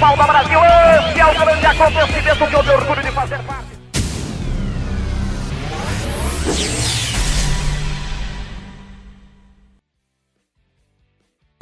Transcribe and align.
futebol 0.00 0.16
do 0.16 0.32
Brasil, 0.32 0.58
esse 0.64 1.20
é 1.20 1.26
o 1.26 1.38
grande 1.38 1.66
acontecimento 1.66 2.48
que 2.48 2.54
eu 2.54 2.64
tenho 2.64 2.76
orgulho 2.78 3.02
de 3.02 3.12
fazer 3.12 3.38
parte. 3.44 3.80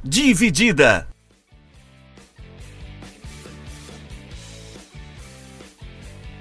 Dividida. 0.05 1.09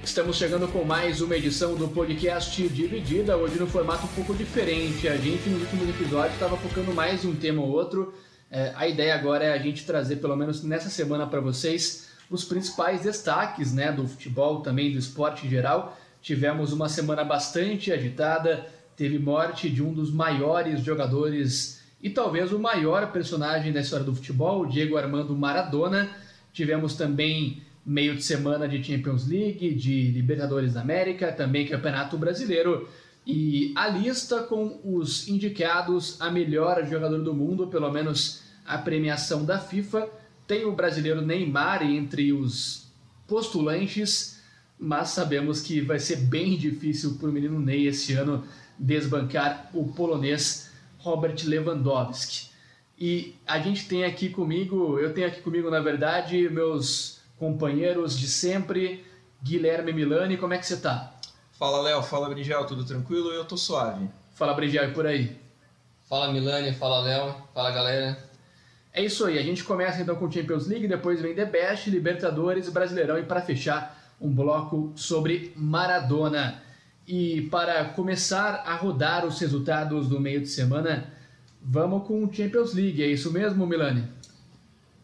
Estamos 0.03 0.37
chegando 0.37 0.67
com 0.67 0.83
mais 0.83 1.21
uma 1.21 1.35
edição 1.35 1.75
do 1.75 1.87
podcast 1.87 2.67
Dividida, 2.69 3.35
hoje 3.37 3.59
no 3.59 3.67
formato 3.67 4.05
um 4.05 4.09
pouco 4.09 4.35
diferente. 4.35 5.07
A 5.07 5.17
gente 5.17 5.49
nos 5.49 5.61
últimos 5.63 5.89
episódios 5.89 6.33
estava 6.33 6.57
focando 6.57 6.93
mais 6.93 7.23
em 7.23 7.29
um 7.29 7.35
tema 7.35 7.61
ou 7.61 7.69
outro. 7.69 8.13
É, 8.49 8.71
a 8.75 8.87
ideia 8.87 9.13
agora 9.15 9.43
é 9.43 9.53
a 9.53 9.57
gente 9.57 9.85
trazer, 9.85 10.17
pelo 10.17 10.35
menos 10.35 10.63
nessa 10.63 10.89
semana, 10.89 11.27
para 11.27 11.39
vocês 11.39 12.07
os 12.29 12.43
principais 12.43 13.01
destaques 13.01 13.73
né, 13.73 13.91
do 13.91 14.07
futebol, 14.07 14.61
também 14.61 14.91
do 14.91 14.97
esporte 14.97 15.45
em 15.45 15.49
geral. 15.49 15.97
Tivemos 16.21 16.73
uma 16.73 16.89
semana 16.89 17.23
bastante 17.23 17.91
agitada, 17.91 18.67
teve 18.95 19.17
morte 19.19 19.69
de 19.69 19.81
um 19.81 19.93
dos 19.93 20.11
maiores 20.11 20.81
jogadores 20.81 21.81
e 22.01 22.09
talvez 22.09 22.51
o 22.51 22.59
maior 22.59 23.11
personagem 23.11 23.71
da 23.71 23.79
história 23.79 24.05
do 24.05 24.15
futebol, 24.15 24.65
Diego 24.65 24.97
Armando 24.97 25.35
Maradona. 25.35 26.09
Tivemos 26.51 26.95
também 26.95 27.61
meio 27.85 28.15
de 28.15 28.23
semana 28.23 28.67
de 28.67 28.83
Champions 28.83 29.27
League, 29.27 29.73
de 29.73 30.11
Libertadores 30.11 30.73
da 30.73 30.81
América, 30.81 31.31
também 31.31 31.67
Campeonato 31.67 32.17
Brasileiro. 32.17 32.89
E 33.29 33.73
a 33.75 33.89
lista 33.89 34.43
com 34.43 34.79
os 34.85 35.27
indicados 35.27 36.15
a 36.21 36.31
melhor 36.31 36.87
jogador 36.87 37.21
do 37.21 37.33
mundo, 37.33 37.67
pelo 37.67 37.91
menos 37.91 38.41
a 38.65 38.77
premiação 38.77 39.43
da 39.43 39.59
FIFA, 39.59 40.09
tem 40.47 40.63
o 40.63 40.71
brasileiro 40.71 41.21
Neymar 41.21 41.83
entre 41.83 42.31
os 42.31 42.89
postulantes, 43.27 44.41
mas 44.79 45.09
sabemos 45.09 45.59
que 45.59 45.81
vai 45.81 45.99
ser 45.99 46.21
bem 46.21 46.57
difícil 46.57 47.15
para 47.15 47.27
o 47.27 47.31
menino 47.33 47.59
Ney 47.59 47.87
esse 47.87 48.13
ano 48.13 48.45
desbancar 48.79 49.71
o 49.73 49.91
polonês 49.91 50.71
Robert 50.97 51.35
Lewandowski. 51.43 52.49
E 52.97 53.35
a 53.45 53.59
gente 53.59 53.89
tem 53.89 54.05
aqui 54.05 54.29
comigo, 54.29 54.97
eu 54.99 55.13
tenho 55.13 55.27
aqui 55.27 55.41
comigo, 55.41 55.69
na 55.69 55.81
verdade, 55.81 56.47
meus 56.47 57.19
companheiros 57.37 58.17
de 58.17 58.27
sempre, 58.29 59.03
Guilherme 59.43 59.91
Milani, 59.91 60.37
como 60.37 60.53
é 60.53 60.57
que 60.57 60.65
você 60.65 60.77
tá? 60.77 61.16
Fala 61.57 61.81
Léo, 61.81 62.03
fala 62.03 62.29
Brigel, 62.29 62.65
tudo 62.65 62.85
tranquilo? 62.85 63.31
Eu 63.31 63.43
tô 63.43 63.57
suave. 63.57 64.07
Fala 64.35 64.53
Brigel, 64.53 64.91
e 64.91 64.93
por 64.93 65.07
aí? 65.07 65.35
Fala 66.07 66.31
Milani, 66.31 66.71
fala 66.71 67.01
Léo, 67.01 67.35
fala 67.51 67.71
galera. 67.71 68.15
É 68.93 69.03
isso 69.03 69.25
aí, 69.25 69.39
a 69.39 69.41
gente 69.41 69.63
começa 69.63 69.99
então 69.99 70.15
com 70.15 70.31
Champions 70.31 70.67
League, 70.67 70.87
depois 70.87 71.19
vem 71.19 71.33
The 71.33 71.45
Best, 71.45 71.89
Libertadores, 71.89 72.69
Brasileirão 72.69 73.17
e 73.17 73.23
para 73.23 73.41
fechar 73.41 74.15
um 74.21 74.29
bloco 74.29 74.93
sobre 74.95 75.51
Maradona. 75.55 76.61
E 77.07 77.41
para 77.49 77.85
começar 77.85 78.63
a 78.63 78.75
rodar 78.75 79.25
os 79.25 79.39
resultados 79.39 80.07
do 80.07 80.19
meio 80.19 80.41
de 80.41 80.49
semana, 80.49 81.11
vamos 81.59 82.07
com 82.07 82.31
Champions 82.31 82.75
League, 82.75 83.01
é 83.01 83.07
isso 83.07 83.31
mesmo, 83.31 83.65
Milani? 83.65 84.07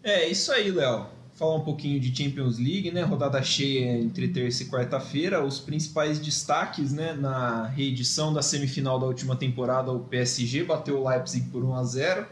É, 0.04 0.28
isso 0.30 0.52
aí, 0.52 0.70
Léo 0.70 1.23
falar 1.36 1.56
um 1.56 1.64
pouquinho 1.64 2.00
de 2.00 2.16
Champions 2.16 2.58
League, 2.58 2.92
né? 2.92 3.04
Rodada 3.04 3.42
cheia 3.42 3.98
entre 4.00 4.28
terça 4.28 4.64
e 4.64 4.68
quarta-feira. 4.68 5.44
Os 5.44 5.60
principais 5.60 6.20
destaques, 6.20 6.92
né? 6.92 7.14
Na 7.14 7.68
reedição 7.68 8.34
da 8.34 8.42
semifinal 8.42 9.00
da 9.00 9.06
última 9.06 9.36
temporada, 9.36 9.92
o 9.92 10.00
PSG 10.00 10.64
bateu 10.64 11.02
o 11.02 11.10
Leipzig 11.10 11.50
por 11.50 11.64
1 11.64 11.76
a 11.76 11.84
0. 11.84 12.28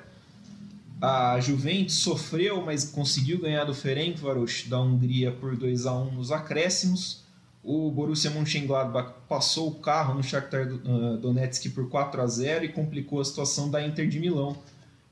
A 1.01 1.39
Juventus 1.39 1.95
sofreu, 1.95 2.61
mas 2.63 2.85
conseguiu 2.85 3.39
ganhar 3.41 3.65
do 3.65 3.73
Ferencváros 3.73 4.65
da 4.67 4.79
Hungria 4.79 5.31
por 5.31 5.55
2 5.55 5.87
a 5.87 5.93
1 5.93 6.11
nos 6.11 6.31
acréscimos. 6.31 7.23
O 7.63 7.89
Borussia 7.91 8.29
Mönchengladbach 8.29 9.13
passou 9.27 9.69
o 9.69 9.75
carro 9.75 10.13
no 10.13 10.23
Shakhtar 10.23 10.67
uh, 10.67 11.17
Donetsk 11.17 11.69
por 11.69 11.89
4 11.89 12.21
a 12.21 12.27
0 12.27 12.65
e 12.65 12.69
complicou 12.69 13.19
a 13.19 13.25
situação 13.25 13.69
da 13.69 13.85
Inter 13.85 14.07
de 14.07 14.19
Milão, 14.19 14.55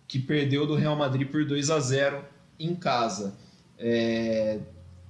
que 0.08 0.20
perdeu 0.20 0.66
do 0.66 0.76
Real 0.76 0.96
Madrid 0.96 1.28
por 1.28 1.46
2 1.46 1.70
a 1.72 1.80
0 1.80 2.24
em 2.60 2.76
casa. 2.76 3.36
É, 3.80 4.60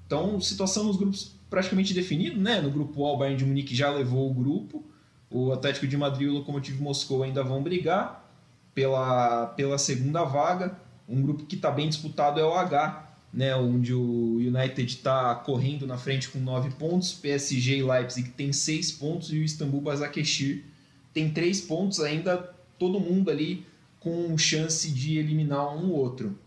então, 0.06 0.40
situação 0.40 0.84
nos 0.84 0.96
grupos 0.96 1.36
praticamente 1.50 1.94
definido, 1.94 2.40
né? 2.40 2.62
No 2.62 2.70
grupo 2.70 3.06
A, 3.06 3.14
o 3.14 3.18
Bayern 3.18 3.38
de 3.38 3.46
Munique 3.46 3.76
já 3.76 3.92
levou 3.92 4.30
o 4.30 4.34
grupo. 4.34 4.84
O 5.30 5.52
Atlético 5.52 5.88
de 5.88 5.98
Madrid 5.98 6.28
e 6.28 6.30
o 6.30 6.34
Lokomotiv 6.34 6.80
Moscou 6.80 7.24
ainda 7.24 7.44
vão 7.44 7.62
brigar 7.62 8.28
pela, 8.74 9.48
pela 9.48 9.78
segunda 9.78 10.24
vaga. 10.24 10.80
Um 11.08 11.22
grupo 11.22 11.46
que 11.46 11.56
está 11.56 11.72
bem 11.72 11.90
disputado 11.90 12.40
é 12.40 12.46
o 12.46 12.54
H, 12.54 13.08
né? 13.34 13.56
Onde 13.56 13.94
o 13.94 14.38
United 14.38 14.86
está 14.86 15.36
correndo 15.36 15.88
na 15.88 15.98
frente 15.98 16.30
com 16.30 16.40
9 16.40 16.72
pontos. 16.72 17.14
PSG 17.14 17.78
e 17.78 17.84
Leipzig 17.84 18.30
tem 18.32 18.54
6 18.54 18.92
pontos 18.94 19.32
e 19.34 19.40
o 19.40 19.44
Istanbul 19.44 19.82
Basaksehir 19.82 20.64
tem 21.14 21.32
3 21.32 21.62
pontos. 21.62 22.00
Ainda 22.00 22.38
todo 22.78 23.00
mundo 23.00 23.30
ali 23.30 23.66
com 24.00 24.38
chance 24.38 24.92
de 24.92 25.18
eliminar 25.18 25.76
um 25.76 25.92
ou 25.92 25.98
outro. 25.98 26.38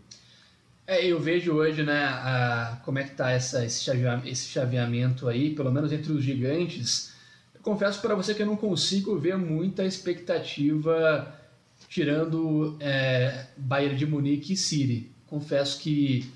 É, 0.85 1.05
eu 1.05 1.19
vejo 1.19 1.53
hoje, 1.53 1.81
né, 1.81 2.03
a, 2.05 2.77
como 2.83 2.99
é 2.99 3.03
que 3.03 3.15
tá 3.15 3.31
essa, 3.31 3.65
esse, 3.65 3.83
chaveamento, 3.83 4.27
esse 4.27 4.47
chaveamento 4.47 5.29
aí, 5.29 5.55
pelo 5.55 5.71
menos 5.71 5.93
entre 5.93 6.11
os 6.11 6.23
gigantes. 6.23 7.13
Eu 7.55 7.61
confesso 7.61 8.01
para 8.01 8.15
você 8.15 8.33
que 8.33 8.41
eu 8.41 8.45
não 8.45 8.57
consigo 8.57 9.17
ver 9.17 9.37
muita 9.37 9.85
expectativa 9.85 11.39
tirando 11.87 12.75
é, 12.79 13.45
Bayern 13.55 13.95
de 13.95 14.05
Munique 14.05 14.53
e 14.53 14.57
City. 14.57 15.11
Confesso 15.27 15.79
que 15.79 16.29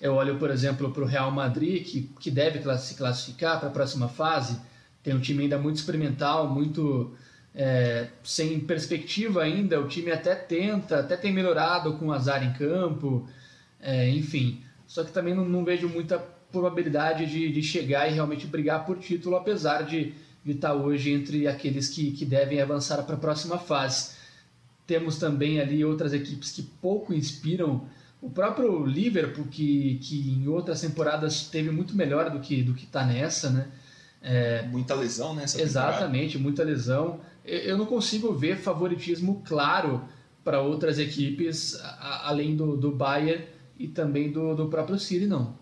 eu 0.00 0.14
olho, 0.14 0.38
por 0.38 0.50
exemplo, 0.50 0.92
para 0.92 1.02
o 1.02 1.06
Real 1.06 1.30
Madrid, 1.30 1.84
que, 1.84 2.02
que 2.20 2.30
deve 2.30 2.60
se 2.78 2.94
classificar 2.94 3.58
para 3.58 3.68
a 3.68 3.72
próxima 3.72 4.08
fase. 4.08 4.60
Tem 5.02 5.14
um 5.14 5.20
time 5.20 5.44
ainda 5.44 5.58
muito 5.58 5.76
experimental, 5.76 6.48
muito 6.48 7.16
é, 7.54 8.08
sem 8.22 8.60
perspectiva 8.60 9.42
ainda. 9.42 9.80
O 9.80 9.88
time 9.88 10.12
até 10.12 10.34
tenta, 10.34 11.00
até 11.00 11.16
tem 11.16 11.32
melhorado 11.32 11.94
com 11.94 12.06
o 12.06 12.12
azar 12.12 12.44
em 12.44 12.52
campo. 12.52 13.28
É, 13.80 14.08
enfim, 14.10 14.60
só 14.86 15.04
que 15.04 15.12
também 15.12 15.34
não, 15.34 15.44
não 15.44 15.64
vejo 15.64 15.88
muita 15.88 16.18
probabilidade 16.50 17.26
de, 17.26 17.52
de, 17.52 17.62
chegar 17.62 18.10
e 18.10 18.14
realmente 18.14 18.46
brigar 18.46 18.84
por 18.84 18.98
título, 18.98 19.36
apesar 19.36 19.82
de, 19.82 20.14
de 20.44 20.52
estar 20.52 20.74
hoje 20.74 21.12
entre 21.12 21.46
aqueles 21.46 21.88
que, 21.88 22.10
que 22.12 22.24
devem 22.24 22.60
avançar 22.60 23.02
para 23.02 23.14
a 23.14 23.18
próxima 23.18 23.58
fase. 23.58 24.16
Temos 24.86 25.18
também 25.18 25.60
ali 25.60 25.84
outras 25.84 26.12
equipes 26.12 26.50
que 26.50 26.62
pouco 26.62 27.12
inspiram. 27.12 27.84
O 28.20 28.30
próprio 28.30 28.84
Liverpool, 28.84 29.44
que, 29.46 29.98
que 30.02 30.30
em 30.30 30.48
outras 30.48 30.80
temporadas 30.80 31.42
teve 31.48 31.70
muito 31.70 31.94
melhor 31.94 32.30
do 32.30 32.40
que 32.40 32.62
do 32.62 32.74
que 32.74 32.84
está 32.84 33.04
nessa, 33.04 33.50
né? 33.50 33.68
É, 34.20 34.62
muita 34.62 34.94
lesão 34.94 35.34
nessa 35.34 35.60
Exatamente, 35.60 36.32
temporada. 36.32 36.42
muita 36.42 36.64
lesão. 36.64 37.20
Eu 37.44 37.78
não 37.78 37.86
consigo 37.86 38.32
ver 38.32 38.56
favoritismo 38.56 39.42
claro 39.46 40.02
para 40.42 40.60
outras 40.60 40.98
equipes, 40.98 41.78
além 42.00 42.56
do, 42.56 42.76
do 42.76 42.90
Bayern 42.90 43.44
e 43.78 43.88
também 43.88 44.30
do, 44.30 44.54
do 44.54 44.68
próprio 44.68 44.98
City, 44.98 45.26
não. 45.26 45.56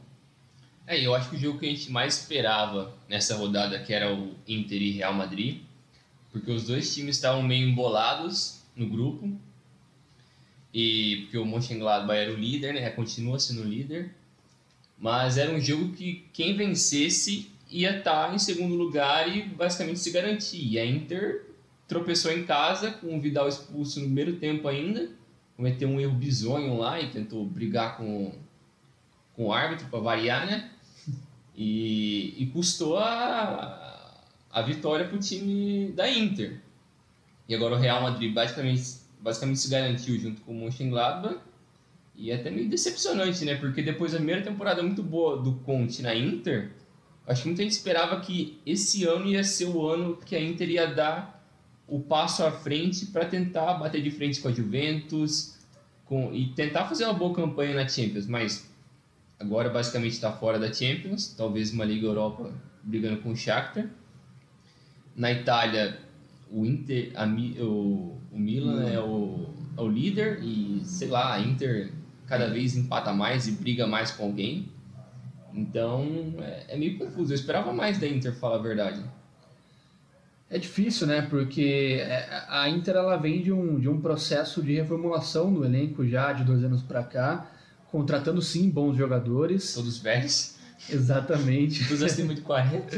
É, 0.86 1.04
eu 1.04 1.14
acho 1.14 1.30
que 1.30 1.36
o 1.36 1.38
jogo 1.38 1.58
que 1.58 1.66
a 1.66 1.68
gente 1.68 1.90
mais 1.90 2.18
esperava 2.18 2.94
nessa 3.08 3.36
rodada, 3.36 3.78
que 3.80 3.92
era 3.92 4.14
o 4.14 4.34
Inter 4.46 4.80
e 4.80 4.92
Real 4.92 5.12
Madrid, 5.12 5.60
porque 6.30 6.50
os 6.50 6.66
dois 6.66 6.94
times 6.94 7.16
estavam 7.16 7.42
meio 7.42 7.68
embolados 7.68 8.62
no 8.76 8.88
grupo, 8.88 9.28
e 10.72 11.22
porque 11.22 11.38
o 11.38 11.44
Mönchengladbach 11.44 12.18
era 12.18 12.32
o 12.32 12.36
líder, 12.36 12.74
né, 12.74 12.90
continua 12.90 13.38
sendo 13.38 13.62
o 13.62 13.64
líder, 13.64 14.14
mas 14.98 15.38
era 15.38 15.50
um 15.50 15.60
jogo 15.60 15.92
que 15.92 16.24
quem 16.32 16.56
vencesse 16.56 17.50
ia 17.70 17.98
estar 17.98 18.34
em 18.34 18.38
segundo 18.38 18.74
lugar 18.74 19.34
e 19.34 19.42
basicamente 19.42 19.98
se 19.98 20.10
garantir. 20.10 20.64
E 20.64 20.78
a 20.78 20.86
Inter 20.86 21.46
tropeçou 21.88 22.32
em 22.32 22.44
casa 22.44 22.90
com 22.90 23.16
o 23.16 23.20
Vidal 23.20 23.48
expulso 23.48 24.00
no 24.00 24.06
primeiro 24.06 24.36
tempo 24.36 24.68
ainda, 24.68 25.10
cometeu 25.56 25.88
um 25.88 25.98
erro 25.98 26.14
bizonho 26.14 26.76
lá 26.76 27.00
e 27.00 27.10
tentou 27.10 27.44
brigar 27.44 27.96
com, 27.96 28.32
com 29.34 29.46
o 29.46 29.52
árbitro 29.52 29.88
para 29.88 29.98
variar, 29.98 30.46
né? 30.46 30.70
E, 31.56 32.34
e 32.36 32.46
custou 32.46 32.98
a, 32.98 34.22
a 34.52 34.62
vitória 34.62 35.06
para 35.06 35.16
o 35.16 35.20
time 35.20 35.90
da 35.92 36.10
Inter. 36.10 36.60
E 37.48 37.54
agora 37.54 37.74
o 37.74 37.78
Real 37.78 38.02
Madrid 38.02 38.34
basicamente, 38.34 38.82
basicamente 39.20 39.60
se 39.60 39.70
garantiu 39.70 40.18
junto 40.18 40.42
com 40.42 40.52
o 40.52 40.60
Mönchengladbach. 40.60 41.38
E 42.14 42.30
é 42.30 42.34
até 42.34 42.50
meio 42.50 42.68
decepcionante, 42.68 43.44
né? 43.44 43.54
Porque 43.56 43.82
depois 43.82 44.12
da 44.12 44.18
primeira 44.18 44.42
temporada 44.42 44.82
muito 44.82 45.02
boa 45.02 45.36
do 45.36 45.52
Conte 45.56 46.02
na 46.02 46.14
Inter, 46.14 46.72
acho 47.26 47.42
que 47.42 47.48
muita 47.48 47.62
gente 47.62 47.72
esperava 47.72 48.20
que 48.20 48.58
esse 48.64 49.04
ano 49.04 49.26
ia 49.26 49.44
ser 49.44 49.66
o 49.66 49.86
ano 49.86 50.16
que 50.16 50.34
a 50.34 50.40
Inter 50.40 50.68
ia 50.70 50.86
dar 50.86 51.35
o 51.88 52.00
passo 52.00 52.44
à 52.44 52.50
frente 52.50 53.06
para 53.06 53.24
tentar 53.24 53.74
bater 53.74 54.02
de 54.02 54.10
frente 54.10 54.40
com 54.40 54.48
a 54.48 54.52
Juventus 54.52 55.56
com, 56.04 56.32
e 56.32 56.48
tentar 56.48 56.86
fazer 56.86 57.04
uma 57.04 57.14
boa 57.14 57.34
campanha 57.34 57.74
na 57.74 57.88
Champions, 57.88 58.26
mas 58.26 58.68
agora 59.38 59.68
basicamente 59.68 60.12
está 60.12 60.32
fora 60.32 60.58
da 60.58 60.72
Champions, 60.72 61.34
talvez 61.36 61.72
uma 61.72 61.84
Liga 61.84 62.06
Europa 62.06 62.52
brigando 62.82 63.20
com 63.20 63.30
o 63.30 63.36
Shakhtar. 63.36 63.88
Na 65.14 65.32
Itália, 65.32 65.98
o 66.50 66.64
Inter, 66.64 67.12
a, 67.14 67.24
o, 67.24 68.18
o 68.32 68.38
Milan 68.38 68.88
é 68.88 69.00
o, 69.00 69.48
é 69.76 69.80
o 69.80 69.88
líder 69.88 70.42
e, 70.42 70.80
sei 70.84 71.08
lá, 71.08 71.34
a 71.34 71.40
Inter 71.40 71.92
cada 72.26 72.48
vez 72.48 72.76
empata 72.76 73.12
mais 73.12 73.46
e 73.48 73.52
briga 73.52 73.86
mais 73.86 74.10
com 74.10 74.24
alguém. 74.24 74.68
Então, 75.54 76.34
é, 76.38 76.66
é 76.68 76.76
meio 76.76 76.98
confuso. 76.98 77.32
Eu 77.32 77.36
esperava 77.36 77.72
mais 77.72 77.98
da 77.98 78.06
Inter, 78.06 78.34
falar 78.34 78.56
a 78.56 78.62
verdade. 78.62 79.02
É 80.48 80.58
difícil, 80.58 81.06
né? 81.06 81.22
Porque 81.22 81.98
é, 82.00 82.44
a 82.48 82.68
Inter 82.68 82.94
ela 82.96 83.16
vem 83.16 83.42
de 83.42 83.52
um, 83.52 83.78
de 83.80 83.88
um 83.88 84.00
processo 84.00 84.62
de 84.62 84.74
reformulação 84.74 85.50
no 85.50 85.64
elenco 85.64 86.06
já 86.06 86.32
de 86.32 86.44
dois 86.44 86.62
anos 86.62 86.82
para 86.82 87.02
cá, 87.02 87.50
contratando 87.90 88.40
sim 88.40 88.70
bons 88.70 88.96
jogadores. 88.96 89.74
Todos 89.74 89.98
velhos, 89.98 90.54
Exatamente. 90.88 91.86
todos 91.88 92.02
acima 92.02 92.34
de 92.34 92.42
40. 92.42 92.96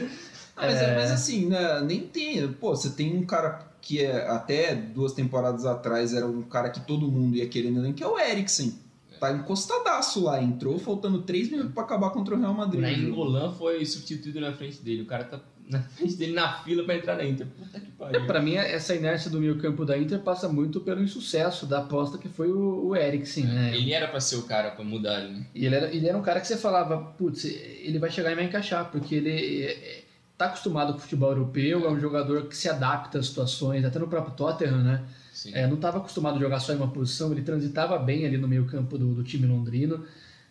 Ah, 0.57 0.67
mas, 0.67 0.77
é- 0.83 0.95
mas 0.97 1.11
assim, 1.11 1.47
né, 1.47 1.81
nem 1.83 2.01
tem. 2.01 2.53
Pô, 2.53 2.77
você 2.77 2.91
tem 2.91 3.17
um 3.17 3.25
cara 3.25 3.67
que 3.81 4.03
é, 4.05 4.29
até 4.29 4.75
duas 4.75 5.13
temporadas 5.13 5.65
atrás 5.65 6.13
era 6.13 6.27
um 6.27 6.43
cara 6.43 6.69
que 6.69 6.81
todo 6.81 7.11
mundo 7.11 7.37
ia 7.37 7.49
querendo 7.49 7.79
elenco, 7.79 7.95
que 7.97 8.03
é 8.05 8.07
o 8.09 8.19
Eriksen. 8.19 8.75
Tá 9.19 9.33
encostadaço 9.33 10.23
lá, 10.23 10.41
entrou 10.43 10.79
faltando 10.79 11.23
três 11.23 11.51
minutos 11.51 11.73
pra 11.73 11.83
acabar 11.83 12.11
contra 12.11 12.35
o 12.37 12.39
Real 12.39 12.53
O 12.53 12.57
Madrid. 12.57 12.81
Nainggolan 12.81 13.53
foi 13.53 13.85
substituído 13.85 14.41
na 14.41 14.53
frente 14.53 14.81
dele. 14.83 15.03
O 15.03 15.07
cara 15.07 15.25
tá 15.25 15.41
na 15.69 15.83
frente 15.83 16.17
dele 16.17 16.33
na 16.33 16.53
fila 16.63 16.85
pra 16.85 16.97
entrar 16.97 17.17
na 17.17 17.25
Inter. 17.25 17.47
Puta 17.47 17.81
que 17.81 17.91
pariu. 17.93 18.27
Para 18.27 18.41
mim, 18.41 18.55
essa 18.55 18.95
inércia 18.95 19.31
do 19.31 19.41
meio 19.41 19.59
campo 19.59 19.85
da 19.85 19.97
Inter 19.99 20.19
passa 20.21 20.49
muito 20.49 20.81
pelo 20.81 21.03
insucesso 21.03 21.67
da 21.67 21.79
aposta 21.79 22.19
que 22.19 22.29
foi 22.29 22.51
o, 22.51 22.89
o 22.89 22.97
Eriksen, 22.97 23.45
né? 23.47 23.77
Ele 23.77 23.93
era 23.93 24.09
pra 24.09 24.21
ser 24.21 24.37
o 24.37 24.43
cara 24.43 24.71
pra 24.71 24.85
mudar, 24.85 25.21
né? 25.23 25.47
E 25.55 25.67
ele 25.67 25.75
era, 25.75 25.95
ele 25.95 26.09
era 26.09 26.17
um 26.17 26.23
cara 26.23 26.41
que 26.41 26.47
você 26.47 26.57
falava, 26.57 26.99
putz, 26.99 27.45
ele 27.45 27.99
vai 27.99 28.11
chegar 28.11 28.33
e 28.33 28.35
vai 28.35 28.45
encaixar, 28.45 28.91
porque 28.91 29.15
ele 29.15 29.31
é, 29.31 29.73
é, 29.73 30.05
tá 30.37 30.47
acostumado 30.47 30.93
com 30.93 30.99
o 30.99 31.03
futebol 31.03 31.31
europeu, 31.31 31.87
é 31.87 31.91
um 31.91 32.01
jogador 32.01 32.47
que 32.47 32.57
se 32.57 32.69
adapta 32.69 33.19
às 33.19 33.27
situações, 33.27 33.85
até 33.85 33.99
no 33.99 34.09
próprio 34.09 34.35
Tottenham, 34.35 34.83
né? 34.83 35.05
É, 35.53 35.67
não 35.67 35.75
estava 35.75 35.99
acostumado 35.99 36.37
a 36.37 36.41
jogar 36.41 36.59
só 36.61 36.73
em 36.73 36.77
uma 36.77 36.91
posição, 36.91 37.31
ele 37.31 37.43
transitava 37.43 37.97
bem 37.99 38.27
ali 38.27 38.37
no 38.37 38.49
meio 38.49 38.67
campo 38.67 38.99
do, 38.99 39.15
do 39.15 39.23
time 39.23 39.47
londrino 39.47 40.05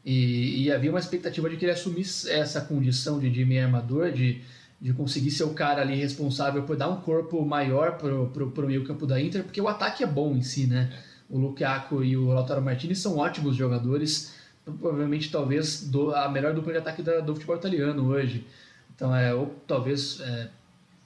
e, 0.06 0.64
e 0.64 0.72
havia 0.72 0.90
uma 0.90 1.00
expectativa 1.00 1.50
de 1.50 1.58
que 1.58 1.66
ele 1.66 1.74
assumisse 1.74 2.32
essa 2.32 2.62
condição 2.62 3.20
de, 3.20 3.30
de 3.30 3.44
meio 3.44 3.66
armador, 3.66 4.12
de, 4.12 4.42
de 4.80 4.94
conseguir 4.94 5.32
ser 5.32 5.44
o 5.44 5.54
cara 5.54 5.82
ali 5.82 5.96
responsável 5.96 6.64
por 6.64 6.76
dar 6.78 6.90
um 6.90 7.02
corpo 7.02 7.44
maior 7.46 7.98
pro, 7.98 8.28
pro, 8.30 8.52
pro 8.52 8.68
meio 8.68 8.84
campo 8.84 9.08
da 9.08 9.20
Inter, 9.20 9.44
porque 9.44 9.60
o 9.60 9.68
ataque 9.68 10.04
é 10.04 10.08
bom 10.08 10.36
em 10.36 10.42
si, 10.44 10.68
né? 10.68 10.92
O 11.30 11.38
Lukaku 11.38 12.04
e 12.04 12.16
o 12.16 12.28
Lautaro 12.28 12.62
Martinez 12.62 13.00
são 13.00 13.18
ótimos 13.18 13.56
jogadores, 13.56 14.34
provavelmente 14.64 15.32
talvez 15.32 15.88
do, 15.88 16.14
a 16.14 16.30
melhor 16.30 16.54
dupla 16.54 16.72
de 16.74 16.78
ataque 16.78 17.02
da- 17.02 17.20
do 17.20 17.34
futebol 17.34 17.56
italiano 17.58 18.08
hoje. 18.08 18.46
Então, 18.96 19.16
é, 19.16 19.34
ou 19.34 19.56
talvez 19.68 20.20
é, 20.22 20.50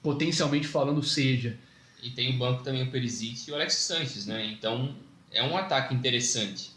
potencialmente 0.02 0.66
falando 0.66 1.02
seja. 1.02 1.56
E 2.02 2.10
tem 2.10 2.34
o 2.34 2.38
banco 2.38 2.62
também 2.62 2.82
o 2.82 2.90
Perisic 2.90 3.48
e 3.48 3.52
o 3.52 3.54
Alex 3.54 3.74
Sanches, 3.74 4.26
né? 4.26 4.46
Então 4.46 4.94
é 5.30 5.42
um 5.42 5.56
ataque 5.56 5.94
interessante. 5.94 6.72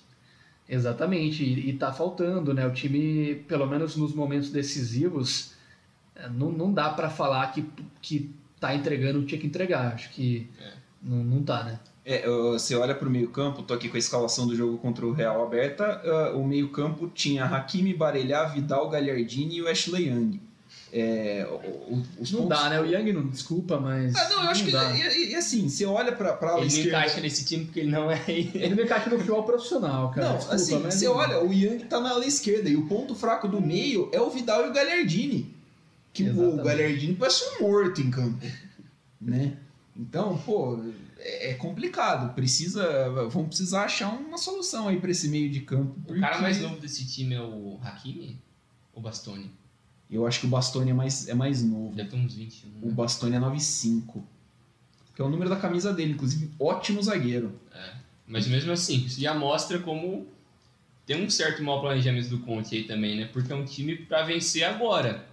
Exatamente, 0.68 1.44
e, 1.44 1.70
e 1.70 1.74
tá 1.74 1.92
faltando, 1.92 2.54
né? 2.54 2.66
O 2.66 2.72
time, 2.74 3.36
pelo 3.48 3.68
menos 3.68 3.96
nos 3.96 4.14
momentos 4.14 4.50
decisivos, 4.50 5.52
é, 5.52 5.55
não, 6.34 6.52
não 6.52 6.72
dá 6.74 6.90
para 6.90 7.10
falar 7.10 7.52
que, 7.52 7.66
que 8.02 8.30
tá 8.60 8.74
entregando 8.76 9.20
o 9.20 9.22
que 9.24 9.28
tinha 9.30 9.42
que 9.42 9.48
entregar. 9.48 9.94
Acho 9.94 10.10
que 10.12 10.48
É. 10.62 10.72
não, 11.02 11.18
não 11.24 11.44
tá, 11.44 11.64
né? 11.64 11.80
É, 12.08 12.28
você 12.28 12.76
olha 12.76 12.94
pro 12.94 13.10
meio 13.10 13.30
campo, 13.30 13.64
tô 13.64 13.74
aqui 13.74 13.90
com 13.90 13.96
a 13.96 14.00
escalação 14.00 14.46
do 14.46 14.56
jogo 14.56 14.78
contra 14.78 15.06
o 15.06 15.12
Real 15.12 15.44
aberta, 15.44 16.02
uh, 16.34 16.40
o 16.40 16.46
meio 16.48 16.70
campo 16.70 17.08
tinha 17.14 17.46
Hakimi, 17.46 17.94
Barelhar, 17.96 18.54
Vidal, 18.54 18.88
Galhardini 18.90 19.56
e 19.58 19.62
o 19.64 19.68
Ashley 19.68 20.10
Young. 20.10 20.40
É, 20.94 21.46
o- 21.50 21.96
o- 21.96 22.04
os 22.20 22.32
Não 22.32 22.44
pontos- 22.44 22.58
dá, 22.60 22.70
né? 22.70 22.80
O 22.80 22.86
Young 22.86 23.12
não 23.12 23.28
desculpa, 23.28 23.80
mas. 23.80 24.16
Ah, 24.16 24.30
não, 24.30 24.44
eu 24.44 24.50
acho 24.50 24.64
que. 24.66 24.72
dá. 24.72 24.92
E, 24.96 25.02
e- 25.02 25.32
e 25.32 25.36
assim, 25.36 25.68
você 25.68 25.84
olha 25.86 26.12
pra, 26.12 26.34
pra 26.34 26.50
ala 26.52 26.60
Ele 26.60 26.68
não 26.68 26.78
esquerda. 26.78 26.90
encaixa 27.00 27.20
nesse 27.22 27.44
time 27.44 27.66
porque 27.66 27.80
ele 27.82 27.92
não 27.92 28.10
é. 28.10 28.22
Ele 28.30 28.76
não 28.76 28.84
encaixa 28.84 29.10
no 29.10 29.18
futebol 29.18 29.44
profissional, 29.44 30.12
cara. 30.12 30.28
Não, 30.30 30.36
desculpa, 30.36 30.56
assim, 30.56 30.80
mas 30.80 30.94
você 30.94 31.06
não- 31.06 31.16
olha, 31.16 31.44
o 31.44 31.52
Young 31.52 31.80
tá 31.86 32.00
na 32.00 32.12
ala 32.12 32.26
esquerda 32.26 32.70
e 32.70 32.76
o 32.78 32.86
ponto 32.86 33.16
fraco 33.16 33.48
do 33.48 33.60
meio 33.60 34.10
é 34.14 34.22
o 34.22 34.30
Vidal 34.30 34.66
e 34.68 34.70
o 34.70 34.74
Galhardini. 34.74 35.55
Que 36.16 36.30
o. 36.30 36.64
Galhardini 36.64 37.14
parece 37.14 37.44
um 37.44 37.68
morto 37.68 38.02
em 38.02 38.10
campo. 38.10 38.44
Né? 39.22 39.58
Então, 39.96 40.38
pô, 40.38 40.80
é, 41.20 41.52
é 41.52 41.54
complicado. 41.56 42.34
Precisa. 42.34 43.10
Vão 43.30 43.46
precisar 43.46 43.84
achar 43.84 44.10
uma 44.10 44.38
solução 44.38 44.88
aí 44.88 45.00
pra 45.00 45.12
esse 45.12 45.28
meio 45.28 45.50
de 45.52 45.60
campo. 45.60 45.94
O 46.08 46.20
cara 46.20 46.30
porque 46.30 46.42
mais 46.42 46.62
novo 46.62 46.78
desse 46.80 47.06
time 47.06 47.36
é 47.36 47.42
o 47.42 47.78
Hakimi 47.84 48.40
ou 48.94 49.02
Bastoni? 49.02 49.52
Eu 50.10 50.26
acho 50.26 50.40
que 50.40 50.46
o 50.46 50.50
Bastoni 50.50 50.92
é 50.92 50.94
mais, 50.94 51.28
é 51.28 51.34
mais 51.34 51.62
novo. 51.64 51.94
Deve 51.94 52.10
ter 52.10 52.16
uns 52.16 52.34
21. 52.34 52.70
O 52.82 52.88
Né? 52.88 52.94
Bastoni 52.94 53.36
é 53.36 53.40
95. 53.40 54.26
Que 55.14 55.22
é 55.22 55.26
o 55.26 55.30
número 55.30 55.50
da 55.50 55.56
camisa 55.58 55.94
dele, 55.94 56.14
inclusive, 56.14 56.52
ótimo 56.60 57.02
zagueiro. 57.02 57.60
Mas 58.28 58.48
mesmo 58.48 58.72
assim, 58.72 59.06
isso 59.06 59.20
já 59.22 59.34
mostra 59.34 59.80
como 59.80 60.28
tem 61.06 61.24
um 61.24 61.30
certo 61.30 61.64
mau 61.64 61.80
planejamento 61.82 62.30
do 62.30 62.40
Conte 62.40 62.76
aí 62.76 62.84
também, 62.84 63.16
né? 63.18 63.30
Porque 63.32 63.52
é 63.52 63.56
um 63.56 63.66
time 63.66 63.96
pra 63.96 64.24
vencer 64.24 64.64
agora. 64.64 65.28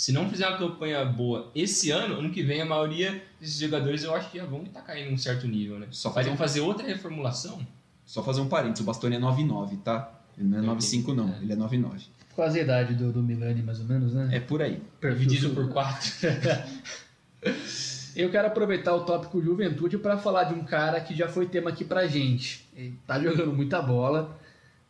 Se 0.00 0.12
não 0.12 0.30
fizer 0.30 0.48
uma 0.48 0.56
campanha 0.56 1.04
boa 1.04 1.50
esse 1.54 1.90
ano, 1.90 2.20
ano 2.20 2.30
que 2.30 2.42
vem 2.42 2.62
a 2.62 2.64
maioria 2.64 3.22
desses 3.38 3.58
jogadores 3.58 4.02
eu 4.02 4.14
acho 4.14 4.30
que 4.30 4.38
já 4.38 4.46
vão 4.46 4.62
estar 4.62 4.80
caindo 4.80 5.10
em 5.10 5.12
um 5.12 5.18
certo 5.18 5.46
nível, 5.46 5.78
né? 5.78 5.88
Só 5.90 6.10
fazer 6.10 6.28
vão 6.28 6.36
um 6.36 6.38
fazer 6.38 6.60
outra 6.62 6.86
reformulação? 6.86 7.60
Só 8.06 8.22
fazer 8.22 8.40
um 8.40 8.48
parênteses, 8.48 8.80
o 8.80 8.84
Bastoni 8.84 9.16
é 9.16 9.18
99, 9.18 9.76
tá? 9.84 10.10
Ele 10.38 10.48
não 10.48 10.56
é 10.56 10.60
Ok. 10.60 10.66
95 10.68 11.12
não, 11.12 11.28
É. 11.28 11.38
ele 11.42 11.52
é 11.52 11.56
99. 11.56 12.02
Quase 12.34 12.60
a 12.60 12.62
idade 12.62 12.94
do, 12.94 13.12
do 13.12 13.22
Milani, 13.22 13.62
mais 13.62 13.78
ou 13.78 13.84
menos, 13.84 14.14
né? 14.14 14.30
É 14.32 14.40
por 14.40 14.62
aí. 14.62 14.82
Perfil 14.98 15.26
Dividido 15.28 15.54
por 15.54 15.68
quatro. 15.68 16.10
Eu 18.16 18.30
quero 18.30 18.48
aproveitar 18.48 18.94
o 18.94 19.04
tópico 19.04 19.42
juventude 19.42 19.98
para 19.98 20.16
falar 20.16 20.44
de 20.44 20.54
um 20.54 20.64
cara 20.64 20.98
que 21.02 21.14
já 21.14 21.28
foi 21.28 21.44
tema 21.44 21.68
aqui 21.68 21.84
pra 21.84 22.06
gente. 22.06 22.66
Ele 22.74 22.98
tá 23.06 23.20
jogando 23.20 23.52
muita 23.52 23.82
bola. 23.82 24.34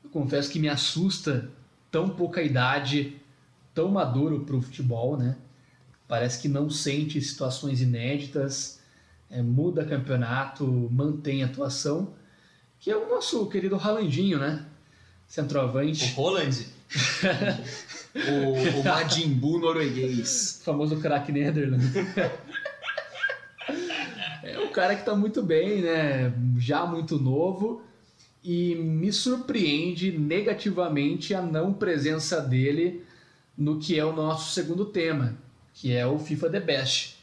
Eu 0.04 0.10
confesso 0.10 0.48
que 0.52 0.60
me 0.60 0.68
assusta 0.68 1.50
tão 1.90 2.10
pouca 2.10 2.40
idade, 2.40 3.16
tão 3.74 3.88
maduro 3.88 4.40
pro 4.40 4.60
futebol, 4.60 5.16
né? 5.16 5.36
Parece 6.08 6.40
que 6.40 6.48
não 6.48 6.68
sente 6.68 7.20
situações 7.20 7.80
inéditas, 7.80 8.80
é, 9.30 9.42
muda 9.42 9.84
campeonato, 9.84 10.64
mantém 10.90 11.42
atuação, 11.42 12.14
que 12.78 12.90
é 12.90 12.96
o 12.96 13.08
nosso 13.08 13.46
querido 13.46 13.76
Ralandinho, 13.76 14.38
né? 14.38 14.66
O 15.28 15.32
Centroavante, 15.32 16.12
Holland, 16.14 16.66
O, 18.14 18.80
o 18.80 18.84
Majin 18.84 19.28
Buu 19.34 19.60
norueguês. 19.60 20.58
o 20.60 20.64
famoso 20.64 20.96
craque 21.00 21.30
Netherland. 21.30 21.84
É 24.42 24.58
um 24.58 24.72
cara 24.72 24.96
que 24.96 25.04
tá 25.04 25.14
muito 25.14 25.42
bem, 25.42 25.82
né? 25.82 26.32
Já 26.58 26.84
muito 26.84 27.18
novo. 27.18 27.82
E 28.42 28.74
me 28.74 29.12
surpreende 29.12 30.10
negativamente 30.18 31.34
a 31.34 31.42
não 31.42 31.72
presença 31.72 32.40
dele 32.40 33.04
no 33.60 33.78
que 33.78 33.96
é 33.98 34.04
o 34.04 34.12
nosso 34.12 34.52
segundo 34.54 34.86
tema, 34.86 35.36
que 35.74 35.92
é 35.92 36.06
o 36.06 36.18
FIFA 36.18 36.48
The 36.48 36.60
Best. 36.60 37.18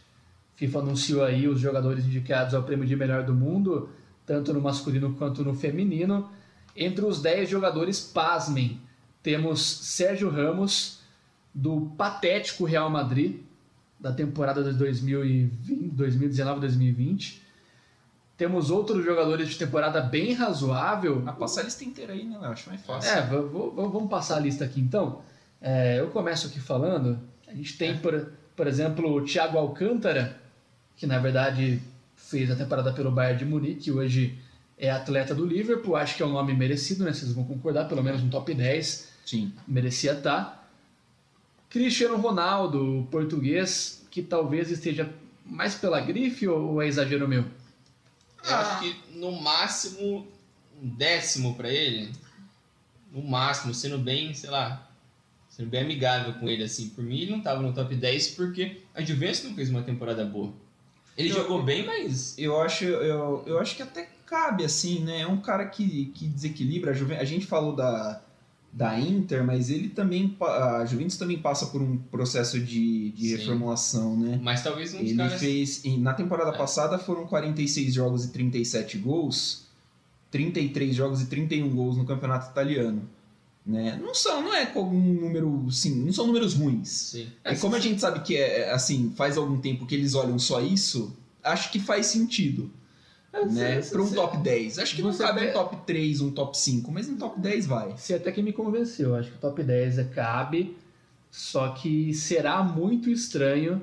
FIFA 0.56 0.78
anunciou 0.80 1.24
aí 1.24 1.48
os 1.48 1.60
jogadores 1.60 2.06
indicados 2.06 2.54
ao 2.54 2.62
prêmio 2.62 2.86
de 2.86 2.96
melhor 2.96 3.24
do 3.24 3.34
mundo, 3.34 3.90
tanto 4.24 4.54
no 4.54 4.62
masculino 4.62 5.16
quanto 5.16 5.44
no 5.44 5.56
feminino. 5.56 6.30
Entre 6.76 7.04
os 7.04 7.24
10 7.24 7.50
jogadores, 7.50 8.00
pasmem, 8.00 8.80
temos 9.24 9.60
Sérgio 9.62 10.30
Ramos, 10.30 11.00
do 11.52 11.92
patético 11.98 12.66
Real 12.66 12.92
Madrid, 12.92 13.38
da 14.00 14.14
temporada 14.14 14.64
de 14.64 14.78
2019-2020. 14.86 17.40
Temos 18.38 18.70
outros 18.70 19.04
jogadores 19.04 19.50
de 19.50 19.58
temporada 19.58 20.02
bem 20.02 20.34
razoável. 20.34 21.24
Ah, 21.26 21.34
passa 21.34 21.62
a 21.62 21.64
lista 21.64 21.84
inteira 21.84 22.14
aí, 22.14 22.24
né? 22.24 22.38
Eu 22.40 22.44
acho 22.44 22.70
mais 22.70 22.86
fácil. 22.86 23.12
É, 23.12 23.26
vamos 23.26 24.08
passar 24.08 24.38
a 24.38 24.40
lista 24.40 24.66
aqui 24.66 24.80
então. 24.80 25.24
É, 25.62 26.00
eu 26.00 26.10
começo 26.10 26.48
aqui 26.48 26.60
falando. 26.60 27.20
A 27.48 27.54
gente 27.54 27.78
tem, 27.78 27.98
por, 27.98 28.32
por 28.56 28.68
exemplo, 28.68 29.12
o 29.14 29.24
Thiago 29.24 29.58
Alcântara, 29.58 30.40
que 30.96 31.06
na 31.08 31.20
verdade 31.20 31.82
fez 32.16 32.50
a 32.52 32.56
temporada 32.56 32.92
pelo 32.94 33.12
Bayern 33.12 33.40
de 33.40 33.46
Munique, 33.46 33.92
hoje 33.92 34.38
é 34.78 34.90
atleta 34.90 35.34
do 35.34 35.46
Liverpool. 35.46 35.96
Acho 35.96 36.16
que 36.16 36.24
é 36.24 36.26
um 36.26 36.34
nome 36.34 36.54
merecido, 36.54 37.04
né? 37.04 37.14
Vocês 37.14 37.32
vão 37.34 37.44
concordar, 37.44 37.88
pelo 37.88 38.04
menos 38.04 38.22
no 38.22 38.30
top 38.30 38.54
10 38.54 39.10
Sim. 39.26 39.54
merecia 39.68 40.14
estar. 40.14 40.70
Cristiano 41.70 42.18
Ronaldo, 42.18 43.08
português, 43.12 44.06
que 44.10 44.22
talvez 44.22 44.72
esteja 44.72 45.10
mais 45.46 45.76
pela 45.76 46.00
grife 46.00 46.48
ou 46.48 46.74
ou 46.74 46.82
é 46.82 46.88
exagero 46.88 47.28
meu? 47.28 47.46
eu 48.44 48.56
acho 48.56 48.80
que 48.80 49.18
no 49.18 49.32
máximo 49.42 50.28
um 50.82 50.88
décimo 50.90 51.56
pra 51.56 51.70
ele. 51.70 52.12
No 53.12 53.24
máximo, 53.24 53.74
sendo 53.74 53.98
bem, 53.98 54.34
sei 54.34 54.50
lá, 54.50 54.87
sendo 55.58 55.70
bem 55.70 55.82
amigável 55.82 56.34
com 56.36 56.48
ele, 56.48 56.64
assim. 56.64 56.90
Por 56.90 57.04
mim, 57.04 57.20
ele 57.20 57.32
não 57.32 57.42
tava 57.42 57.64
no 57.64 57.74
top 57.74 57.96
10 57.96 58.28
porque 58.36 58.78
a 58.94 59.02
Juventus 59.02 59.44
não 59.44 59.56
fez 59.56 59.70
uma 59.72 59.82
temporada 59.82 60.24
boa. 60.24 60.54
Ele 61.18 61.30
Eu- 61.32 61.36
jogou 61.36 61.64
bem, 61.64 61.84
mas 61.84 62.38
Eu 62.38 62.62
acho, 62.62 62.86
eu, 62.86 63.44
eu 63.48 63.60
acho 63.60 63.76
que 63.76 63.82
até 63.82 64.08
cabe, 64.28 64.64
assim, 64.64 65.00
né? 65.00 65.22
É 65.22 65.28
um 65.28 65.42
cara 65.42 65.66
que, 65.66 66.06
que 66.14 66.28
desequilibra. 66.28 66.92
A, 66.92 66.94
Juven... 66.94 67.18
a 67.18 67.24
gente 67.24 67.48
falou 67.48 67.76
da, 67.76 68.22
da 68.72 69.00
Inter, 69.00 69.44
mas 69.44 69.72
ele 69.72 69.90
também 69.90 70.38
a 70.40 70.86
Juventus 70.86 71.18
também 71.18 71.40
passa 71.40 71.66
por 71.68 71.82
um 71.82 71.98
processo 71.98 72.60
de, 72.60 73.10
de 73.14 73.30
Sim. 73.30 73.36
reformulação, 73.38 74.16
né? 74.16 74.40
Mas 74.44 74.62
talvez 74.62 74.92
dos 74.92 75.02
Ele 75.02 75.16
caras. 75.16 75.40
fez 75.40 75.82
na 75.98 76.14
temporada 76.14 76.52
É. 76.52 76.58
passada 76.58 77.00
foram 77.00 77.26
46 77.26 77.94
jogos 77.96 78.26
e 78.26 78.32
37 78.32 79.00
gols, 79.00 79.66
33 80.30 80.94
jogos 80.96 81.22
e 81.22 81.26
31 81.26 81.70
gols 81.74 81.98
no 81.98 82.06
campeonato 82.06 82.52
italiano, 82.52 83.10
né? 83.68 84.00
Não 84.02 84.16
são, 84.16 84.42
não 84.42 84.54
é 84.54 84.72
algum 84.74 84.98
número, 85.00 85.70
sim, 85.72 85.94
não 86.06 86.14
são 86.14 86.26
números 86.26 86.54
ruins. 86.54 86.88
Sim. 86.90 87.28
E 87.46 87.56
como 87.58 87.76
a 87.76 87.80
gente 87.80 88.00
sabe 88.00 88.22
que 88.22 88.38
é 88.38 88.72
assim, 88.72 89.12
faz 89.16 89.38
algum 89.38 89.60
tempo 89.60 89.86
que 89.86 89.94
eles 89.94 90.16
olham 90.16 90.40
só 90.40 90.62
isso, 90.62 91.14
acho 91.44 91.72
que 91.72 91.80
faz 91.80 92.06
sentido, 92.08 92.72
né? 93.52 93.82
Você- 93.82 93.92
Para 93.92 94.02
um 94.02 94.12
top 94.12 94.38
10. 94.38 94.80
Acho 94.80 94.96
que 94.96 95.02
não 95.02 95.14
cabe 95.16 95.42
até- 95.42 95.50
um 95.50 95.54
top 95.54 95.78
3, 95.86 96.22
um 96.22 96.32
top 96.32 96.58
5, 96.58 96.92
mas 96.92 97.10
um 97.10 97.18
top 97.18 97.40
10 97.40 97.66
vai. 97.68 97.92
Você 97.98 98.14
até 98.14 98.32
que 98.32 98.42
me 98.42 98.54
convenceu. 98.54 99.14
Acho 99.16 99.30
que 99.32 99.36
o 99.38 99.40
top 99.42 99.62
10 99.62 100.00
é 100.00 100.06
cabe, 100.06 100.76
só 101.30 101.70
que 101.70 102.14
será 102.14 102.64
muito 102.64 103.10
estranho 103.10 103.82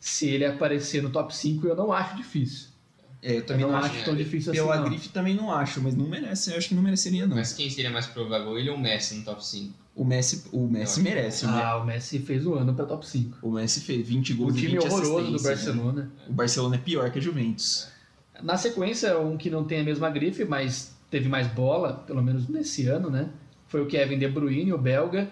se 0.00 0.26
ele 0.28 0.46
aparecer 0.46 1.02
no 1.02 1.10
top 1.10 1.36
5 1.36 1.66
eu 1.68 1.76
não 1.76 1.92
acho 1.92 2.16
difícil. 2.16 2.69
É, 3.22 3.32
eu 3.32 3.36
Eu 3.36 3.46
também 3.46 3.64
não 3.66 3.72
não 3.72 3.78
acho 3.78 4.04
tão 4.04 4.16
difícil 4.16 4.52
Pela 4.52 4.74
assim. 4.74 4.82
não. 4.82 4.88
grife 4.90 5.08
também 5.10 5.34
não 5.34 5.52
acho, 5.52 5.80
mas 5.82 5.94
não 5.94 6.06
merece, 6.08 6.50
eu 6.52 6.56
acho 6.56 6.68
que 6.68 6.74
não 6.74 6.82
mereceria 6.82 7.26
não. 7.26 7.36
Mas 7.36 7.52
quem 7.52 7.68
seria 7.68 7.90
mais 7.90 8.06
provável? 8.06 8.58
Ele 8.58 8.70
ou 8.70 8.76
o 8.76 8.80
Messi 8.80 9.16
no 9.16 9.24
top 9.24 9.44
5? 9.44 9.74
O 9.94 10.04
Messi, 10.04 10.44
o 10.52 10.66
Messi 10.66 11.00
Eu 11.00 11.04
merece, 11.04 11.44
o 11.44 11.48
Me- 11.52 11.60
Ah, 11.62 11.76
o 11.76 11.84
Messi 11.84 12.18
fez 12.20 12.46
um 12.46 12.54
ano 12.54 12.72
para 12.74 12.86
top 12.86 13.06
5. 13.06 13.38
O 13.42 13.50
Messi 13.52 13.80
fez 13.80 14.06
20 14.08 14.32
gols 14.32 14.54
O 14.54 14.56
e 14.58 14.60
time 14.62 14.72
20 14.78 14.84
horroroso 14.86 15.26
do 15.26 15.32
né? 15.32 15.38
Barcelona. 15.42 16.10
O 16.28 16.32
Barcelona 16.32 16.76
é 16.76 16.78
pior 16.78 17.10
que 17.10 17.18
a 17.18 17.22
Juventus. 17.22 17.88
Na 18.42 18.56
sequência, 18.56 19.18
um 19.18 19.36
que 19.36 19.50
não 19.50 19.64
tem 19.64 19.80
a 19.80 19.84
mesma 19.84 20.08
grife, 20.08 20.44
mas 20.46 20.94
teve 21.10 21.28
mais 21.28 21.46
bola, 21.48 21.92
pelo 22.06 22.22
menos 22.22 22.48
nesse 22.48 22.86
ano, 22.86 23.10
né? 23.10 23.28
Foi 23.68 23.82
o 23.82 23.86
Kevin 23.86 24.18
De 24.18 24.26
Bruyne, 24.28 24.72
o 24.72 24.78
belga. 24.78 25.28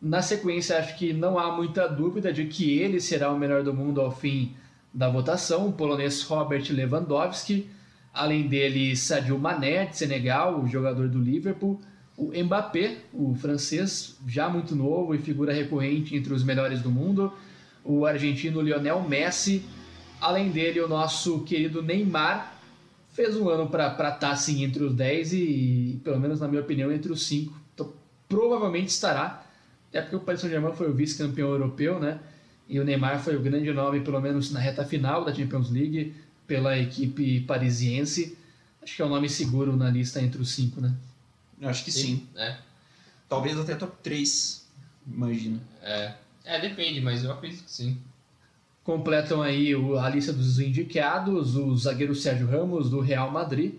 Na 0.00 0.22
sequência, 0.22 0.78
acho 0.78 0.96
que 0.96 1.12
não 1.12 1.38
há 1.38 1.54
muita 1.54 1.86
dúvida 1.86 2.32
de 2.32 2.46
que 2.46 2.78
ele 2.78 3.00
será 3.00 3.30
o 3.30 3.38
melhor 3.38 3.62
do 3.62 3.74
mundo 3.74 4.00
ao 4.00 4.10
fim 4.10 4.54
da 4.92 5.08
votação, 5.08 5.68
o 5.68 5.72
polonês 5.72 6.22
Robert 6.22 6.64
Lewandowski. 6.70 7.68
Além 8.12 8.46
dele, 8.46 8.94
Sadio 8.94 9.38
Mané, 9.38 9.86
de 9.86 9.96
Senegal, 9.96 10.60
o 10.60 10.68
jogador 10.68 11.08
do 11.08 11.18
Liverpool. 11.18 11.80
O 12.16 12.30
Mbappé, 12.32 12.98
o 13.12 13.34
francês, 13.34 14.18
já 14.28 14.48
muito 14.48 14.76
novo 14.76 15.14
e 15.14 15.18
figura 15.18 15.52
recorrente 15.52 16.14
entre 16.14 16.32
os 16.34 16.44
melhores 16.44 16.82
do 16.82 16.90
mundo. 16.90 17.32
O 17.82 18.04
argentino 18.04 18.60
Lionel 18.60 19.02
Messi. 19.08 19.62
Além 20.20 20.50
dele, 20.50 20.80
o 20.80 20.88
nosso 20.88 21.40
querido 21.40 21.82
Neymar 21.82 22.52
fez 23.12 23.36
um 23.36 23.48
ano 23.48 23.68
para 23.68 23.88
estar 23.88 24.30
assim 24.30 24.62
entre 24.62 24.84
os 24.84 24.94
10 24.94 25.32
e, 25.32 26.00
pelo 26.04 26.20
menos 26.20 26.40
na 26.40 26.48
minha 26.48 26.60
opinião, 26.60 26.92
entre 26.92 27.10
os 27.10 27.26
5. 27.26 27.52
Então, 27.74 27.92
provavelmente 28.28 28.88
estará, 28.88 29.44
até 29.88 30.00
porque 30.00 30.16
o 30.16 30.20
Paris 30.20 30.40
Saint-Germain 30.40 30.74
foi 30.74 30.88
o 30.90 30.94
vice-campeão 30.94 31.48
europeu, 31.48 31.98
né? 31.98 32.20
E 32.72 32.80
o 32.80 32.84
Neymar 32.84 33.22
foi 33.22 33.36
o 33.36 33.40
grande 33.42 33.70
nome, 33.70 34.00
pelo 34.00 34.18
menos 34.18 34.50
na 34.50 34.58
reta 34.58 34.82
final 34.82 35.24
da 35.26 35.34
Champions 35.34 35.68
League, 35.70 36.14
pela 36.46 36.78
equipe 36.78 37.40
parisiense. 37.42 38.36
Acho 38.82 38.96
que 38.96 39.02
é 39.02 39.04
um 39.04 39.10
nome 39.10 39.28
seguro 39.28 39.76
na 39.76 39.90
lista 39.90 40.22
entre 40.22 40.40
os 40.40 40.48
5, 40.52 40.80
né? 40.80 40.94
Eu 41.60 41.68
acho 41.68 41.84
que 41.84 41.92
sim. 41.92 42.26
É. 42.34 42.56
Talvez 43.28 43.58
até 43.58 43.74
top 43.74 43.94
3, 44.02 44.66
imagino. 45.06 45.60
É. 45.82 46.14
É, 46.46 46.58
depende, 46.60 47.02
mas 47.02 47.22
eu 47.22 47.30
acredito 47.30 47.62
que 47.64 47.70
sim. 47.70 47.98
Completam 48.82 49.42
aí 49.42 49.72
a 50.00 50.08
lista 50.08 50.32
dos 50.32 50.58
indicados, 50.58 51.54
o 51.54 51.76
zagueiro 51.76 52.14
Sérgio 52.14 52.48
Ramos, 52.48 52.88
do 52.88 53.00
Real 53.00 53.30
Madrid, 53.30 53.74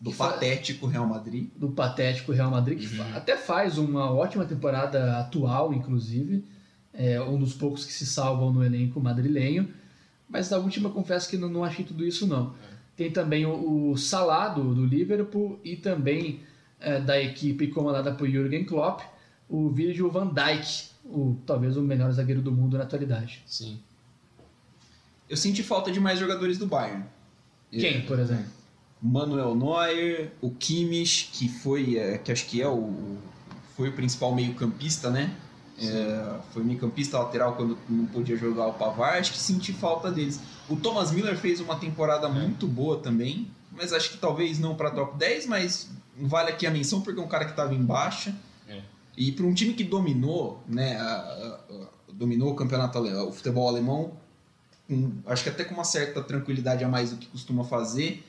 Do 0.00 0.10
patético 0.12 0.86
Real 0.88 1.06
Madrid. 1.06 1.46
do 1.56 1.70
patético 1.70 2.32
Real 2.32 2.50
Madrid, 2.50 2.80
que 2.80 2.98
Uhum. 2.98 3.16
até 3.16 3.36
faz 3.36 3.78
uma 3.78 4.10
ótima 4.12 4.44
temporada 4.44 5.20
atual, 5.20 5.72
inclusive. 5.72 6.44
É 6.94 7.20
um 7.20 7.38
dos 7.38 7.54
poucos 7.54 7.84
que 7.84 7.92
se 7.92 8.06
salvam 8.06 8.52
no 8.52 8.64
elenco 8.64 9.00
madrilenho. 9.00 9.68
Mas 10.28 10.50
na 10.50 10.58
última, 10.58 10.90
confesso 10.90 11.28
que 11.28 11.36
não, 11.36 11.48
não 11.48 11.64
achei 11.64 11.84
tudo 11.84 12.04
isso, 12.04 12.26
não. 12.26 12.54
Tem 12.96 13.10
também 13.10 13.46
o, 13.46 13.90
o 13.90 13.96
Salah, 13.96 14.48
do, 14.48 14.74
do 14.74 14.84
Liverpool, 14.84 15.58
e 15.64 15.76
também 15.76 16.40
é, 16.80 17.00
da 17.00 17.20
equipe 17.20 17.68
comandada 17.68 18.12
por 18.12 18.28
Jürgen 18.28 18.64
Klopp, 18.64 19.00
o 19.48 19.68
Virgil 19.70 20.10
van 20.10 20.32
Dijk, 20.32 20.90
o, 21.04 21.36
talvez 21.46 21.76
o 21.76 21.82
melhor 21.82 22.10
zagueiro 22.12 22.42
do 22.42 22.52
mundo 22.52 22.76
na 22.76 22.84
atualidade. 22.84 23.42
Sim. 23.46 23.78
Eu 25.28 25.36
senti 25.36 25.62
falta 25.62 25.90
de 25.90 26.00
mais 26.00 26.18
jogadores 26.18 26.58
do 26.58 26.66
Bayern. 26.66 27.04
Quem, 27.70 28.02
por 28.02 28.18
exemplo? 28.18 28.44
Manuel 29.00 29.54
Neuer, 29.54 30.32
o 30.40 30.50
Kimmich, 30.50 31.30
que 31.32 31.48
foi, 31.48 31.96
é, 31.96 32.18
que 32.18 32.30
acho 32.30 32.46
que 32.46 32.60
é 32.60 32.68
o 32.68 33.18
foi 33.76 33.88
o 33.88 33.92
principal 33.92 34.34
meio-campista, 34.34 35.10
né? 35.10 35.34
É, 35.78 36.38
foi 36.52 36.62
meio-campista 36.62 37.18
lateral 37.18 37.54
quando 37.56 37.76
não 37.88 38.06
podia 38.06 38.36
jogar 38.36 38.66
o 38.68 38.74
Pavard, 38.74 39.18
acho 39.18 39.32
que 39.32 39.38
senti 39.38 39.72
falta 39.72 40.10
deles. 40.10 40.38
O 40.68 40.76
Thomas 40.76 41.10
Miller 41.10 41.36
fez 41.36 41.60
uma 41.60 41.76
temporada 41.76 42.28
muito 42.28 42.66
boa 42.68 42.98
também, 42.98 43.48
mas 43.72 43.92
acho 43.92 44.10
que 44.10 44.18
talvez 44.18 44.58
não 44.58 44.74
para 44.76 44.90
top 44.90 45.16
10, 45.18 45.46
mas 45.46 45.88
vale 46.20 46.50
aqui 46.50 46.66
a 46.66 46.70
menção 46.70 47.00
porque 47.00 47.18
é 47.18 47.22
um 47.22 47.28
cara 47.28 47.44
que 47.46 47.52
estava 47.52 47.74
em 47.74 47.82
baixa. 47.82 48.34
É. 48.68 48.80
E 49.16 49.32
para 49.32 49.46
um 49.46 49.54
time 49.54 49.72
que 49.74 49.82
dominou, 49.82 50.62
né, 50.68 50.96
a- 50.98 51.02
a- 51.04 51.60
a- 51.74 51.88
dominou 52.12 52.50
o 52.52 52.54
campeonato 52.54 52.98
alemão, 52.98 53.28
o 53.28 53.32
futebol 53.32 53.66
alemão, 53.66 54.12
com- 54.86 55.10
acho 55.26 55.42
que 55.42 55.48
até 55.48 55.64
com 55.64 55.74
uma 55.74 55.84
certa 55.84 56.22
tranquilidade 56.22 56.84
a 56.84 56.88
mais 56.88 57.10
do 57.10 57.16
que 57.16 57.26
costuma 57.28 57.64
fazer, 57.64 58.22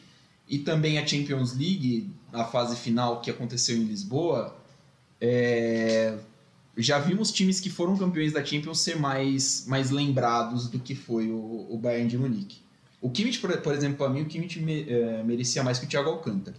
e 0.47 0.59
também 0.59 0.97
a 0.97 1.05
Champions 1.05 1.53
League, 1.57 2.09
a 2.31 2.45
fase 2.45 2.75
final 2.77 3.19
que 3.21 3.29
aconteceu 3.29 3.75
em 3.77 3.83
Lisboa, 3.83 4.55
é, 5.21 6.15
já 6.77 6.97
vimos 6.99 7.31
times 7.31 7.59
que 7.59 7.69
foram 7.69 7.97
campeões 7.97 8.33
da 8.33 8.43
Champions 8.43 8.79
ser 8.79 8.97
mais, 8.97 9.65
mais 9.67 9.91
lembrados 9.91 10.67
do 10.67 10.79
que 10.79 10.95
foi 10.95 11.29
o, 11.29 11.67
o 11.69 11.77
Bayern 11.77 12.09
de 12.09 12.17
Munique. 12.17 12.61
O 13.01 13.09
Kimmich, 13.09 13.39
por, 13.39 13.55
por 13.57 13.73
exemplo, 13.73 13.97
para 13.97 14.09
mim, 14.09 14.21
o 14.21 14.25
Kimmich 14.25 14.59
me- 14.59 14.89
é, 14.89 15.23
merecia 15.23 15.63
mais 15.63 15.77
que 15.77 15.85
o 15.85 15.89
Thiago 15.89 16.09
Alcântara. 16.09 16.55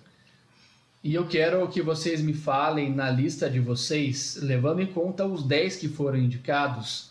E 1.02 1.14
eu 1.14 1.26
quero 1.26 1.66
que 1.68 1.82
vocês 1.82 2.20
me 2.20 2.32
falem 2.32 2.94
na 2.94 3.10
lista 3.10 3.50
de 3.50 3.60
vocês, 3.60 4.38
levando 4.40 4.80
em 4.80 4.86
conta 4.86 5.26
os 5.26 5.42
10 5.42 5.76
que 5.76 5.88
foram 5.88 6.18
indicados, 6.18 7.10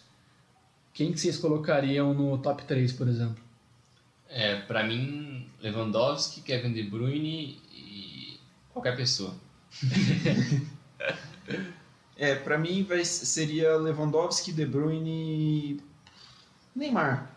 quem 0.93 1.11
que 1.11 1.19
vocês 1.19 1.37
colocariam 1.37 2.13
no 2.13 2.37
top 2.37 2.63
3, 2.65 2.91
por 2.93 3.07
exemplo? 3.07 3.43
É, 4.29 4.61
pra 4.61 4.83
mim, 4.83 5.47
Lewandowski, 5.61 6.41
Kevin 6.41 6.73
De 6.73 6.83
Bruyne 6.83 7.59
e 7.71 8.39
qualquer 8.71 8.95
pessoa. 8.95 9.35
É, 12.17 12.35
para 12.35 12.57
mim 12.57 12.83
vai, 12.83 13.03
seria 13.03 13.75
Lewandowski, 13.75 14.51
De 14.51 14.65
Bruyne 14.65 15.09
e 15.09 15.81
Neymar. 16.75 17.31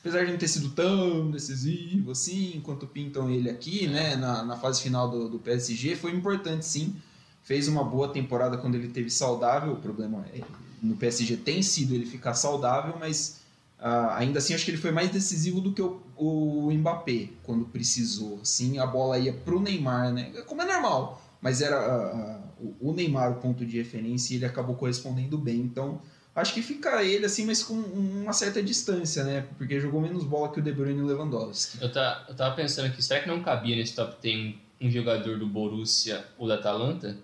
Apesar 0.00 0.24
de 0.24 0.32
não 0.32 0.38
ter 0.38 0.48
sido 0.48 0.70
tão 0.70 1.30
decisivo 1.30 2.10
assim, 2.10 2.56
enquanto 2.56 2.86
pintam 2.86 3.30
ele 3.30 3.48
aqui, 3.48 3.86
né, 3.86 4.16
na, 4.16 4.44
na 4.44 4.56
fase 4.56 4.82
final 4.82 5.10
do, 5.10 5.28
do 5.28 5.38
PSG, 5.38 5.96
foi 5.96 6.12
importante 6.12 6.66
sim. 6.66 6.94
Fez 7.42 7.68
uma 7.68 7.84
boa 7.84 8.08
temporada 8.08 8.56
quando 8.56 8.74
ele 8.74 8.88
teve 8.88 9.10
saudável. 9.10 9.72
O 9.72 9.76
problema 9.76 10.24
é, 10.32 10.40
no 10.82 10.96
PSG 10.96 11.36
tem 11.38 11.62
sido 11.62 11.94
ele 11.94 12.06
ficar 12.06 12.34
saudável, 12.34 12.96
mas 12.98 13.40
ah, 13.78 14.16
ainda 14.16 14.38
assim 14.38 14.54
acho 14.54 14.64
que 14.64 14.70
ele 14.70 14.78
foi 14.78 14.90
mais 14.90 15.10
decisivo 15.10 15.60
do 15.60 15.72
que 15.72 15.82
o, 15.82 16.00
o 16.16 16.70
Mbappé 16.72 17.28
quando 17.42 17.66
precisou. 17.66 18.38
Assim, 18.40 18.78
a 18.78 18.86
bola 18.86 19.18
ia 19.18 19.32
pro 19.32 19.60
Neymar, 19.60 20.12
né? 20.12 20.30
Como 20.46 20.62
é 20.62 20.64
normal, 20.64 21.22
mas 21.40 21.60
era 21.60 21.76
ah, 21.76 22.12
ah, 22.14 22.40
o- 22.80 22.92
Neymar 22.92 23.32
o 23.32 23.34
ponto 23.40 23.64
de 23.64 23.76
referência 23.78 24.32
e 24.34 24.36
ele 24.36 24.46
acabou 24.46 24.74
correspondendo 24.76 25.36
bem. 25.38 25.56
Então 25.56 26.00
acho 26.34 26.52
que 26.54 26.62
fica 26.62 27.02
ele 27.02 27.24
assim, 27.26 27.44
mas 27.46 27.62
com 27.62 27.74
uma 27.74 28.32
certa 28.32 28.62
distância, 28.62 29.22
né? 29.24 29.46
Porque 29.56 29.78
jogou 29.80 30.00
menos 30.00 30.24
bola 30.24 30.50
que 30.52 30.60
o 30.60 30.62
De 30.62 30.72
Bruyne 30.72 30.98
e 30.98 31.02
o 31.02 31.06
Lewandowski. 31.06 31.78
Eu, 31.80 31.92
tá, 31.92 32.24
eu 32.28 32.34
tava 32.34 32.54
pensando 32.56 32.86
aqui, 32.86 33.02
será 33.02 33.20
que 33.20 33.28
não 33.28 33.42
cabia 33.42 33.76
nesse 33.76 33.94
top 33.94 34.16
10 34.22 34.54
um 34.80 34.90
jogador 34.90 35.38
do 35.38 35.46
Borussia 35.46 36.24
ou 36.38 36.46
da 36.48 36.54
Atalanta? 36.56 37.16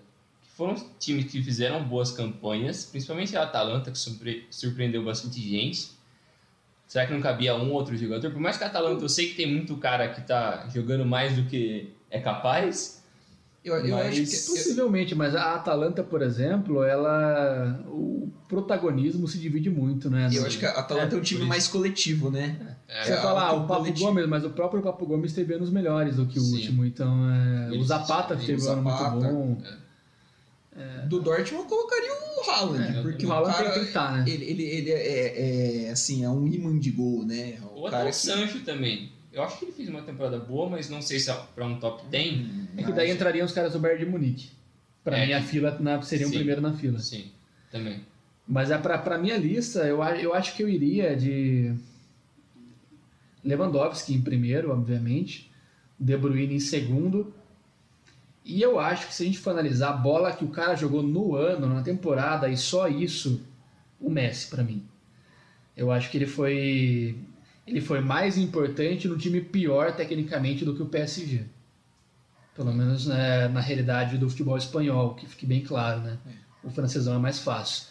Que 0.43 0.49
foram 0.55 0.75
times 0.99 1.31
que 1.31 1.41
fizeram 1.43 1.83
boas 1.83 2.11
campanhas, 2.11 2.85
principalmente 2.85 3.35
a 3.35 3.43
Atalanta, 3.43 3.91
que 3.91 3.97
surpre- 3.99 4.45
surpreendeu 4.49 5.03
bastante 5.03 5.41
gente. 5.41 5.91
Será 6.87 7.05
que 7.07 7.13
não 7.13 7.21
cabia 7.21 7.55
um 7.55 7.71
outro 7.71 7.95
jogador? 7.97 8.31
Por 8.31 8.39
mais 8.41 8.57
que 8.57 8.63
a 8.63 8.67
Atalanta, 8.67 9.03
eu 9.03 9.09
sei 9.09 9.29
que 9.29 9.35
tem 9.35 9.49
muito 9.49 9.77
cara 9.77 10.09
que 10.09 10.21
tá 10.21 10.67
jogando 10.73 11.05
mais 11.05 11.35
do 11.35 11.43
que 11.45 11.89
é 12.09 12.19
capaz. 12.19 13.00
Eu, 13.63 13.75
eu 13.85 13.95
Mas- 13.95 14.07
acho 14.07 14.21
que 14.25 14.49
Possivelmente, 14.57 15.13
mas 15.13 15.35
a 15.35 15.53
Atalanta, 15.53 16.03
por 16.03 16.21
exemplo, 16.23 16.83
ela. 16.83 17.79
O 17.87 18.27
protagonismo 18.49 19.27
se 19.27 19.37
divide 19.37 19.69
muito, 19.69 20.09
né? 20.09 20.29
eu 20.33 20.45
acho 20.45 20.57
que 20.59 20.65
a 20.65 20.71
Atalanta 20.71 21.15
é, 21.15 21.17
um 21.17 21.21
É, 21.21 21.23
time 21.23 21.41
por 21.41 21.47
mais 21.47 21.67
coletivo, 21.67 22.29
né? 22.31 22.75
É, 22.87 23.03
Você 23.05 23.13
É, 23.13 23.17
fala, 23.17 23.41
ah, 23.41 23.47
algo 23.49 23.65
o 23.65 23.67
Papo 23.67 23.81
coletivo. 23.81 24.05
Gomes, 24.07 24.25
mas 24.27 24.43
o 24.43 24.49
próprio 24.49 24.81
Papo 24.81 25.05
Gomes 25.05 25.31
teve 25.31 25.53
anos 25.53 25.69
melhores 25.69 26.15
do 26.15 26.25
que 26.25 26.39
o 26.39 26.41
Sim. 26.41 26.55
último, 26.55 26.85
então 26.85 27.29
é, 27.29 27.69
o 27.77 27.83
Zapata 27.83 28.35
teve 28.35 28.61
o 28.61 28.65
um 28.67 28.71
ano 28.71 28.81
muito 28.81 28.97
Zapata. 28.97 29.27
bom. 29.27 29.57
Do 31.07 31.19
Dortmund 31.21 31.63
eu 31.63 31.69
colocaria 31.69 32.11
o 32.11 32.49
Haaland, 32.49 32.97
É, 32.97 33.01
porque 33.01 33.25
o 33.25 33.29
o, 33.29 33.31
Haaland 33.33 33.55
cara, 33.57 33.69
tem 33.71 33.81
que 33.81 33.87
estar, 33.89 34.11
né? 34.17 34.23
ele, 34.27 34.45
ele, 34.45 34.63
ele 34.63 34.91
é, 34.91 35.85
é, 35.87 35.91
assim, 35.91 36.23
é 36.23 36.29
um 36.29 36.47
imã 36.47 36.77
de 36.79 36.91
gol, 36.91 37.25
né? 37.25 37.59
O 37.75 37.81
Ou 37.81 37.87
até 37.87 37.97
cara 37.97 38.09
o 38.09 38.13
Sancho 38.13 38.59
também. 38.61 39.11
Eu 39.33 39.43
acho 39.43 39.59
que 39.59 39.65
ele 39.65 39.71
fez 39.73 39.87
uma 39.89 40.01
temporada 40.01 40.37
boa, 40.39 40.69
mas 40.69 40.89
não 40.89 41.01
sei 41.01 41.19
se 41.19 41.29
é 41.29 41.37
pra 41.55 41.65
um 41.65 41.77
top 41.79 42.03
10. 42.07 42.45
É 42.77 42.83
que 42.83 42.91
daí 42.91 43.11
entrariam 43.11 43.45
os 43.45 43.51
caras 43.51 43.73
do 43.73 43.79
Bayern 43.79 44.05
de 44.05 44.09
Munique. 44.11 44.49
Pra 45.03 45.17
É, 45.17 45.25
mim, 45.25 45.33
a 45.33 45.41
fila 45.41 45.77
na- 45.79 46.01
seria 46.01 46.27
o 46.27 46.31
primeiro 46.31 46.61
na 46.61 46.73
fila. 46.73 46.99
Sim, 46.99 47.25
também. 47.71 48.01
Mas 48.47 48.69
é 48.71 48.77
pra, 48.77 48.97
pra 48.97 49.17
minha 49.17 49.37
lista, 49.37 49.79
eu, 49.85 50.01
eu 50.03 50.33
acho 50.33 50.55
que 50.55 50.63
eu 50.63 50.69
iria 50.69 51.15
de 51.15 51.73
Lewandowski 53.43 54.13
em 54.13 54.21
primeiro, 54.21 54.71
obviamente, 54.71 55.49
De 55.99 56.15
Bruyne 56.17 56.55
em 56.55 56.59
segundo. 56.59 57.33
E 58.43 58.61
eu 58.61 58.79
acho 58.79 59.07
que 59.07 59.13
se 59.13 59.23
a 59.23 59.25
gente 59.25 59.37
for 59.39 59.51
analisar 59.51 59.89
a 59.89 59.93
bola 59.97 60.31
que 60.33 60.43
o 60.43 60.49
cara 60.49 60.75
jogou 60.75 61.03
no 61.03 61.35
ano, 61.35 61.67
na 61.67 61.81
temporada, 61.83 62.49
e 62.49 62.57
só 62.57 62.87
isso, 62.87 63.41
o 63.99 64.09
Messi 64.09 64.47
pra 64.49 64.63
mim. 64.63 64.83
Eu 65.77 65.91
acho 65.91 66.09
que 66.09 66.17
ele 66.17 66.25
foi 66.27 67.15
ele 67.65 67.79
foi 67.79 68.01
mais 68.01 68.37
importante 68.37 69.07
no 69.07 69.17
time 69.17 69.39
pior 69.39 69.95
tecnicamente 69.95 70.65
do 70.65 70.75
que 70.75 70.81
o 70.81 70.87
PSG. 70.87 71.43
Pelo 72.61 72.73
menos 72.75 73.07
né, 73.07 73.47
na 73.47 73.59
realidade 73.59 74.19
do 74.19 74.29
futebol 74.29 74.55
espanhol, 74.55 75.15
que 75.15 75.25
fique 75.25 75.47
bem 75.47 75.61
claro, 75.61 76.01
né? 76.01 76.17
O 76.63 76.69
francesão 76.69 77.15
é 77.15 77.17
mais 77.17 77.39
fácil. 77.39 77.85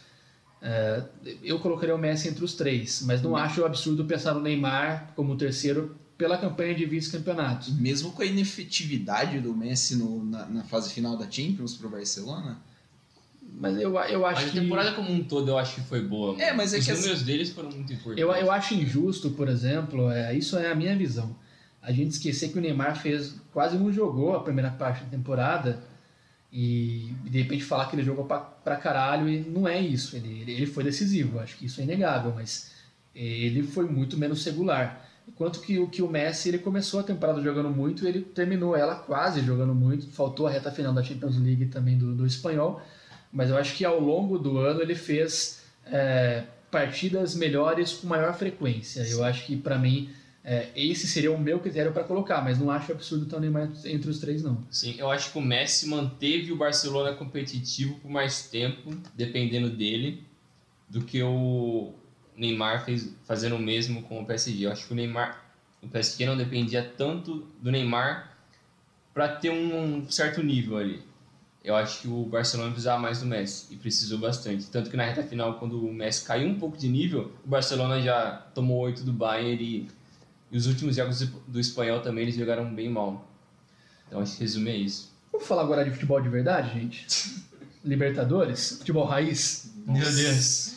É, 0.63 1.03
eu 1.43 1.59
colocaria 1.59 1.93
o 1.93 1.99
Messi 1.99 2.29
entre 2.29 2.45
os 2.45 2.55
três, 2.55 3.03
mas 3.05 3.21
não 3.21 3.35
acho 3.35 3.65
absurdo 3.65 4.05
pensar 4.05 4.33
no 4.33 4.41
Neymar 4.41 5.11
como 5.17 5.33
o 5.33 5.37
terceiro 5.37 5.97
pela 6.17 6.39
campanha 6.39 6.73
de 6.73 6.85
vice-campeonatos. 6.87 7.73
Mesmo 7.77 8.13
com 8.13 8.23
a 8.23 8.27
inefetividade 8.27 9.41
do 9.41 9.53
Messi 9.57 9.97
no- 9.97 10.25
na, 10.25 10.47
na 10.47 10.63
fase 10.63 10.93
final 10.93 11.17
da 11.17 11.29
Champions 11.29 11.75
pro 11.75 11.89
Barcelona. 11.91 12.59
Mas 13.59 13.77
eu, 13.77 13.93
eu 13.99 14.25
acho 14.25 14.43
Mas 14.43 14.51
a 14.51 14.53
que 14.53 14.61
temporada 14.61 14.93
como 14.93 15.11
um 15.11 15.25
todo 15.25 15.49
eu 15.51 15.59
acho 15.59 15.75
que 15.75 15.81
foi 15.81 16.01
boa. 16.01 16.29
mano. 16.35 16.43
É, 16.45 16.53
mas 16.53 16.73
é 16.73 16.79
Os 16.79 16.87
que 16.87 16.93
números 16.93 17.23
deles 17.23 17.51
foram 17.51 17.71
muito 17.71 17.93
importantes. 17.93 18.23
eu, 18.23 18.31
eu 18.33 18.53
acho 18.53 18.75
injusto, 18.75 19.31
por 19.31 19.49
exemplo, 19.49 20.09
é, 20.13 20.33
isso 20.33 20.57
é 20.57 20.71
a 20.71 20.75
minha 20.77 20.95
visão. 20.97 21.35
A 21.83 21.93
gente 21.93 22.11
esquecer 22.11 22.51
que 22.51 22.59
o 22.59 22.61
Neymar 22.61 23.01
fez 23.01 23.41
quase 23.53 23.79
não 23.79 23.93
jogou 23.93 24.35
a 24.35 24.43
primeira 24.43 24.71
parte 24.71 25.03
da 25.05 25.11
temporada 25.11 25.83
e 26.53 27.13
de 27.25 27.43
repente 27.43 27.65
falar 27.65 27.87
que 27.89 27.97
ele 27.97 28.03
jogou 28.03 28.25
pra, 28.25 28.39
pra 28.39 28.77
caralho 28.77 29.29
e 29.29 29.41
não 29.41 29.67
é 29.67 29.81
isso. 29.81 30.17
Ele, 30.17 30.41
ele, 30.43 30.53
ele 30.53 30.67
foi 30.67 30.85
decisivo, 30.85 31.39
acho 31.39 31.57
que 31.57 31.67
isso 31.67 31.81
é 31.81 31.85
inegável, 31.85 32.33
mas 32.35 32.73
ele 33.15 33.63
foi 33.63 33.87
muito 33.87 34.17
menos 34.17 34.45
regular. 34.45 35.09
Enquanto 35.27 35.61
que 35.61 35.79
o 35.79 35.89
que 35.89 36.03
o 36.03 36.09
Messi 36.09 36.49
ele 36.49 36.59
começou 36.59 37.01
a 37.01 37.03
temporada 37.05 37.41
jogando 37.41 37.71
muito, 37.71 38.07
ele 38.07 38.21
terminou 38.21 38.77
ela 38.77 38.97
quase 38.97 39.41
jogando 39.43 39.75
muito. 39.75 40.09
Faltou 40.09 40.47
a 40.47 40.51
reta 40.51 40.73
final 40.73 40.93
da 40.93 41.03
Champions 41.03 41.39
League 41.39 41.67
também 41.67 41.97
do, 41.97 42.15
do 42.15 42.27
espanhol, 42.27 42.83
mas 43.33 43.49
eu 43.49 43.57
acho 43.57 43.77
que 43.77 43.85
ao 43.85 44.01
longo 44.01 44.39
do 44.39 44.59
ano 44.59 44.83
ele 44.83 44.95
fez 44.95 45.63
é, 45.87 46.45
partidas 46.71 47.35
melhores 47.35 47.93
com 47.93 48.07
maior 48.09 48.35
frequência. 48.35 49.03
Eu 49.03 49.23
acho 49.23 49.47
que 49.47 49.57
para 49.57 49.79
mim 49.79 50.11
é, 50.43 50.69
esse 50.75 51.07
seria 51.07 51.31
o 51.31 51.39
meu 51.39 51.61
critério 51.61 51.93
para 51.93 52.05
colocar, 52.05 52.43
mas 52.43 52.59
não 52.59 52.71
acho 52.71 52.93
absurdo 52.93 53.25
estar 53.25 53.37
o 53.37 53.41
Neymar 53.41 53.71
entre 53.85 54.11
os 54.11 54.19
três 54.19 54.43
não. 54.43 54.59
Sim, 54.71 54.95
eu 54.99 55.11
acho 55.11 55.33
que 55.33 55.39
o 55.39 55.43
Messi 55.43 55.89
manteve 55.89 56.51
o 56.51 56.57
Barcelona 56.57 57.15
competitivo 57.15 57.97
por 57.97 58.11
mais 58.11 58.49
tempo, 58.49 58.97
dependendo 59.15 59.69
dele, 59.69 60.25
do 60.89 61.03
que 61.03 61.23
o 61.23 61.93
Neymar 62.37 62.85
fez 62.85 63.15
fazendo 63.25 63.57
o 63.57 63.59
mesmo 63.59 64.03
com 64.03 64.21
o 64.21 64.27
PSG. 64.27 64.67
Eu 64.67 64.73
acho 64.73 64.87
que 64.87 64.93
o 64.93 64.97
Neymar, 64.97 65.45
o 65.83 65.89
PSG 65.89 66.25
não 66.25 66.37
dependia 66.37 66.83
tanto 66.83 67.47
do 67.61 67.71
Neymar 67.71 68.35
para 69.13 69.29
ter 69.29 69.51
um 69.51 70.11
certo 70.11 70.43
nível 70.43 70.79
ali. 70.79 71.03
Eu 71.63 71.77
acho 71.77 72.01
que 72.01 72.09
o 72.09 72.25
Barcelona 72.25 72.71
precisava 72.71 72.99
mais 72.99 73.21
do 73.21 73.27
Messi 73.27 73.75
e 73.75 73.77
precisou 73.77 74.19
bastante. 74.19 74.71
Tanto 74.71 74.89
que 74.89 74.97
na 74.97 75.05
reta 75.05 75.23
final, 75.23 75.59
quando 75.59 75.87
o 75.87 75.93
Messi 75.93 76.25
caiu 76.25 76.49
um 76.49 76.59
pouco 76.59 76.79
de 76.79 76.89
nível, 76.89 77.31
o 77.45 77.49
Barcelona 77.49 78.01
já 78.01 78.33
tomou 78.55 78.79
oito 78.81 79.05
do 79.05 79.13
Bayern 79.13 79.63
e, 79.63 79.89
e 80.51 80.57
os 80.57 80.67
últimos 80.67 80.97
jogos 80.97 81.21
do 81.47 81.61
espanhol 81.61 82.01
também 82.01 82.25
eles 82.25 82.35
jogaram 82.35 82.73
bem 82.75 82.89
mal. 82.89 83.29
Então 84.09 84.23
que 84.25 84.41
resume 84.41 84.71
é 84.71 84.77
isso. 84.77 85.11
Vamos 85.33 85.47
falar 85.47 85.63
agora 85.63 85.85
de 85.85 85.91
futebol 85.93 86.21
de 86.21 86.29
verdade, 86.29 86.73
gente? 86.79 87.07
Libertadores, 87.85 88.79
futebol 88.79 89.05
raiz. 89.07 89.73
Meu 89.87 90.05
Deus. 90.13 90.75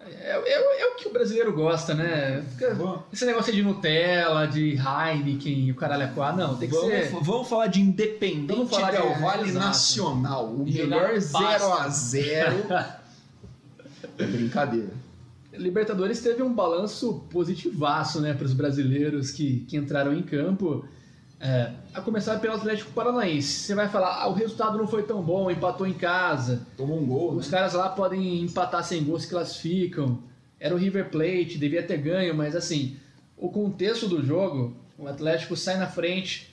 É, 0.00 0.30
é- 0.32 0.82
é 0.82 0.86
o 0.86 0.96
que 0.96 1.08
o 1.08 1.12
brasileiro 1.12 1.52
gosta, 1.52 1.92
né? 1.94 2.44
Vamos, 2.76 3.00
esse 3.12 3.24
negócio 3.26 3.52
de 3.52 3.62
Nutella, 3.62 4.46
de 4.46 4.74
Heineken 4.76 5.66
e 5.66 5.72
o 5.72 5.74
caralho 5.74 6.04
é 6.04 6.06
quatro. 6.08 6.40
Não, 6.40 6.56
tem 6.56 6.68
que 6.68 6.74
ser. 6.76 7.10
vamos, 7.10 7.26
vamos 7.26 7.48
falar 7.48 7.66
de 7.66 7.80
Independente 7.80 8.46
Vamos 8.56 8.70
falar 8.70 8.92
de- 8.92 8.96
Del 8.98 9.14
Vale 9.20 9.48
exato. 9.48 9.66
Nacional. 9.66 10.46
O 10.46 10.64
melhor 10.64 11.10
pasta. 11.32 11.88
0x0. 11.88 12.96
é 14.18 14.24
brincadeira. 14.26 14.90
Libertadores 15.58 16.20
teve 16.20 16.42
um 16.42 16.52
balanço 16.52 17.26
positivaço, 17.30 18.20
né, 18.20 18.34
para 18.34 18.44
os 18.44 18.52
brasileiros 18.52 19.30
que, 19.30 19.60
que 19.68 19.76
entraram 19.76 20.12
em 20.12 20.22
campo. 20.22 20.84
É, 21.38 21.70
a 21.92 22.00
começar 22.00 22.38
pelo 22.40 22.54
Atlético 22.54 22.92
Paranaense. 22.92 23.48
Você 23.60 23.74
vai 23.74 23.88
falar, 23.88 24.22
ah, 24.22 24.28
o 24.28 24.32
resultado 24.32 24.78
não 24.78 24.86
foi 24.86 25.02
tão 25.02 25.22
bom, 25.22 25.50
empatou 25.50 25.86
em 25.86 25.92
casa. 25.92 26.66
Tomou 26.76 26.98
um 26.98 27.06
gol. 27.06 27.34
Os 27.34 27.46
Né? 27.46 27.58
caras 27.58 27.74
lá 27.74 27.88
podem 27.90 28.40
empatar 28.42 28.82
sem 28.82 29.04
gol, 29.04 29.18
se 29.18 29.28
classificam. 29.28 30.18
Era 30.58 30.74
o 30.74 30.78
River 30.78 31.10
Plate, 31.10 31.58
devia 31.58 31.82
ter 31.82 31.98
ganho, 31.98 32.34
mas 32.34 32.56
assim, 32.56 32.96
o 33.36 33.50
contexto 33.50 34.08
do 34.08 34.24
jogo, 34.24 34.74
o 34.98 35.06
Atlético 35.06 35.54
sai 35.54 35.76
na 35.76 35.86
frente, 35.86 36.50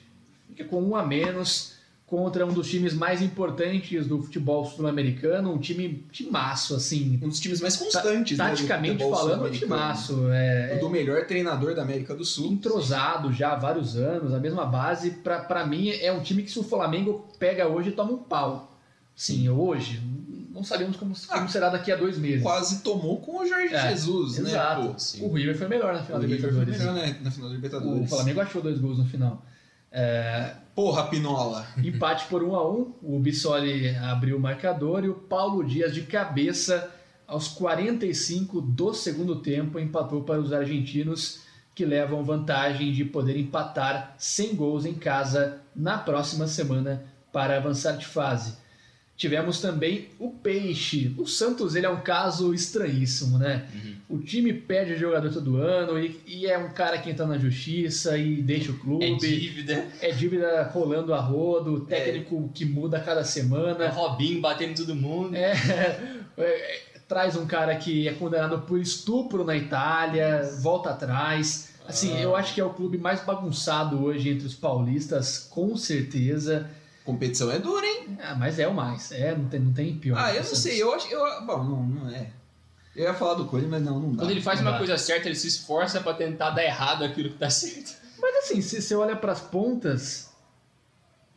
fica 0.48 0.64
com 0.64 0.82
um 0.82 0.94
a 0.94 1.04
menos 1.04 1.73
contra 2.06 2.46
um 2.46 2.52
dos 2.52 2.68
times 2.68 2.92
mais 2.94 3.22
importantes 3.22 4.06
do 4.06 4.20
futebol 4.22 4.64
sul-americano, 4.64 5.52
um 5.52 5.58
time 5.58 6.04
timaço, 6.12 6.74
assim, 6.76 7.18
Um 7.22 7.28
dos 7.28 7.40
times 7.40 7.60
mais 7.60 7.76
constantes. 7.76 8.36
né, 8.38 8.44
do 8.44 8.50
taticamente 8.50 8.92
futebol 9.02 9.14
falando, 9.16 9.34
sul-americano. 9.38 9.72
timaço. 9.72 10.26
É, 10.30 10.76
O 10.76 10.80
do 10.80 10.90
melhor 10.90 11.26
treinador 11.26 11.74
da 11.74 11.82
América 11.82 12.14
do 12.14 12.24
Sul. 12.24 12.52
entrosado 12.52 13.32
já 13.32 13.52
há 13.52 13.56
vários 13.56 13.96
anos, 13.96 14.34
a 14.34 14.38
mesma 14.38 14.64
base. 14.66 15.10
Pra, 15.12 15.40
pra 15.40 15.66
mim, 15.66 15.88
é 15.90 16.12
um 16.12 16.20
time 16.20 16.42
que 16.42 16.50
se 16.52 16.58
o 16.58 16.62
Flamengo 16.62 17.26
pega 17.38 17.66
hoje, 17.66 17.90
toma 17.92 18.12
um 18.12 18.18
pau. 18.18 18.78
Sim, 19.16 19.48
hoje. 19.48 20.00
Não 20.52 20.62
sabemos 20.62 20.96
como, 20.96 21.14
como 21.14 21.44
Ah, 21.44 21.48
será 21.48 21.68
daqui 21.68 21.90
a 21.90 21.96
dois 21.96 22.16
meses. 22.18 22.42
Quase 22.42 22.80
tomou 22.82 23.20
com 23.20 23.40
o 23.40 23.46
Jorge 23.46 23.74
É, 23.74 23.88
Jesus, 23.90 24.38
né? 24.38 24.50
Exato. 24.50 24.94
sim. 24.98 25.24
o 25.24 25.32
River 25.32 25.56
foi 25.58 25.66
melhor 25.68 25.94
na 25.94 26.02
final 26.02 26.18
O 26.18 26.22
da 26.22 26.28
River 26.28 26.52
foi 26.52 26.60
Libertadores. 26.64 26.94
melhor, 26.94 27.08
né? 27.08 27.20
Na 27.24 27.30
final 27.30 27.48
da 27.48 27.52
O 27.52 27.56
Libertadores. 27.56 28.08
Flamengo 28.10 28.40
achou 28.40 28.62
dois 28.62 28.78
gols 28.78 28.98
no 28.98 29.04
final. 29.06 29.44
É, 29.96 30.54
Porra, 30.74 31.06
Pinola. 31.06 31.68
empate 31.78 32.26
por 32.26 32.42
1 32.42 32.56
a 32.56 32.68
1 32.68 32.94
O 33.00 33.18
Bissoli 33.20 33.90
abriu 33.96 34.36
o 34.36 34.40
marcador 34.40 35.04
e 35.04 35.08
o 35.08 35.14
Paulo 35.14 35.62
Dias 35.62 35.94
de 35.94 36.02
cabeça 36.02 36.90
aos 37.28 37.46
45 37.46 38.60
do 38.60 38.92
segundo 38.92 39.36
tempo 39.36 39.78
empatou 39.78 40.24
para 40.24 40.40
os 40.40 40.52
argentinos 40.52 41.44
que 41.76 41.84
levam 41.84 42.24
vantagem 42.24 42.92
de 42.92 43.04
poder 43.04 43.36
empatar 43.36 44.16
sem 44.18 44.56
gols 44.56 44.84
em 44.84 44.94
casa 44.94 45.60
na 45.74 45.96
próxima 45.96 46.48
semana 46.48 47.04
para 47.32 47.56
avançar 47.56 47.92
de 47.92 48.06
fase. 48.06 48.56
Tivemos 49.16 49.60
também 49.60 50.08
o 50.18 50.30
Peixe. 50.30 51.14
O 51.16 51.24
Santos 51.26 51.76
ele 51.76 51.86
é 51.86 51.90
um 51.90 52.00
caso 52.00 52.52
estranhíssimo, 52.52 53.38
né? 53.38 53.64
O 54.08 54.18
time 54.18 54.52
perde 54.52 54.96
jogador 54.96 55.32
todo 55.32 55.56
ano 55.56 55.98
e, 55.98 56.20
e 56.26 56.46
é 56.46 56.58
um 56.58 56.70
cara 56.70 56.98
que 56.98 57.10
entra 57.10 57.24
na 57.24 57.38
justiça 57.38 58.18
e 58.18 58.42
deixa 58.42 58.72
o 58.72 58.78
clube. 58.78 59.04
É 59.04 59.14
dívida, 59.16 59.86
É 60.00 60.10
dívida 60.10 60.64
rolando 60.64 61.14
a 61.14 61.20
rodo, 61.20 61.80
técnico 61.86 62.50
que 62.52 62.64
muda 62.64 62.96
a 62.96 63.00
cada 63.00 63.20
é 63.20 63.24
semana. 63.24 63.88
Robinho 63.88 64.40
batendo 64.40 64.72
em 64.72 64.74
todo 64.74 64.94
mundo. 64.96 65.36
É, 65.36 65.52
é, 66.36 66.80
traz 67.08 67.36
um 67.36 67.46
cara 67.46 67.76
que 67.76 68.08
é 68.08 68.12
condenado 68.14 68.62
por 68.62 68.80
estupro 68.80 69.44
na 69.44 69.56
Itália, 69.56 70.42
volta 70.60 70.90
atrás. 70.90 71.72
Assim, 71.86 72.16
Ah. 72.16 72.20
eu 72.20 72.34
acho 72.34 72.52
que 72.54 72.60
é 72.60 72.64
o 72.64 72.70
clube 72.70 72.98
mais 72.98 73.22
bagunçado 73.24 74.02
hoje 74.02 74.30
entre 74.30 74.46
os 74.46 74.54
paulistas, 74.54 75.38
com 75.50 75.76
certeza. 75.76 76.68
Competição 77.04 77.52
é 77.52 77.58
dura, 77.58 77.84
hein? 77.84 78.18
Ah, 78.22 78.34
mas 78.34 78.58
é 78.58 78.66
o 78.66 78.74
mais, 78.74 79.12
é, 79.12 79.36
não 79.36 79.46
tem, 79.46 79.60
não 79.60 79.72
tem 79.72 79.98
pior. 79.98 80.18
Ah, 80.18 80.34
eu 80.34 80.42
não 80.42 80.54
sei. 80.54 80.82
Eu 80.82 80.94
acho. 80.94 81.06
Eu, 81.08 81.20
bom, 81.44 81.62
não, 81.62 81.82
não 81.82 82.10
é. 82.10 82.30
Eu 82.96 83.04
ia 83.04 83.14
falar 83.14 83.34
do 83.34 83.44
Cone, 83.46 83.66
mas 83.66 83.82
não, 83.82 84.00
não 84.00 84.12
dá. 84.12 84.22
Quando 84.22 84.30
ele 84.30 84.40
faz 84.40 84.60
uma 84.60 84.72
dá. 84.72 84.78
coisa 84.78 84.96
certa, 84.96 85.28
ele 85.28 85.34
se 85.34 85.48
esforça 85.48 86.00
pra 86.00 86.14
tentar 86.14 86.50
dar 86.50 86.64
errado 86.64 87.04
aquilo 87.04 87.30
que 87.30 87.38
tá 87.38 87.50
certo. 87.50 87.92
Mas 88.22 88.44
assim, 88.44 88.62
se 88.62 88.80
você 88.80 88.94
olha 88.94 89.14
para 89.16 89.32
as 89.32 89.40
pontas, 89.40 90.30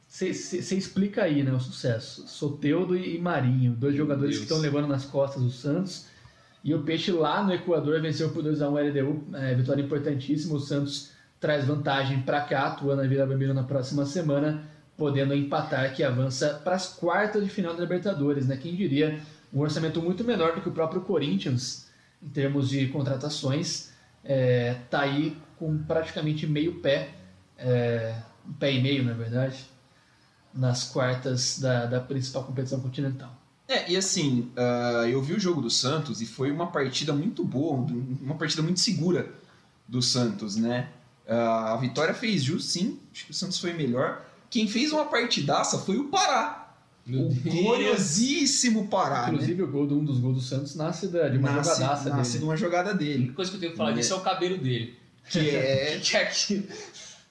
você 0.07 0.29
explica 0.75 1.23
aí, 1.23 1.43
né, 1.43 1.51
o 1.51 1.59
sucesso. 1.59 2.25
Soteudo 2.27 2.95
e 2.95 3.19
Marinho, 3.19 3.73
dois 3.73 3.93
jogadores 3.93 4.35
Deus. 4.35 4.37
que 4.37 4.43
estão 4.43 4.59
levando 4.59 4.87
nas 4.87 5.03
costas 5.03 5.43
o 5.43 5.49
Santos. 5.49 6.05
E 6.63 6.73
o 6.73 6.83
Peixe 6.83 7.11
lá 7.11 7.43
no 7.43 7.53
Equador 7.53 8.01
venceu 8.01 8.29
por 8.29 8.43
2x1 8.43 8.71
o 8.71 8.77
LDU, 8.77 9.35
é, 9.35 9.53
vitória 9.53 9.81
importantíssima. 9.81 10.55
O 10.55 10.59
Santos 10.59 11.11
traz 11.39 11.65
vantagem 11.65 12.21
para 12.21 12.41
cá, 12.41 12.67
atuando 12.67 13.01
na 13.01 13.07
Vila 13.07 13.25
Belmiro 13.25 13.53
na 13.53 13.63
próxima 13.63 14.05
semana, 14.05 14.63
podendo 14.97 15.33
empatar 15.33 15.93
que 15.93 16.03
avança 16.03 16.59
para 16.63 16.75
as 16.75 16.87
quartas 16.87 17.43
de 17.43 17.49
final 17.49 17.73
da 17.75 17.81
Libertadores, 17.81 18.47
né? 18.47 18.57
Quem 18.57 18.75
diria, 18.75 19.21
um 19.53 19.59
orçamento 19.61 20.01
muito 20.01 20.23
menor 20.23 20.55
do 20.55 20.61
que 20.61 20.69
o 20.69 20.71
próprio 20.71 21.01
Corinthians 21.01 21.87
em 22.21 22.29
termos 22.29 22.69
de 22.69 22.87
contratações, 22.87 23.89
é, 24.23 24.75
tá 24.89 25.01
aí 25.01 25.37
com 25.57 25.77
praticamente 25.83 26.47
meio 26.47 26.79
pé, 26.81 27.09
é, 27.57 28.15
um 28.47 28.53
pé 28.53 28.73
e 28.73 28.81
meio 28.81 29.03
na 29.03 29.13
verdade, 29.13 29.65
nas 30.53 30.85
quartas 30.85 31.59
da, 31.59 31.85
da 31.85 31.99
principal 31.99 32.43
competição 32.43 32.79
continental. 32.79 33.31
É, 33.67 33.91
e 33.91 33.97
assim, 33.97 34.51
ah, 34.55 35.05
eu 35.07 35.21
vi 35.21 35.33
o 35.33 35.39
jogo 35.39 35.61
do 35.61 35.69
Santos 35.69 36.21
e 36.21 36.25
foi 36.25 36.51
uma 36.51 36.67
partida 36.67 37.13
muito 37.13 37.43
boa, 37.43 37.85
uma 38.21 38.35
partida 38.35 38.61
muito 38.61 38.79
segura 38.79 39.29
do 39.87 40.01
Santos, 40.01 40.55
né? 40.55 40.89
Ah, 41.27 41.73
a 41.73 41.77
vitória 41.77 42.13
fez 42.13 42.43
jus, 42.43 42.65
sim, 42.65 42.97
acho 43.11 43.25
que 43.25 43.31
o 43.31 43.33
Santos 43.33 43.59
foi 43.59 43.73
melhor. 43.73 44.25
Quem 44.49 44.67
fez 44.67 44.91
uma 44.91 45.05
partidaça 45.05 45.77
foi 45.79 45.97
o 45.97 46.05
Pará. 46.05 46.75
Meu 47.05 47.27
o 47.27 47.29
Deus. 47.29 47.55
gloriosíssimo 47.55 48.87
Pará, 48.87 49.27
né? 49.27 49.33
Inclusive, 49.33 49.63
o 49.63 49.67
gol 49.71 49.87
de 49.87 49.93
um 49.93 50.03
dos 50.03 50.19
gols 50.19 50.35
do 50.35 50.41
Santos 50.41 50.75
nasce 50.75 51.07
da- 51.07 51.29
de 51.29 51.37
uma 51.37 51.51
Nasce, 51.51 51.69
jogadaça 51.79 52.09
nasce 52.09 52.31
dele. 52.33 52.39
de 52.39 52.45
uma 52.49 52.57
jogada 52.57 52.89
A 52.89 52.93
dele. 52.93 53.15
única 53.19 53.33
coisa 53.33 53.51
que 53.51 53.57
eu 53.57 53.59
tenho 53.61 53.71
que 53.71 53.77
falar 53.77 53.91
disso 53.93 54.13
é 54.13 54.15
o 54.17 54.21
cabelo 54.21 54.57
dele. 54.57 54.95
Que 55.29 55.49
é, 55.49 55.99
Que 56.03 56.15
é 56.17 56.21
aquilo? 56.23 56.63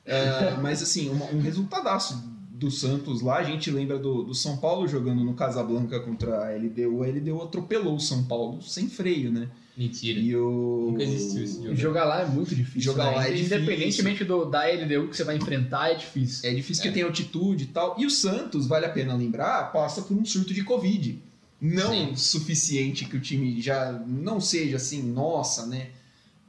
é, 0.05 0.51
mas 0.63 0.83
assim, 0.83 1.09
uma- 1.11 1.27
um 1.27 1.41
resultadaço 1.41 2.23
do 2.51 2.71
Santos 2.71 3.21
lá. 3.21 3.37
A 3.37 3.43
gente 3.45 3.71
lembra 3.71 3.99
do, 3.99 4.23
do 4.23 4.35
São 4.35 4.57
Paulo 4.57 4.87
jogando 4.89 5.23
no 5.25 5.35
Casablanca 5.35 6.01
contra 6.01 6.47
a 6.47 6.51
LDU. 6.57 7.03
A 7.03 7.07
LDU 7.09 7.43
atropelou 7.43 7.97
o 7.97 8.01
São 8.01 8.25
Paulo 8.25 8.63
sem 8.63 8.89
freio, 8.89 9.31
né? 9.31 9.49
Mentira. 9.77 10.19
E 10.19 10.35
o. 10.35 10.89
Nunca 10.91 11.03
existiu 11.03 11.45
esse 11.45 11.63
jogo. 11.63 11.77
Jogar 11.77 12.05
lá 12.05 12.23
é 12.23 12.27
muito 12.27 12.55
difícil. 12.55 12.81
Jogar 12.81 13.11
né? 13.11 13.17
lá 13.17 13.29
é 13.29 13.33
difícil. 13.33 13.59
Independentemente 13.59 14.25
do, 14.25 14.45
da 14.47 14.65
LDU 14.65 15.09
que 15.09 15.17
você 15.17 15.25
vai 15.25 15.37
enfrentar, 15.37 15.91
é 15.91 15.95
difícil. 15.95 16.49
É 16.49 16.55
difícil 16.55 16.83
que 16.83 16.89
É. 16.89 16.93
tem 16.93 17.03
altitude 17.03 17.65
e 17.65 17.67
tal. 17.67 17.95
E 17.99 18.07
o 18.07 18.11
Santos, 18.11 18.67
vale 18.67 18.87
a 18.87 18.89
pena 18.89 19.15
lembrar, 19.15 19.71
passa 19.73 20.01
por 20.01 20.17
um 20.17 20.25
surto 20.25 20.55
de 20.55 20.65
Covid. 20.65 21.21
Não 21.61 21.91
Sim. 21.91 22.17
suficiente 22.17 23.05
que 23.05 23.17
o 23.17 23.21
time 23.21 23.61
já 23.61 23.93
não 24.07 24.41
seja 24.41 24.77
assim, 24.77 25.03
nossa, 25.03 25.67
né? 25.67 25.89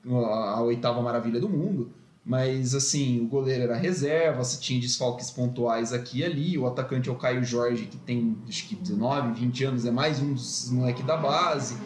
A, 0.05 0.09
a 0.57 0.61
oitava 0.61 1.01
maravilha 1.01 1.39
do 1.39 1.49
mundo. 1.49 1.91
Mas 2.25 2.75
assim, 2.75 3.21
o 3.21 3.25
goleiro 3.25 3.63
era 3.63 3.77
reserva, 3.77 4.43
você 4.43 4.59
tinha 4.59 4.81
desfalques 4.81 5.31
pontuais 5.31 5.93
aqui 5.93 6.19
e 6.19 6.23
ali. 6.25 6.57
O 6.57 6.67
atacante 6.67 7.07
é 7.07 7.11
o 7.11 7.15
Caio 7.15 7.43
Jorge, 7.43 7.85
que 7.85 7.95
tem 7.97 8.37
acho 8.47 8.67
que 8.67 8.75
19, 8.75 9.39
20 9.39 9.63
anos, 9.63 9.85
é 9.85 9.91
mais 9.91 10.19
um 10.21 10.33
dos 10.33 10.69
moleques 10.69 11.05
da 11.05 11.15
base. 11.15 11.77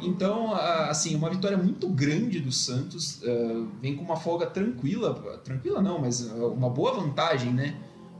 Então, 0.00 0.54
assim, 0.54 1.14
uma 1.16 1.28
vitória 1.28 1.56
muito 1.56 1.88
grande 1.88 2.40
do 2.40 2.52
Santos. 2.52 3.20
eh, 3.22 3.62
vem 3.80 3.96
com 3.96 4.04
uma 4.04 4.16
folga 4.16 4.46
tranquila, 4.46 5.14
tranquila 5.44 5.82
não, 5.82 5.98
mas 6.00 6.26
eh, 6.26 6.32
uma 6.34 6.70
boa 6.70 6.92
vantagem, 6.94 7.52
né? 7.52 7.76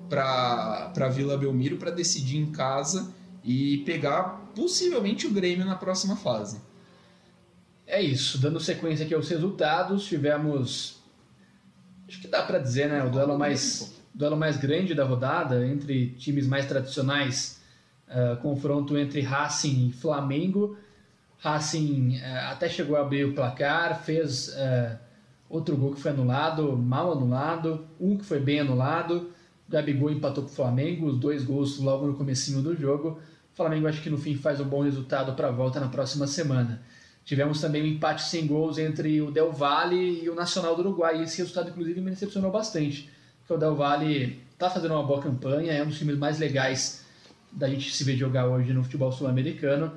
Para 0.08 1.08
Vila 1.10 1.36
Belmiro 1.36 1.76
para 1.76 1.90
decidir 1.90 2.38
em 2.38 2.50
casa 2.50 3.12
e 3.44 3.78
pegar 3.84 4.50
possivelmente 4.54 5.26
o 5.26 5.30
Grêmio 5.30 5.64
na 5.64 5.76
próxima 5.76 6.16
fase. 6.16 6.60
É 7.86 8.02
isso. 8.02 8.38
Dando 8.38 8.58
sequência 8.60 9.04
aqui 9.04 9.14
aos 9.14 9.28
resultados, 9.28 10.04
tivemos. 10.04 10.98
Acho 12.08 12.20
que 12.20 12.28
dá 12.28 12.42
pra 12.42 12.58
dizer, 12.58 12.88
né? 12.88 13.04
O 13.04 13.10
duelo 13.10 13.38
mais, 13.38 13.94
duelo 14.14 14.36
mais 14.36 14.56
grande 14.56 14.94
da 14.94 15.04
rodada 15.04 15.66
entre 15.66 16.10
times 16.18 16.46
mais 16.46 16.66
tradicionais. 16.66 17.60
ah, 18.08 18.36
confronto 18.42 18.96
entre 18.96 19.20
Racing 19.20 19.88
e 19.88 19.92
Flamengo. 19.92 20.76
Racing 21.38 22.20
ah, 22.22 22.50
até 22.52 22.68
chegou 22.68 22.96
a 22.96 23.00
abrir 23.00 23.24
o 23.24 23.34
placar, 23.34 24.02
fez 24.02 24.54
ah, 24.56 24.98
outro 25.48 25.76
gol 25.76 25.94
que 25.94 26.00
foi 26.00 26.10
anulado, 26.10 26.76
mal 26.76 27.12
anulado, 27.12 27.86
um 28.00 28.16
que 28.16 28.24
foi 28.24 28.40
bem 28.40 28.60
anulado. 28.60 29.30
Gabigol 29.68 30.10
empatou 30.10 30.44
com 30.44 30.50
o 30.50 30.52
Flamengo, 30.52 31.06
os 31.06 31.18
dois 31.18 31.44
gols 31.44 31.78
logo 31.78 32.06
no 32.06 32.14
comecinho 32.14 32.62
do 32.62 32.74
jogo. 32.74 33.20
O 33.52 33.56
Flamengo 33.56 33.86
acho 33.86 34.02
que 34.02 34.10
no 34.10 34.16
fim 34.16 34.34
faz 34.34 34.60
um 34.60 34.64
bom 34.64 34.82
resultado 34.82 35.34
para 35.34 35.48
a 35.48 35.50
volta 35.50 35.78
na 35.78 35.88
próxima 35.88 36.26
semana. 36.26 36.80
Tivemos 37.24 37.60
também 37.60 37.82
um 37.82 37.86
empate 37.86 38.22
sem 38.22 38.46
gols 38.46 38.78
entre 38.78 39.20
o 39.20 39.30
Del 39.30 39.52
Valle 39.52 40.22
e 40.24 40.30
o 40.30 40.34
Nacional 40.34 40.74
do 40.74 40.80
Uruguai. 40.80 41.22
Esse 41.22 41.38
resultado, 41.38 41.68
inclusive, 41.68 42.00
me 42.00 42.10
decepcionou 42.10 42.50
bastante. 42.50 43.10
Porque 43.40 43.52
o 43.52 43.58
Del 43.58 43.76
Valle 43.76 44.40
está 44.50 44.70
fazendo 44.70 44.94
uma 44.94 45.02
boa 45.02 45.20
campanha, 45.20 45.72
é 45.72 45.82
um 45.82 45.88
dos 45.88 45.98
times 45.98 46.16
mais 46.16 46.38
legais 46.38 47.04
da 47.52 47.68
gente 47.68 47.94
se 47.94 48.02
ver 48.02 48.16
jogar 48.16 48.46
hoje 48.46 48.72
no 48.72 48.82
futebol 48.82 49.12
sul-americano. 49.12 49.92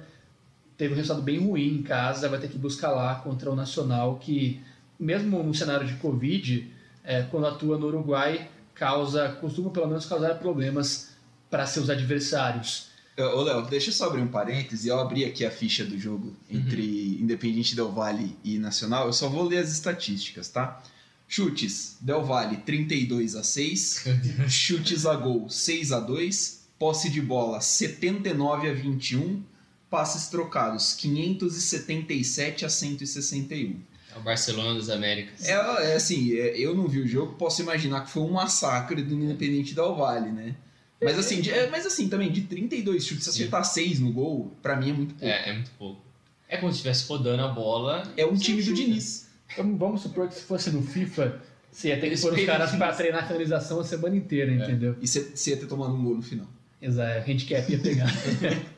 Teve 0.82 0.96
um 0.96 0.98
resultado 0.98 1.22
bem 1.22 1.38
ruim 1.38 1.76
em 1.76 1.84
casa, 1.84 2.28
vai 2.28 2.39
ter 2.39 2.48
que 2.48 2.58
buscar 2.58 2.89
lá 2.89 3.13
contra 3.13 3.52
o 3.52 3.56
Nacional, 3.56 4.17
que, 4.17 4.60
mesmo 5.00 5.44
no 5.44 5.54
cenário 5.54 5.86
de 5.86 5.94
Covid, 5.98 6.74
é, 7.04 7.22
quando 7.22 7.46
atua 7.46 7.78
no 7.78 7.86
Uruguai, 7.86 8.50
causa, 8.74 9.30
costuma 9.39 9.70
pelo 9.70 9.86
menos 9.86 10.08
causar 10.08 10.39
problemas 10.39 11.10
para 11.52 11.67
seus 11.67 11.88
adversários. 11.88 12.88
Ô, 13.15 13.44
Léo, 13.44 13.62
deixa 13.67 13.89
eu 13.89 13.94
só 13.94 14.08
abrir 14.08 14.24
um 14.24 14.28
parêntese. 14.28 14.88
Eu 14.88 15.00
abri 15.00 15.24
aqui 15.24 15.46
a 15.46 15.52
ficha 15.52 15.86
do 15.86 16.00
jogo 16.00 16.36
entre 16.50 17.15
Independente 17.22 17.76
Del 17.76 17.91
Valle 17.91 18.36
e 18.44 18.58
Nacional. 18.58 19.06
Eu 19.06 19.13
só 19.13 19.30
vou 19.30 19.44
ler 19.44 19.60
as 19.60 19.72
estatísticas, 19.72 20.50
tá? 20.50 20.82
Chutes, 21.28 21.98
Del 22.02 22.24
Valle 22.24 22.58
32 22.58 23.36
a 23.36 23.44
6. 23.44 24.06
Chutes 24.50 25.06
a 25.06 25.13
gol 25.13 25.48
6 25.48 25.91
a 25.91 26.00
2. 26.00 26.62
Posse 26.80 27.08
de 27.08 27.22
bola 27.22 27.62
79 27.62 28.67
a 28.67 28.74
21. 28.74 29.44
Passes 29.91 30.27
trocados 30.30 30.93
577 30.93 32.65
a 32.65 32.69
161. 32.69 33.75
É 34.15 34.17
o 34.17 34.21
Barcelona 34.21 34.73
das 34.80 34.89
Américas. 34.89 35.45
É, 35.47 35.51
é 35.91 35.95
assim, 35.95 36.34
é, 36.34 36.58
eu 36.58 36.73
não 36.75 36.88
vi 36.88 36.99
o 37.01 37.08
jogo, 37.08 37.34
posso 37.36 37.62
imaginar 37.62 38.06
que 38.06 38.10
foi 38.10 38.23
um 38.23 38.32
massacre 38.32 39.01
do 39.04 39.13
Independente 39.13 39.75
Del 39.75 39.93
Valle, 39.95 40.32
né? 40.32 40.56
Mas 41.04 41.17
assim, 41.19 41.41
de- 41.41 41.49
é, 41.51 41.69
mas 41.69 41.86
assim, 41.86 42.08
também, 42.10 42.32
de 42.32 42.41
32 42.41 43.06
chutes, 43.06 43.25
se 43.25 43.30
acertar 43.32 43.63
6 43.65 43.99
no 43.99 44.12
gol, 44.12 44.56
pra 44.62 44.75
mim 44.75 44.89
é 44.91 44.93
muito 44.93 45.13
pouco. 45.15 45.25
É, 45.25 45.49
é 45.49 45.54
muito 45.54 45.71
pouco. 45.77 46.01
É 46.47 46.58
como 46.58 46.71
se 46.71 46.77
estivesse 46.77 47.08
rodando 47.08 47.43
a 47.43 47.47
bola. 47.49 48.04
É 48.17 48.25
um 48.25 48.36
time 48.36 48.58
do 48.62 48.65
chuta. 48.69 48.75
Diniz. 48.77 49.27
Então, 49.51 49.77
vamos 49.77 50.01
supor 50.01 50.27
que 50.30 50.36
se 50.36 50.41
fosse 50.43 50.69
no 50.71 50.82
FIFA, 50.84 51.41
você 51.71 51.89
ia 51.89 51.99
ter 51.99 52.10
que 52.13 52.21
pôr 52.21 52.34
os 52.34 52.45
caras 52.45 52.71
para 52.71 52.93
treinar 52.93 53.23
a 53.23 53.27
finalização 53.27 53.80
a 53.80 53.84
semana 53.84 54.15
inteira, 54.15 54.54
entendeu? 54.54 54.95
E 55.01 55.08
você 55.08 55.49
ia 55.49 55.58
ter 55.58 55.65
tomado 55.67 55.93
um 55.93 56.04
gol 56.04 56.15
no 56.15 56.21
final. 56.21 56.47
Exato, 56.82 57.30
handicap 57.30 57.69
ia 57.71 57.80
pegar. 57.80 58.08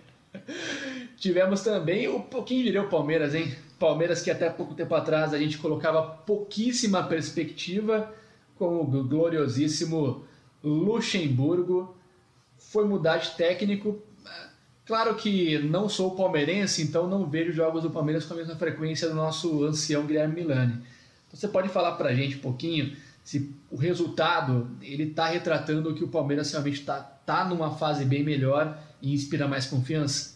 Tivemos 1.23 1.61
também 1.61 2.05
o 2.09 2.19
pouquinho 2.19 2.65
diria 2.65 2.81
o 2.81 2.89
Palmeiras, 2.89 3.33
hein? 3.33 3.55
Palmeiras 3.79 4.21
que 4.21 4.29
até 4.29 4.49
pouco 4.49 4.73
tempo 4.73 4.93
atrás 4.93 5.33
a 5.33 5.37
gente 5.37 5.57
colocava 5.57 6.01
pouquíssima 6.03 7.01
perspectiva 7.01 8.13
com 8.57 8.81
o 8.81 9.03
gloriosíssimo 9.05 10.25
Luxemburgo. 10.61 11.95
Foi 12.57 12.85
mudar 12.85 13.19
de 13.19 13.29
técnico. 13.37 14.03
Claro 14.85 15.15
que 15.15 15.59
não 15.59 15.87
sou 15.87 16.13
palmeirense, 16.13 16.81
então 16.81 17.07
não 17.07 17.25
vejo 17.25 17.53
jogos 17.53 17.83
do 17.83 17.89
Palmeiras 17.89 18.25
com 18.25 18.33
a 18.33 18.37
mesma 18.37 18.57
frequência 18.57 19.07
do 19.07 19.15
nosso 19.15 19.63
ancião 19.63 20.05
Guilherme 20.05 20.41
Milani. 20.41 20.83
Você 21.31 21.47
pode 21.47 21.69
falar 21.69 21.93
pra 21.93 22.13
gente 22.13 22.35
um 22.35 22.41
pouquinho 22.41 22.97
se 23.23 23.49
o 23.71 23.77
resultado 23.77 24.69
ele 24.81 25.03
está 25.03 25.27
retratando 25.27 25.95
que 25.95 26.03
o 26.03 26.09
Palmeiras 26.09 26.51
realmente 26.51 26.81
está 26.81 26.99
tá 26.99 27.45
numa 27.45 27.77
fase 27.77 28.03
bem 28.03 28.25
melhor 28.25 28.77
e 29.01 29.13
inspira 29.13 29.47
mais 29.47 29.65
confiança? 29.65 30.32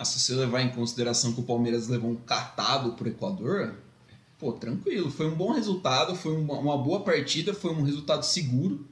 Ah, 0.00 0.04
se 0.04 0.18
você 0.18 0.34
levar 0.34 0.62
em 0.62 0.70
consideração 0.70 1.34
que 1.34 1.40
o 1.40 1.42
Palmeiras 1.42 1.88
levou 1.88 2.10
um 2.10 2.16
catado 2.16 2.92
pro 2.92 3.06
Equador, 3.06 3.74
pô, 4.38 4.50
tranquilo. 4.52 5.10
Foi 5.10 5.26
um 5.26 5.34
bom 5.34 5.52
resultado, 5.52 6.16
foi 6.16 6.34
uma, 6.34 6.54
uma 6.54 6.78
boa 6.78 7.00
partida, 7.00 7.52
foi 7.52 7.70
um 7.70 7.82
resultado 7.82 8.22
seguro. 8.22 8.86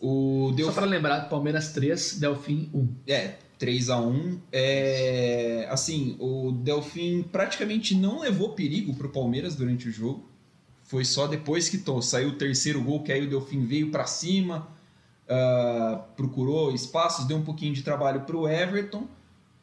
O 0.00 0.52
Só 0.64 0.72
para 0.72 0.86
lembrar, 0.86 1.28
Palmeiras 1.28 1.72
3, 1.72 2.18
Delfim 2.18 2.68
1. 2.74 2.88
É, 3.06 3.36
3 3.60 3.90
a 3.90 4.00
1 4.00 4.40
é, 4.50 5.68
Assim, 5.70 6.16
o 6.18 6.50
Delfim 6.50 7.22
praticamente 7.22 7.94
não 7.94 8.18
levou 8.18 8.48
perigo 8.54 8.92
pro 8.94 9.08
Palmeiras 9.10 9.54
durante 9.54 9.88
o 9.88 9.92
jogo. 9.92 10.28
Foi 10.82 11.04
só 11.04 11.28
depois 11.28 11.68
que 11.68 11.78
to- 11.78 12.02
saiu 12.02 12.30
o 12.30 12.36
terceiro 12.36 12.82
gol 12.82 13.04
que 13.04 13.12
aí 13.12 13.24
o 13.24 13.30
Delfim 13.30 13.64
veio 13.64 13.92
para 13.92 14.04
cima, 14.04 14.66
ah, 15.28 16.02
procurou 16.16 16.74
espaços, 16.74 17.24
deu 17.26 17.36
um 17.36 17.44
pouquinho 17.44 17.72
de 17.72 17.82
trabalho 17.84 18.22
pro 18.22 18.48
Everton. 18.48 19.06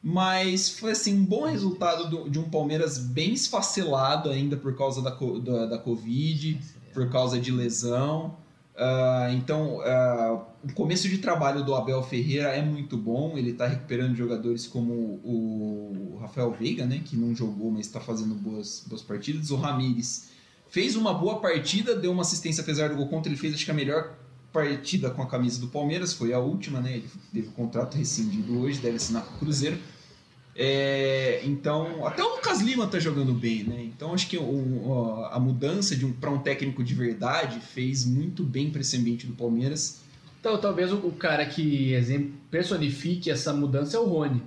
Mas 0.10 0.70
foi 0.70 0.92
assim, 0.94 1.20
um 1.20 1.26
bom 1.26 1.46
resultado 1.48 2.10
do- 2.10 2.30
de 2.30 2.40
um 2.40 2.50
Palmeiras 2.50 2.98
bem 2.98 3.34
esfacelado 3.34 4.30
ainda 4.30 4.56
por 4.56 4.74
causa 4.78 5.02
da, 5.02 5.10
da, 5.10 5.66
da 5.66 5.78
Covid, 5.78 6.58
por 6.94 7.10
causa 7.10 7.38
de 7.38 7.52
lesão. 7.52 8.38
Ah, 8.78 9.28
então, 9.34 9.82
ah, 9.82 10.46
o 10.64 10.72
começo 10.72 11.10
de 11.10 11.18
trabalho 11.18 11.62
do 11.66 11.76
Abel 11.76 12.02
Ferreira 12.04 12.48
é 12.56 12.62
muito 12.64 12.96
bom. 12.96 13.38
Ele 13.38 13.50
está 13.52 13.68
recuperando 13.68 14.16
jogadores 14.16 14.66
como 14.66 14.94
o 15.26 16.18
Rafael 16.22 16.52
Veiga, 16.58 16.86
né, 16.86 17.02
que 17.04 17.18
não 17.18 17.36
jogou, 17.36 17.70
mas 17.70 17.88
está 17.88 18.00
fazendo 18.00 18.34
boas, 18.34 18.86
boas 18.88 19.02
partidas. 19.02 19.52
O 19.52 19.58
Ramires 19.58 20.30
fez 20.70 20.96
uma 20.96 21.14
boa 21.14 21.42
partida, 21.42 21.94
deu 21.94 22.14
uma 22.14 22.22
assistência 22.22 22.62
apesar 22.62 22.88
do 22.92 22.96
gol 22.96 23.10
contra. 23.10 23.30
Ele 23.30 23.38
fez, 23.38 23.54
acho 23.54 23.66
que 23.66 23.72
a 23.72 23.74
melhor 23.74 24.14
partida 24.54 25.10
com 25.10 25.22
a 25.22 25.28
camisa 25.28 25.60
do 25.60 25.68
Palmeiras, 25.68 26.14
foi 26.14 26.32
a 26.32 26.40
última, 26.40 26.80
né? 26.80 26.94
Ele 26.94 27.10
teve 27.34 27.48
o 27.50 27.52
contrato 27.52 27.98
rescindido 27.98 28.58
hoje, 28.62 28.80
deve 28.80 28.96
assinar 28.96 29.24
com 29.26 29.36
o 29.36 29.40
Cruzeiro. 29.40 29.78
É, 30.60 31.42
então, 31.46 32.04
até 32.08 32.24
o 32.24 32.36
Lucas 32.38 32.62
Lima 32.62 32.88
tá 32.88 32.98
jogando 33.00 33.32
bem, 33.32 33.64
né? 33.64 33.84
Então, 33.84 34.12
acho 34.12 34.28
que 34.28 34.38
o- 34.40 35.24
a 35.32 35.40
mudança 35.40 35.96
de 35.96 36.04
um, 36.04 36.12
para 36.12 36.32
um 36.32 36.40
técnico 36.40 36.84
de 36.84 36.96
verdade 36.96 37.60
fez 37.60 38.04
muito 38.04 38.44
bem 38.44 38.72
para 38.72 38.82
esse 38.82 38.98
ambiente 38.98 39.28
do 39.28 39.34
Palmeiras. 39.34 40.00
Então, 40.40 40.58
talvez 40.60 40.92
o, 40.92 40.96
o 40.98 41.12
cara 41.12 41.46
que 41.46 41.94
personifique 42.50 43.30
essa 43.30 43.54
mudança 43.54 43.98
é 43.98 44.00
o 44.00 44.06
Rony. 44.06 44.42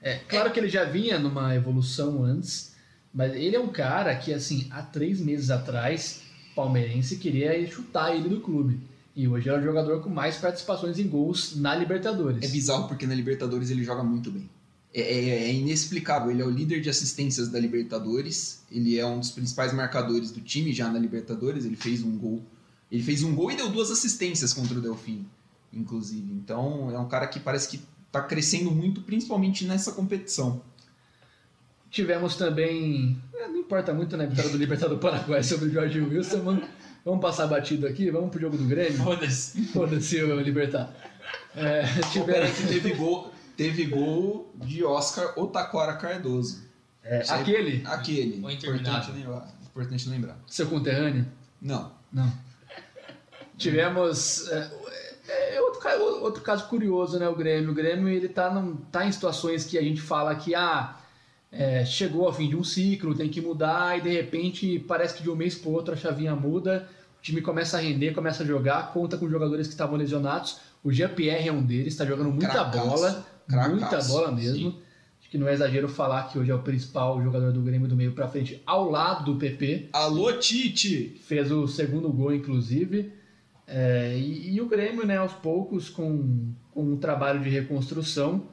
É, 0.00 0.18
claro 0.28 0.52
que 0.52 0.60
ele 0.60 0.68
já 0.68 0.84
vinha 0.84 1.18
numa 1.18 1.52
evolução 1.54 2.22
antes, 2.24 2.72
mas 3.12 3.34
ele 3.34 3.56
é 3.56 3.60
um 3.60 3.68
cara 3.68 4.14
que, 4.14 4.32
assim, 4.32 4.68
há 4.70 4.82
três 4.82 5.20
meses 5.20 5.50
atrás, 5.50 6.22
palmeirense 6.54 7.16
queria 7.16 7.66
chutar 7.68 8.14
ele 8.14 8.28
do 8.28 8.40
clube. 8.40 8.78
E 9.16 9.26
hoje 9.28 9.48
é 9.48 9.52
o 9.58 9.62
jogador 9.62 10.00
com 10.00 10.08
mais 10.08 10.36
participações 10.36 10.98
em 10.98 11.06
gols 11.08 11.56
na 11.56 11.74
Libertadores. 11.74 12.42
É 12.42 12.48
bizarro 12.48 12.86
porque 12.88 13.06
na 13.06 13.14
Libertadores 13.14 13.68
ele 13.70 13.82
joga 13.84 14.02
muito 14.04 14.30
bem. 14.30 14.48
É, 14.94 15.00
é- 15.00 15.28
é 15.48 15.52
inexplicável. 15.54 16.30
Ele 16.30 16.42
é 16.42 16.44
o 16.44 16.50
líder 16.50 16.80
de 16.80 16.90
assistências 16.90 17.48
da 17.48 17.58
Libertadores. 17.58 18.62
Ele 18.70 18.98
é 18.98 19.06
um 19.06 19.18
dos 19.20 19.30
principais 19.30 19.72
marcadores 19.72 20.30
do 20.30 20.40
time 20.40 20.72
já 20.72 20.88
na 20.90 20.98
Libertadores. 20.98 21.64
Ele 21.64 21.76
fez 21.76 22.02
um 22.02 22.16
gol. 22.18 22.42
Ele 22.90 23.02
fez 23.02 23.22
um 23.22 23.34
gol 23.34 23.50
e 23.50 23.56
deu 23.56 23.70
duas 23.70 23.90
assistências 23.90 24.52
contra 24.52 24.76
o 24.78 24.80
Delfim, 24.82 25.24
inclusive. 25.72 26.30
Então 26.34 26.90
é 26.90 26.98
um 26.98 27.08
cara 27.08 27.26
que 27.26 27.40
parece 27.40 27.68
que 27.68 27.80
tá 28.10 28.20
crescendo 28.20 28.70
muito, 28.70 29.00
principalmente 29.00 29.64
nessa 29.64 29.92
competição. 29.92 30.60
Tivemos 31.90 32.36
também. 32.36 33.18
é, 33.34 33.48
Não 33.48 33.56
importa 33.60 33.92
muito 33.94 34.16
na 34.16 34.26
vitória 34.26 34.50
do 34.50 34.56
Libertad 34.58 34.88
do 34.90 34.98
Paraguai 34.98 35.42
sobre 35.44 35.68
o 35.68 35.72
Jorge 35.72 36.00
Wilson. 36.00 36.40
Vamos, 36.42 36.64
vamos 37.04 37.20
passar 37.20 37.46
batido 37.46 37.86
aqui, 37.86 38.10
vamos 38.10 38.30
pro 38.30 38.40
jogo 38.40 38.58
do 38.58 38.64
Grêmio. 38.64 38.98
Foda-se. 38.98 39.62
Foda-se 39.68 40.22
o 40.22 40.40
Libertad. 40.40 40.90
É, 41.56 41.82
tiveram, 42.12 42.26
Peraí 42.26 42.52
que 42.52 42.66
teve 42.66 42.94
gol, 42.94 43.31
teve 43.56 43.84
gol 43.86 44.50
de 44.56 44.84
Oscar 44.84 45.32
Otaquara 45.38 45.94
Cardoso. 45.94 46.62
é, 47.04 47.22
aquele, 47.28 47.82
Aquele. 47.86 48.40
O 48.44 48.50
Importante 48.50 49.10
lembrar. 49.12 49.48
Importante 49.64 50.08
lembrar. 50.08 50.38
seu 50.46 50.66
conterrâneo. 50.66 51.26
Não. 51.60 51.92
Não. 52.12 52.30
Tivemos. 53.56 54.48
É, 54.48 54.70
é 55.56 55.60
outro, 55.60 55.80
ca- 55.80 55.96
outro 55.96 56.42
caso 56.42 56.66
curioso, 56.68 57.18
né? 57.18 57.28
O 57.28 57.34
Grêmio. 57.36 57.70
O 57.70 57.74
Grêmio 57.74 58.08
ele 58.08 58.28
tá, 58.28 58.50
num- 58.50 58.76
tá 58.76 59.06
em 59.06 59.12
situações 59.12 59.64
que 59.64 59.78
a 59.78 59.82
gente 59.82 60.00
fala 60.00 60.34
que 60.34 60.54
ah, 60.54 60.96
é, 61.50 61.84
chegou 61.84 62.26
ao 62.26 62.32
fim 62.32 62.48
de 62.48 62.56
um 62.56 62.64
ciclo, 62.64 63.14
tem 63.14 63.28
que 63.28 63.40
mudar, 63.40 63.96
e 63.98 64.00
de 64.00 64.10
repente 64.10 64.78
parece 64.80 65.14
que 65.14 65.22
de 65.22 65.30
um 65.30 65.36
mês 65.36 65.54
para 65.54 65.70
outro 65.70 65.94
a 65.94 65.96
chavinha 65.96 66.34
muda, 66.34 66.88
o 67.18 67.22
time 67.22 67.40
começa 67.40 67.76
a 67.76 67.80
render, 67.80 68.12
começa 68.12 68.42
a 68.42 68.46
jogar, 68.46 68.92
conta 68.92 69.16
com 69.16 69.28
jogadores 69.28 69.66
que 69.68 69.74
estavam 69.74 69.96
lesionados. 69.96 70.58
O 70.82 70.90
Jean-Pierre 70.92 71.48
é 71.48 71.52
um 71.52 71.62
deles, 71.62 71.88
está 71.92 72.04
jogando 72.04 72.30
muita 72.30 72.48
Cracaço. 72.48 72.78
bola, 72.88 73.26
Cracaço, 73.48 73.70
muita 73.70 74.02
bola 74.04 74.32
mesmo. 74.32 74.80
Acho 75.20 75.30
que 75.30 75.38
não 75.38 75.48
é 75.48 75.52
exagero 75.52 75.88
falar 75.88 76.24
que 76.24 76.38
hoje 76.38 76.50
é 76.50 76.54
o 76.54 76.62
principal 76.62 77.22
jogador 77.22 77.52
do 77.52 77.62
Grêmio 77.62 77.88
do 77.88 77.96
meio 77.96 78.12
para 78.12 78.28
frente, 78.28 78.62
ao 78.66 78.90
lado 78.90 79.24
do 79.24 79.38
PP 79.38 79.88
Alô, 79.92 80.32
Tite! 80.34 81.20
fez 81.24 81.50
o 81.50 81.66
segundo 81.66 82.10
gol, 82.10 82.34
inclusive. 82.34 83.12
É, 83.66 84.16
e, 84.18 84.54
e 84.54 84.60
o 84.60 84.66
Grêmio, 84.66 85.06
né, 85.06 85.16
aos 85.16 85.32
poucos, 85.32 85.88
com, 85.88 86.52
com 86.72 86.82
um 86.82 86.96
trabalho 86.96 87.40
de 87.40 87.48
reconstrução, 87.48 88.48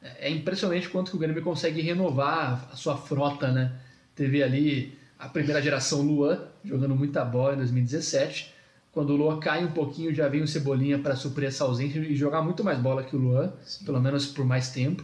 é 0.00 0.30
impressionante 0.30 0.88
quanto 0.88 1.10
que 1.10 1.16
o 1.16 1.20
Grêmio 1.20 1.42
consegue 1.42 1.80
renovar 1.80 2.68
a 2.72 2.76
sua 2.76 2.96
frota, 2.96 3.52
né? 3.52 3.72
Teve 4.14 4.42
ali 4.42 4.98
a 5.18 5.28
primeira 5.28 5.62
geração 5.62 6.02
Luan, 6.02 6.40
jogando 6.64 6.96
muita 6.96 7.24
bola 7.24 7.54
em 7.54 7.58
2017. 7.58 8.52
Quando 8.92 9.10
o 9.10 9.16
Luan 9.16 9.40
cai 9.40 9.64
um 9.64 9.72
pouquinho, 9.72 10.14
já 10.14 10.28
vem 10.28 10.42
o 10.42 10.46
Cebolinha 10.48 10.98
para 10.98 11.16
suprir 11.16 11.48
essa 11.48 11.64
ausência 11.64 11.98
e 11.98 12.14
jogar 12.14 12.42
muito 12.42 12.62
mais 12.62 12.78
bola 12.78 13.02
que 13.02 13.16
o 13.16 13.18
Luan, 13.18 13.50
pelo 13.86 13.98
menos 14.00 14.26
por 14.26 14.44
mais 14.44 14.68
tempo. 14.70 15.02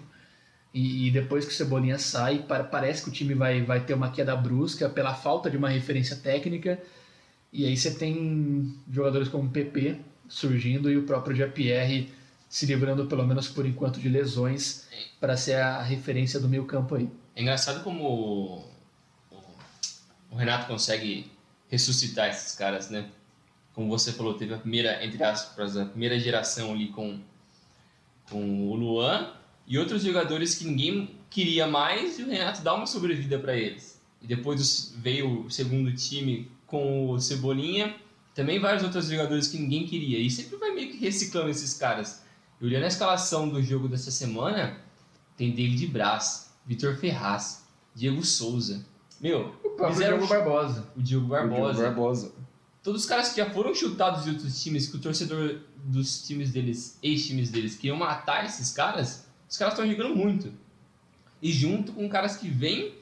E, 0.75 1.09
e 1.09 1.11
depois 1.11 1.47
que 1.47 1.51
o 1.53 1.55
Cebolinha 1.57 1.99
sai, 1.99 2.41
pa- 2.41 2.63
parece 2.63 3.03
que 3.03 3.09
o 3.09 3.13
time 3.13 3.33
vai, 3.33 3.63
vai 3.63 3.81
ter 3.81 3.95
uma 3.95 4.11
queda 4.11 4.37
brusca 4.37 4.91
pela 4.91 5.15
falta 5.15 5.51
de 5.51 5.57
uma 5.57 5.71
referência 5.71 6.15
técnica. 6.17 6.79
E 7.51 7.65
aí 7.65 7.75
você 7.75 7.95
tem 7.95 8.75
jogadores 8.93 9.29
como 9.29 9.49
o 9.49 9.51
PP 9.51 9.97
surgindo 10.29 10.91
e 10.91 10.99
o 10.99 11.05
próprio 11.05 11.35
Jean-Pierre 11.35 12.13
se 12.47 12.67
livrando, 12.67 13.07
pelo 13.07 13.27
menos 13.27 13.49
por 13.49 13.65
enquanto, 13.65 13.99
de 13.99 14.09
lesões 14.11 14.87
para 15.19 15.35
ser 15.35 15.55
a 15.55 15.81
referência 15.83 16.39
do 16.39 16.47
meio 16.49 16.67
campo 16.67 16.95
aí. 16.95 17.09
É 17.35 17.41
engraçado 17.41 17.83
como 17.83 18.05
o, 18.05 18.65
o- 19.35 19.43
o 20.33 20.37
Renato 20.37 20.67
consegue 20.67 21.31
ressuscitar 21.71 22.29
esses 22.29 22.55
caras, 22.55 22.91
né? 22.91 23.07
Como 23.79 23.91
você 23.91 24.13
falou, 24.13 24.35
teve 24.35 24.53
a 24.53 24.59
primeira, 24.59 25.05
entre 25.07 25.23
aspas, 25.23 25.77
a 25.77 25.85
primeira 25.85 26.19
geração 26.19 26.73
ali 26.73 26.89
com, 26.89 27.21
com 28.29 28.69
o 28.69 28.75
Luan 28.75 29.31
e 29.69 29.79
outros 29.79 30.03
jogadores 30.03 30.57
que 30.57 30.65
ninguém 30.65 31.15
queria 31.31 31.65
mais 31.65 32.19
e 32.19 32.25
o 32.25 32.29
Renato 32.29 32.61
dá 32.61 32.75
uma 32.75 32.89
sobrevida 32.89 33.39
para 33.39 33.57
eles. 33.57 34.03
E 34.21 34.27
depois 34.27 34.93
veio 34.99 35.43
o 35.43 35.51
segundo 35.53 35.95
time 35.95 36.51
com 36.67 37.09
o 37.09 37.21
Cebolinha, 37.21 37.95
também 38.35 38.59
vários 38.59 38.83
outros 38.83 39.07
jogadores 39.07 39.47
que 39.47 39.57
ninguém 39.57 39.87
queria. 39.87 40.19
E 40.19 40.29
sempre 40.29 40.57
vai 40.57 40.73
meio 40.73 40.91
que 40.91 40.97
reciclando 40.97 41.49
esses 41.49 41.75
caras. 41.75 42.25
E 42.61 42.65
olhando 42.65 42.83
a 42.83 42.89
escalação 42.89 43.49
do 43.49 43.63
jogo 43.63 43.87
dessa 43.87 44.11
semana, 44.11 44.77
tem 45.37 45.53
David 45.53 45.87
Braz, 45.87 46.53
Vitor 46.67 46.97
Ferraz, 46.97 47.65
Diego 47.95 48.25
Souza. 48.25 48.85
Meu, 49.21 49.55
O 49.63 49.71
próprio 49.71 49.93
Fizeram 49.93 50.19
Diogo 50.19 50.35
Barbosa. 50.35 50.93
o 50.97 51.01
Diogo 51.01 51.29
Barbosa. 51.29 52.33
Todos 52.89 53.03
os 53.03 53.07
caras 53.07 53.29
que 53.29 53.37
já 53.37 53.51
foram 53.51 53.75
chutados 53.75 54.25
de 54.25 54.31
outros 54.31 54.63
times, 54.63 54.89
que 54.89 54.97
o 54.97 54.99
torcedor 54.99 55.59
dos 55.85 56.27
times 56.27 56.51
deles, 56.51 56.99
ex-times 57.03 57.51
deles, 57.51 57.77
queriam 57.77 57.99
matar 57.99 58.47
esses 58.47 58.73
caras, 58.73 59.29
os 59.47 59.59
caras 59.59 59.75
estão 59.75 59.87
jogando 59.87 60.17
muito. 60.17 60.51
E 61.43 61.53
junto 61.53 61.93
com 61.93 62.09
caras 62.09 62.39
que 62.39 62.49
vêm 62.49 62.95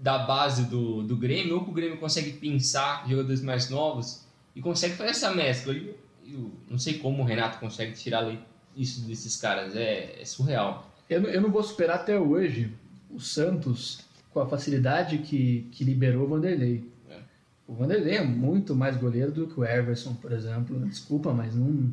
da 0.00 0.18
base 0.18 0.66
do, 0.66 1.02
do 1.02 1.16
Grêmio, 1.16 1.56
ou 1.56 1.64
que 1.64 1.70
o 1.70 1.72
Grêmio 1.72 1.98
consegue 1.98 2.34
pensar 2.34 3.04
jogadores 3.08 3.42
mais 3.42 3.68
novos 3.68 4.24
e 4.54 4.62
consegue 4.62 4.94
fazer 4.94 5.10
essa 5.10 5.34
mescla. 5.34 5.74
E 5.74 5.96
eu 6.24 6.52
não 6.70 6.78
sei 6.78 7.00
como 7.00 7.24
o 7.24 7.26
Renato 7.26 7.58
consegue 7.58 7.94
tirar 7.94 8.32
isso 8.76 9.00
desses 9.00 9.34
caras, 9.34 9.74
é, 9.74 10.20
é 10.20 10.24
surreal. 10.24 10.88
Eu, 11.10 11.24
eu 11.24 11.40
não 11.40 11.50
vou 11.50 11.64
superar 11.64 11.96
até 11.96 12.16
hoje 12.16 12.72
o 13.10 13.18
Santos 13.18 13.98
com 14.30 14.38
a 14.38 14.46
facilidade 14.46 15.18
que, 15.18 15.66
que 15.72 15.82
liberou 15.82 16.22
o 16.22 16.28
Vanderlei. 16.28 16.88
O 17.72 17.74
Vanderlei 17.74 18.16
é 18.16 18.22
muito 18.22 18.74
mais 18.76 18.98
goleiro 18.98 19.32
do 19.32 19.46
que 19.46 19.58
o 19.58 19.64
Everson, 19.64 20.12
por 20.14 20.30
exemplo. 20.30 20.78
Desculpa, 20.80 21.32
mas 21.32 21.54
não. 21.54 21.90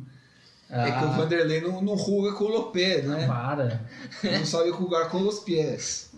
É 0.68 0.84
que 0.90 1.04
o 1.04 1.08
Ah, 1.08 1.16
Vanderlei 1.16 1.62
não, 1.62 1.80
não 1.80 1.94
ruga 1.94 2.32
com 2.34 2.44
o 2.44 2.64
pé, 2.70 3.00
né? 3.00 3.26
Para. 3.26 3.80
Não 4.22 4.44
sabe 4.44 4.68
rugar 4.68 5.08
com 5.08 5.26
os 5.26 5.38
pés. 5.40 6.12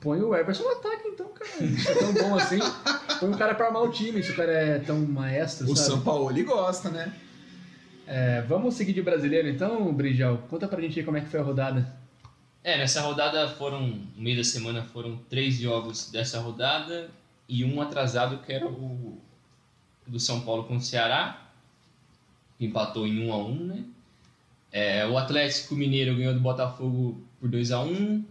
Põe 0.00 0.20
o 0.20 0.34
Everson 0.34 0.64
no 0.64 0.70
ataque, 0.70 1.08
então, 1.08 1.28
cara. 1.28 1.64
Isso 1.64 1.88
é 1.88 1.94
tão 1.94 2.12
bom 2.12 2.34
assim. 2.34 2.58
Põe 3.20 3.28
um 3.28 3.38
cara 3.38 3.54
pra 3.54 3.66
armar 3.66 3.82
o 3.82 3.90
time, 3.90 4.20
se 4.20 4.32
o 4.32 4.36
cara 4.36 4.52
é 4.52 4.78
tão 4.80 4.98
maestro, 4.98 5.70
O 5.70 5.76
sabe? 5.76 5.88
São 5.90 6.00
Paulo 6.00 6.30
ele 6.30 6.42
gosta, 6.42 6.90
né? 6.90 7.12
É, 8.04 8.42
vamos 8.42 8.74
seguir 8.74 8.92
de 8.92 9.02
brasileiro 9.02 9.48
então, 9.48 9.92
Brijal? 9.92 10.38
Conta 10.50 10.66
pra 10.66 10.80
gente 10.80 10.98
aí 10.98 11.04
como 11.04 11.16
é 11.18 11.20
que 11.20 11.28
foi 11.28 11.38
a 11.38 11.42
rodada. 11.44 11.86
É, 12.64 12.76
nessa 12.76 13.00
rodada 13.00 13.48
foram, 13.50 13.80
no 13.80 14.22
meio 14.22 14.36
da 14.36 14.44
semana 14.44 14.82
foram 14.82 15.16
três 15.30 15.54
jogos 15.54 16.10
dessa 16.10 16.40
rodada 16.40 17.08
e 17.48 17.64
um 17.64 17.80
atrasado 17.80 18.38
que 18.44 18.52
era 18.52 18.66
o 18.66 19.18
do 20.06 20.20
São 20.20 20.40
Paulo 20.40 20.64
com 20.64 20.76
o 20.76 20.80
Ceará, 20.80 21.50
que 22.58 22.64
empatou 22.64 23.06
em 23.06 23.28
1 23.28 23.32
a 23.32 23.38
1 23.38 23.64
né? 23.64 23.84
É, 24.72 25.06
o 25.06 25.16
Atlético 25.16 25.74
Mineiro 25.74 26.16
ganhou 26.16 26.34
do 26.34 26.40
Botafogo 26.40 27.20
por 27.40 27.48
2 27.48 27.72
a 27.72 27.80
1 27.82 28.24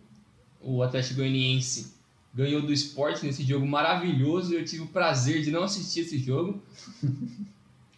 o 0.62 0.82
Atlético 0.84 1.16
Goianiense 1.16 1.94
ganhou 2.34 2.62
do 2.62 2.74
Sport 2.74 3.24
nesse 3.24 3.44
jogo 3.44 3.66
maravilhoso 3.66 4.54
eu 4.54 4.66
tive 4.66 4.84
o 4.84 4.88
prazer 4.88 5.42
de 5.42 5.52
não 5.52 5.64
assistir 5.64 6.02
esse 6.02 6.18
jogo. 6.18 6.62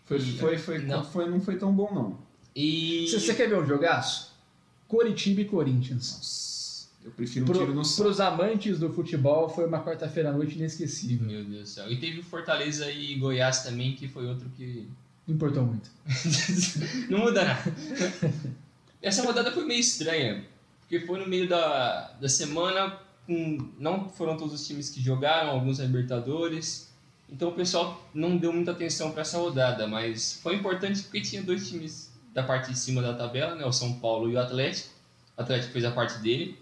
Foi, 0.05 0.21
foi, 0.21 0.57
foi, 0.57 0.79
Não. 0.79 1.03
foi, 1.03 1.29
não 1.29 1.41
foi 1.41 1.57
tão 1.57 1.69
bom, 1.73 1.93
não. 1.93 2.17
E 2.55 3.07
Se 3.09 3.19
você 3.19 3.33
quer 3.33 3.49
ver 3.49 3.59
um 3.61 3.65
jogaço? 3.67 4.33
Coritiba 4.87 5.41
e 5.41 5.45
Corinthians. 5.45 6.13
Nossa, 6.15 6.56
eu 7.03 7.11
prefiro 7.11 7.45
um 7.45 7.47
Pro, 7.47 7.59
tiro 7.59 7.73
no 7.73 7.85
saco. 7.85 8.03
pros 8.03 8.19
amantes 8.19 8.79
do 8.79 8.91
futebol, 8.91 9.47
foi 9.47 9.65
uma 9.65 9.83
quarta-feira 9.83 10.29
à 10.29 10.33
noite 10.33 10.55
inesquecível. 10.55 11.25
Meu 11.25 11.43
Deus 11.43 11.61
do 11.61 11.67
céu. 11.67 11.91
E 11.91 11.97
teve 11.97 12.19
o 12.19 12.23
Fortaleza 12.23 12.91
e 12.91 13.15
Goiás 13.15 13.63
também, 13.63 13.95
que 13.95 14.07
foi 14.07 14.27
outro 14.27 14.49
que 14.57 14.87
Não 15.27 15.35
importou 15.35 15.63
muito. 15.63 15.89
não 17.09 17.19
muda 17.19 17.45
nada. 17.45 17.73
Essa 19.01 19.23
rodada 19.23 19.51
foi 19.51 19.65
meio 19.65 19.79
estranha, 19.79 20.45
porque 20.81 20.99
foi 21.05 21.19
no 21.19 21.27
meio 21.27 21.47
da, 21.47 22.13
da 22.19 22.27
semana, 22.27 22.97
com, 23.25 23.69
não 23.79 24.09
foram 24.09 24.35
todos 24.35 24.53
os 24.53 24.67
times 24.67 24.89
que 24.89 25.01
jogaram, 25.01 25.51
alguns 25.51 25.79
Libertadores, 25.79 26.87
então 27.29 27.49
o 27.49 27.53
pessoal 27.53 28.09
não 28.13 28.37
deu 28.37 28.53
muita 28.53 28.71
atenção 28.71 29.11
para 29.11 29.21
essa 29.21 29.37
rodada, 29.37 29.87
mas 29.87 30.39
foi 30.41 30.55
importante 30.55 31.03
porque 31.03 31.21
tinha 31.21 31.43
dois 31.43 31.67
times 31.67 32.11
da 32.33 32.43
parte 32.43 32.71
de 32.71 32.77
cima 32.77 33.01
da 33.01 33.13
tabela, 33.13 33.55
né, 33.55 33.65
o 33.65 33.71
São 33.71 33.99
Paulo 33.99 34.29
e 34.29 34.35
o 34.35 34.39
Atlético. 34.39 34.89
O 35.37 35.41
Atlético 35.41 35.73
fez 35.73 35.85
a 35.85 35.91
parte 35.91 36.19
dele, 36.19 36.57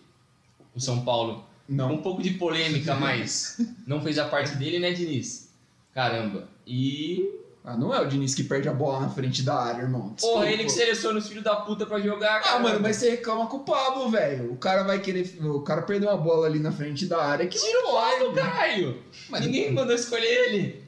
o 0.75 0.79
São 0.79 1.01
Paulo 1.05 1.45
Não. 1.67 1.93
um 1.93 2.01
pouco 2.01 2.21
de 2.21 2.31
polêmica, 2.31 2.95
mas 2.95 3.59
não 3.87 4.01
fez 4.01 4.17
a 4.19 4.25
parte 4.27 4.55
dele, 4.55 4.79
né, 4.79 4.91
Diniz? 4.91 5.49
Caramba. 5.93 6.47
E 6.67 7.31
Ah, 7.67 7.75
não 7.75 7.91
é 7.91 7.99
o 7.99 8.05
Diniz 8.07 8.35
que 8.35 8.43
perde 8.43 8.69
a 8.69 8.73
bola 8.73 8.99
na 8.99 9.09
frente 9.09 9.41
da 9.41 9.55
área, 9.55 9.81
irmão. 9.81 10.11
Desculpa. 10.13 10.37
Porra, 10.39 10.51
ele 10.51 10.65
que 10.65 10.69
seleciona 10.71 11.17
os 11.17 11.27
filhos 11.27 11.43
da 11.43 11.55
puta 11.55 11.83
pra 11.87 11.99
jogar, 11.99 12.39
cara. 12.43 12.57
Ah, 12.57 12.59
mano, 12.59 12.79
mas 12.79 12.97
você 12.97 13.09
reclama 13.11 13.47
com 13.47 13.57
o 13.57 13.63
Pablo, 13.63 14.07
velho. 14.11 14.51
O 14.53 14.57
cara 14.57 14.83
vai 14.83 14.99
querer. 14.99 15.35
O 15.41 15.61
cara 15.61 15.81
perdeu 15.81 16.09
uma 16.09 16.17
bola 16.17 16.45
ali 16.45 16.59
na 16.59 16.71
frente 16.71 17.07
da 17.07 17.23
área 17.23 17.47
que 17.47 17.57
Tira 17.57 17.87
o 17.87 17.93
lado, 17.95 18.33
caralho! 18.33 19.01
Mas- 19.29 19.43
Ninguém 19.45 19.71
mandou 19.73 19.95
escolher 19.95 20.27
ele. 20.49 20.83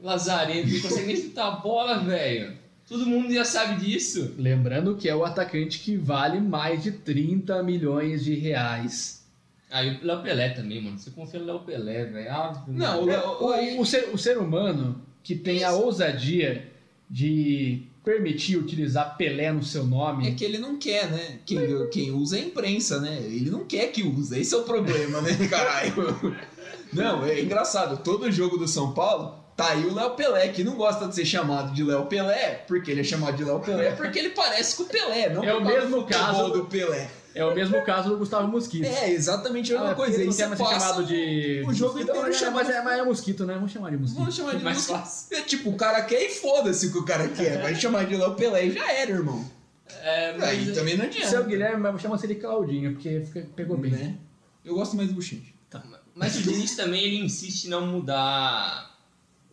Lazarento, 0.00 0.68
não 0.74 0.80
consegue 0.80 1.06
nem 1.06 1.16
chutar 1.16 1.46
a 1.48 1.50
bola, 1.52 1.98
velho. 2.00 2.56
Todo 2.88 3.04
mundo 3.06 3.32
já 3.32 3.44
sabe 3.44 3.84
disso. 3.84 4.34
Lembrando 4.38 4.96
que 4.96 5.08
é 5.08 5.14
o 5.14 5.24
atacante 5.24 5.78
que 5.80 5.96
vale 5.96 6.40
mais 6.40 6.82
de 6.82 6.92
30 6.92 7.62
milhões 7.62 8.24
de 8.24 8.34
reais. 8.34 9.26
Ah, 9.70 9.84
e 9.84 9.96
o 9.98 10.06
Léo 10.06 10.22
Pelé 10.22 10.48
também, 10.50 10.82
mano. 10.82 10.98
Você 10.98 11.10
confia 11.10 11.38
no 11.40 11.46
Léo 11.46 11.60
Pelé, 11.60 12.04
velho. 12.06 12.30
Ah, 12.30 12.64
Não, 12.66 13.02
o 13.02 13.04
Léo- 13.04 13.76
O, 13.78 13.80
o 13.82 13.86
ser, 13.86 14.08
o 14.12 14.16
ser 14.16 14.38
humano 14.38 15.02
que 15.22 15.34
tem 15.36 15.62
a 15.64 15.72
ousadia 15.72 16.66
de 17.10 17.82
permitir 18.02 18.56
utilizar 18.56 19.18
Pelé 19.18 19.52
no 19.52 19.62
seu 19.62 19.82
É 19.82 19.86
nome. 19.86 20.34
que 20.34 20.42
ele 20.44 20.56
não 20.56 20.78
quer, 20.78 21.10
né? 21.10 21.40
Quem, 21.44 21.58
quem 21.90 22.10
usa 22.10 22.38
é 22.38 22.40
a 22.40 22.44
imprensa, 22.46 22.98
né? 23.00 23.18
Ele 23.22 23.50
não 23.50 23.66
quer 23.66 23.88
que 23.92 24.02
use. 24.02 24.38
Esse 24.40 24.54
é 24.54 24.56
o 24.56 24.62
problema, 24.62 25.20
né, 25.20 25.36
caralho? 25.50 25.94
Não, 26.90 27.22
é 27.26 27.42
engraçado. 27.42 28.02
Todo 28.02 28.32
jogo 28.32 28.56
do 28.56 28.66
São 28.66 28.94
Paulo 28.94 29.34
Tá 29.58 29.70
aí 29.72 29.84
o 29.86 29.92
Léo 29.92 30.10
Pelé, 30.10 30.46
que 30.50 30.62
não 30.62 30.76
gosta 30.76 31.08
de 31.08 31.16
ser 31.16 31.24
chamado 31.24 31.72
de 31.74 31.82
Léo 31.82 32.06
Pelé, 32.06 32.64
porque 32.68 32.92
ele 32.92 33.00
é 33.00 33.04
chamado 33.04 33.36
de 33.36 33.42
Léo 33.42 33.58
Pelé 33.58 33.90
porque 33.90 34.16
ele 34.16 34.30
parece 34.30 34.76
com 34.76 34.84
o 34.84 34.86
Pelé, 34.86 35.30
não 35.30 35.42
É 35.42 35.52
o 35.52 35.64
mesmo 35.64 36.04
caso- 36.06 36.50
do 36.50 36.66
Pelé. 36.66 37.10
É 37.34 37.44
o 37.44 37.52
mesmo 37.52 37.82
caso 37.84 38.08
do 38.10 38.18
Gustavo 38.18 38.46
Mosquito. 38.46 38.84
É, 38.84 39.10
exatamente 39.10 39.72
a 39.72 39.78
mesma 39.78 39.92
Ah, 39.92 39.94
coisa. 39.96 40.16
não 40.24 40.32
você 40.32 40.42
quer 40.42 40.46
mais 40.48 40.58
ser 40.60 40.64
passa 40.64 40.80
chamado 40.86 41.04
de. 41.06 41.64
o 41.66 41.72
jogo 41.74 41.92
mosquito, 41.94 42.02
inteiro 42.10 42.22
mas, 42.28 42.36
é, 42.36 42.38
chamando- 42.38 42.54
mas, 42.66 42.70
é, 42.76 42.82
mas 42.82 42.98
é 43.00 43.02
mosquito, 43.02 43.46
né? 43.46 43.54
Vamos 43.54 43.72
chamar 43.72 43.90
de 43.90 43.96
mosquito. 43.96 44.18
Vamos 44.20 44.34
chamar 44.36 44.54
de 44.56 44.62
Mais 44.64 44.76
música. 44.76 44.98
fácil. 44.98 45.36
É 45.36 45.42
tipo, 45.42 45.70
o 45.70 45.76
cara 45.76 46.02
quer 46.02 46.22
e 46.22 46.28
foda-se 46.30 46.86
o 46.86 46.92
que 46.92 46.98
o 46.98 47.04
cara 47.04 47.28
quer. 47.28 47.60
Vai 47.60 47.74
chamar 47.74 48.06
de 48.06 48.16
Léo 48.16 48.34
Pelé 48.34 48.66
e 48.66 48.70
já 48.72 48.92
era, 48.92 49.10
irmão. 49.10 49.44
É, 50.02 50.32
mas 50.38 50.42
Aí 50.48 50.72
também 50.72 50.96
não 50.96 51.04
adianta. 51.04 51.28
Seu 51.28 51.44
Guilherme, 51.44 51.80
mas 51.82 52.00
chama 52.00 52.18
ele 52.22 52.34
Claudinho, 52.36 52.92
porque 52.92 53.20
fica- 53.24 53.46
pegou 53.56 53.76
bem. 53.76 53.90
Né? 53.90 54.14
Eu 54.64 54.74
gosto 54.74 54.96
mais 54.96 55.08
do 55.08 55.14
Buchinche. 55.16 55.52
Mas 56.14 56.36
o 56.36 56.42
Diniz 56.42 56.74
também 56.76 57.02
ele 57.04 57.18
insiste 57.24 57.64
em 57.66 57.68
não 57.70 57.86
mudar 57.86 58.87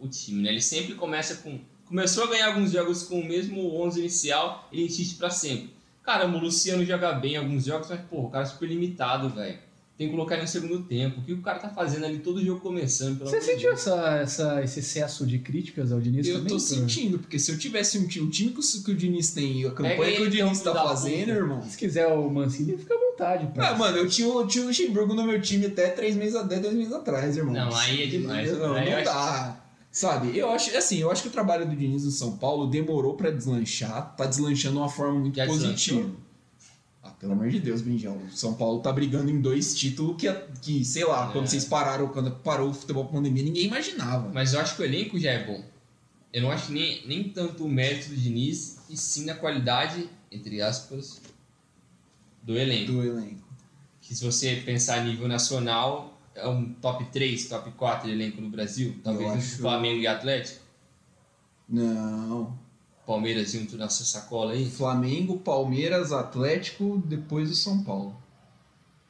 o 0.05 0.09
time, 0.09 0.41
né? 0.43 0.49
Ele 0.49 0.61
sempre 0.61 0.93
começa 0.95 1.35
com. 1.35 1.59
Começou 1.85 2.23
a 2.23 2.27
ganhar 2.27 2.47
alguns 2.47 2.71
jogos 2.71 3.03
com 3.03 3.19
o 3.19 3.25
mesmo 3.25 3.79
11 3.81 3.99
inicial, 3.99 4.67
ele 4.71 4.85
insiste 4.85 5.17
pra 5.17 5.29
sempre. 5.29 5.69
Caramba, 6.03 6.37
o 6.37 6.41
Luciano 6.41 6.83
joga 6.85 7.13
bem 7.13 7.33
em 7.33 7.37
alguns 7.37 7.65
jogos, 7.65 7.89
mas, 7.89 7.99
pô, 8.09 8.21
o 8.21 8.29
cara 8.29 8.43
é 8.43 8.47
super 8.47 8.67
limitado, 8.67 9.29
velho. 9.29 9.57
Tem 9.97 10.07
que 10.07 10.13
colocar 10.13 10.33
ele 10.35 10.41
no 10.43 10.47
segundo 10.49 10.81
tempo. 10.83 11.21
O 11.21 11.23
que 11.23 11.31
o 11.31 11.41
cara 11.41 11.57
tá 11.57 11.69
fazendo 11.69 12.05
ali 12.05 12.19
todo 12.19 12.43
jogo 12.43 12.59
começando? 12.59 13.17
Pelo 13.17 13.29
Você 13.29 13.39
sentiu 13.39 13.71
essa, 13.71 14.17
essa, 14.17 14.61
esse 14.63 14.79
excesso 14.81 15.25
de 15.25 15.39
críticas 15.39 15.89
ao 15.91 16.01
Diniz 16.01 16.27
Eu 16.27 16.33
também? 16.35 16.49
tô 16.49 16.55
por- 16.55 16.59
sentindo, 16.59 17.17
porque 17.19 17.39
se 17.39 17.49
eu 17.51 17.57
tivesse 17.57 17.97
um 17.97 18.05
time, 18.07 18.27
o 18.27 18.29
time 18.29 18.51
que 18.51 18.59
o, 18.59 18.83
que 18.83 18.91
o 18.91 18.95
Diniz 18.95 19.31
tem 19.31 19.61
e 19.61 19.65
a 19.65 19.71
campanha 19.71 19.95
Pega 19.95 20.11
que 20.17 20.21
o 20.23 20.29
Diniz 20.29 20.59
então, 20.59 20.73
tá 20.73 20.83
fazendo, 20.83 21.19
puta. 21.27 21.31
irmão. 21.31 21.61
Se 21.63 21.77
quiser 21.77 22.07
o 22.07 22.29
Mancini, 22.29 22.77
fica 22.77 22.93
à 22.93 22.97
vontade. 22.97 23.47
pô. 23.55 23.61
Ah, 23.61 23.73
mano, 23.75 23.97
eu 23.99 24.09
tinha, 24.09 24.27
o- 24.27 24.45
tinha 24.45 24.65
o 24.65 24.67
Luxemburgo 24.67 25.13
no 25.13 25.23
meu 25.23 25.41
time 25.41 25.67
até 25.67 25.87
três 25.89 26.15
meses, 26.15 26.35
até 26.35 26.59
dois 26.59 26.73
meses 26.75 26.91
atrás, 26.91 27.37
irmão. 27.37 27.53
Não, 27.53 27.73
aí 27.73 28.03
é 28.03 28.07
demais. 28.07 28.51
Não, 28.51 28.59
não 28.73 28.77
eu 28.83 29.03
dá. 29.05 29.61
Sabe, 29.95 30.37
eu 30.37 30.49
acho, 30.51 30.75
assim, 30.75 30.97
eu 30.97 31.09
acho 31.09 31.21
que 31.21 31.29
o 31.29 31.31
trabalho 31.31 31.65
do 31.65 31.73
Diniz 31.73 32.03
no 32.03 32.11
São 32.11 32.35
Paulo 32.35 32.67
demorou 32.67 33.13
pra 33.15 33.31
deslanchar, 33.31 34.13
tá 34.17 34.25
deslanchando 34.25 34.73
de 34.75 34.81
uma 34.81 34.89
forma 34.89 35.17
muito 35.21 35.37
Já 35.37 35.45
positiva. 35.47 36.01
deslanchou? 36.01 36.19
Ah, 37.01 37.11
pelo 37.11 37.31
amor 37.31 37.47
de 37.49 37.61
Deus, 37.61 37.81
Brinjão. 37.81 38.17
O 38.17 38.29
São 38.35 38.55
Paulo 38.55 38.81
tá 38.81 38.91
brigando 38.91 39.31
em 39.31 39.39
dois 39.39 39.73
títulos 39.73 40.17
que, 40.17 40.29
que 40.61 40.83
sei 40.83 41.05
lá, 41.05 41.29
É. 41.29 41.31
quando 41.31 41.47
vocês 41.47 41.63
pararam, 41.63 42.09
quando 42.09 42.29
parou 42.29 42.71
o 42.71 42.73
futebol 42.73 43.05
pandemia, 43.05 43.41
ninguém 43.41 43.67
imaginava. 43.67 44.29
Mas 44.33 44.51
eu 44.53 44.59
acho 44.59 44.75
que 44.75 44.81
o 44.81 44.85
elenco 44.85 45.17
já 45.17 45.31
é 45.31 45.45
bom. 45.45 45.63
Eu 46.33 46.41
não 46.41 46.51
acho 46.51 46.73
nem, 46.73 47.07
nem 47.07 47.29
tanto 47.29 47.63
o 47.63 47.69
mérito 47.69 48.09
do 48.09 48.17
Diniz, 48.17 48.79
e 48.89 48.97
sim 48.97 49.23
na 49.23 49.33
qualidade, 49.35 50.09
entre 50.29 50.61
aspas, 50.61 51.21
do 52.43 52.57
elenco. 52.57 52.91
Do 52.91 53.01
elenco. 53.01 53.45
Que 54.01 54.13
se 54.13 54.25
você 54.25 54.57
pensar 54.65 54.99
a 54.99 55.03
nível 55.05 55.25
nacional, 55.29 56.14
é 56.35 56.47
um 56.47 56.73
top 56.73 57.05
3, 57.05 57.47
top 57.47 57.71
4 57.71 58.07
de 58.07 58.13
elenco 58.13 58.41
no 58.41 58.49
Brasil. 58.49 58.95
Talvez 59.03 59.29
Eu 59.31 59.35
acho- 59.37 59.57
Flamengo 59.57 60.01
e 60.01 60.07
Atlético. 60.07 60.59
Não. 61.67 62.53
Palmeiras 63.05 63.51
junto 63.51 63.77
nessa 63.77 64.03
sacola 64.03 64.53
aí. 64.53 64.69
Flamengo, 64.69 65.37
Palmeiras, 65.39 66.11
Atlético, 66.11 67.01
depois 67.05 67.49
o 67.51 67.55
São 67.55 67.83
Paulo. 67.83 68.15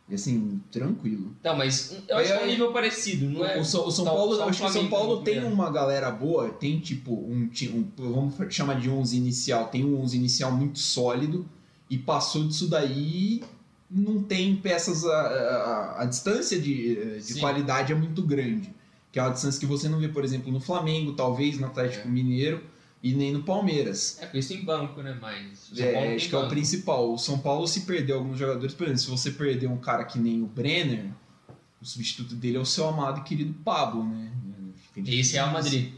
E 0.07 0.13
assim, 0.15 0.61
tranquilo. 0.71 1.35
Tá, 1.41 1.55
mas 1.55 1.97
eu 2.07 2.17
acho 2.17 2.27
que 2.27 2.33
é 2.39 2.43
um 2.43 2.47
nível 2.47 2.71
parecido, 2.71 3.27
não 3.27 3.43
é? 3.43 3.59
O 3.59 3.65
São, 3.65 3.87
o 3.87 3.91
São 3.91 4.05
Tá- 4.05 4.11
Paulo, 4.11 4.37
tá 4.37 4.45
acho 4.45 4.59
que 4.61 4.65
o 4.67 4.69
São 4.69 4.87
Paulo 4.87 5.15
tem 5.23 5.33
primeiro. 5.35 5.55
uma 5.55 5.71
galera 5.71 6.11
boa, 6.11 6.49
tem 6.49 6.79
tipo 6.79 7.11
um, 7.13 7.49
um 7.73 7.91
vamos 7.97 8.53
chamar 8.53 8.79
de 8.79 8.87
11 8.89 9.17
inicial, 9.17 9.67
tem 9.69 9.83
um 9.83 9.99
11 9.99 10.15
inicial 10.17 10.51
muito 10.51 10.77
sólido 10.77 11.49
e 11.89 11.97
passou 11.97 12.45
disso 12.47 12.67
daí 12.67 13.41
não 13.89 14.21
tem 14.23 14.55
peças 14.55 15.05
a, 15.05 15.17
a, 15.17 16.01
a 16.01 16.05
distância 16.05 16.59
de, 16.59 17.19
de 17.21 17.39
qualidade 17.39 17.91
é 17.91 17.95
muito 17.95 18.21
grande, 18.21 18.73
que 19.11 19.19
é 19.19 19.21
uma 19.21 19.31
distância 19.31 19.59
que 19.59 19.65
você 19.65 19.87
não 19.87 19.99
vê, 19.99 20.07
por 20.07 20.23
exemplo, 20.23 20.51
no 20.51 20.59
Flamengo, 20.59 21.13
talvez 21.13 21.59
no 21.59 21.67
Atlético 21.67 22.07
É. 22.07 22.11
Mineiro 22.11 22.63
e 23.03 23.13
nem 23.13 23.31
no 23.31 23.43
Palmeiras. 23.43 24.17
É, 24.19 24.25
porque 24.25 24.39
isso 24.39 24.49
tem 24.49 24.65
banco, 24.65 25.01
né? 25.01 25.15
Mas. 25.21 25.71
É, 25.77 26.15
acho 26.15 26.27
que 26.29 26.35
é 26.35 26.37
o 26.37 26.41
banco. 26.41 26.53
principal. 26.53 27.13
O 27.13 27.17
São 27.17 27.37
Paulo 27.37 27.67
se 27.67 27.81
perdeu 27.81 28.17
alguns 28.17 28.37
jogadores, 28.39 28.73
por 28.73 28.85
exemplo, 28.87 29.01
se 29.01 29.09
você 29.09 29.31
perder 29.31 29.67
um 29.67 29.77
cara 29.77 30.03
que 30.05 30.17
nem 30.17 30.41
o 30.41 30.47
Brenner, 30.47 31.05
o 31.81 31.85
substituto 31.85 32.33
dele 32.35 32.57
é 32.57 32.59
o 32.59 32.65
seu 32.65 32.87
amado 32.87 33.19
e 33.19 33.23
querido 33.23 33.53
Pablo, 33.63 34.03
né? 34.03 34.31
Esse 35.05 35.37
é. 35.37 35.45
Madrid. 35.45 35.93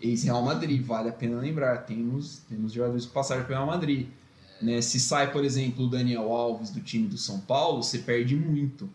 Esse 0.00 0.24
Real 0.26 0.42
Madrid, 0.42 0.82
vale 0.82 1.10
a 1.10 1.12
pena 1.12 1.38
lembrar. 1.38 1.78
Temos, 1.78 2.38
temos 2.48 2.72
jogadores 2.72 3.06
que 3.06 3.12
passaram 3.12 3.44
pelo 3.44 3.58
Real 3.58 3.66
Madrid. 3.66 4.08
Né? 4.60 4.80
Se 4.82 5.00
sai, 5.00 5.32
por 5.32 5.44
exemplo, 5.44 5.86
o 5.86 5.88
Daniel 5.88 6.30
Alves 6.30 6.70
do 6.70 6.80
time 6.80 7.08
do 7.08 7.16
São 7.16 7.40
Paulo, 7.40 7.82
você 7.82 7.98
perde 7.98 8.36
muito. 8.36 8.88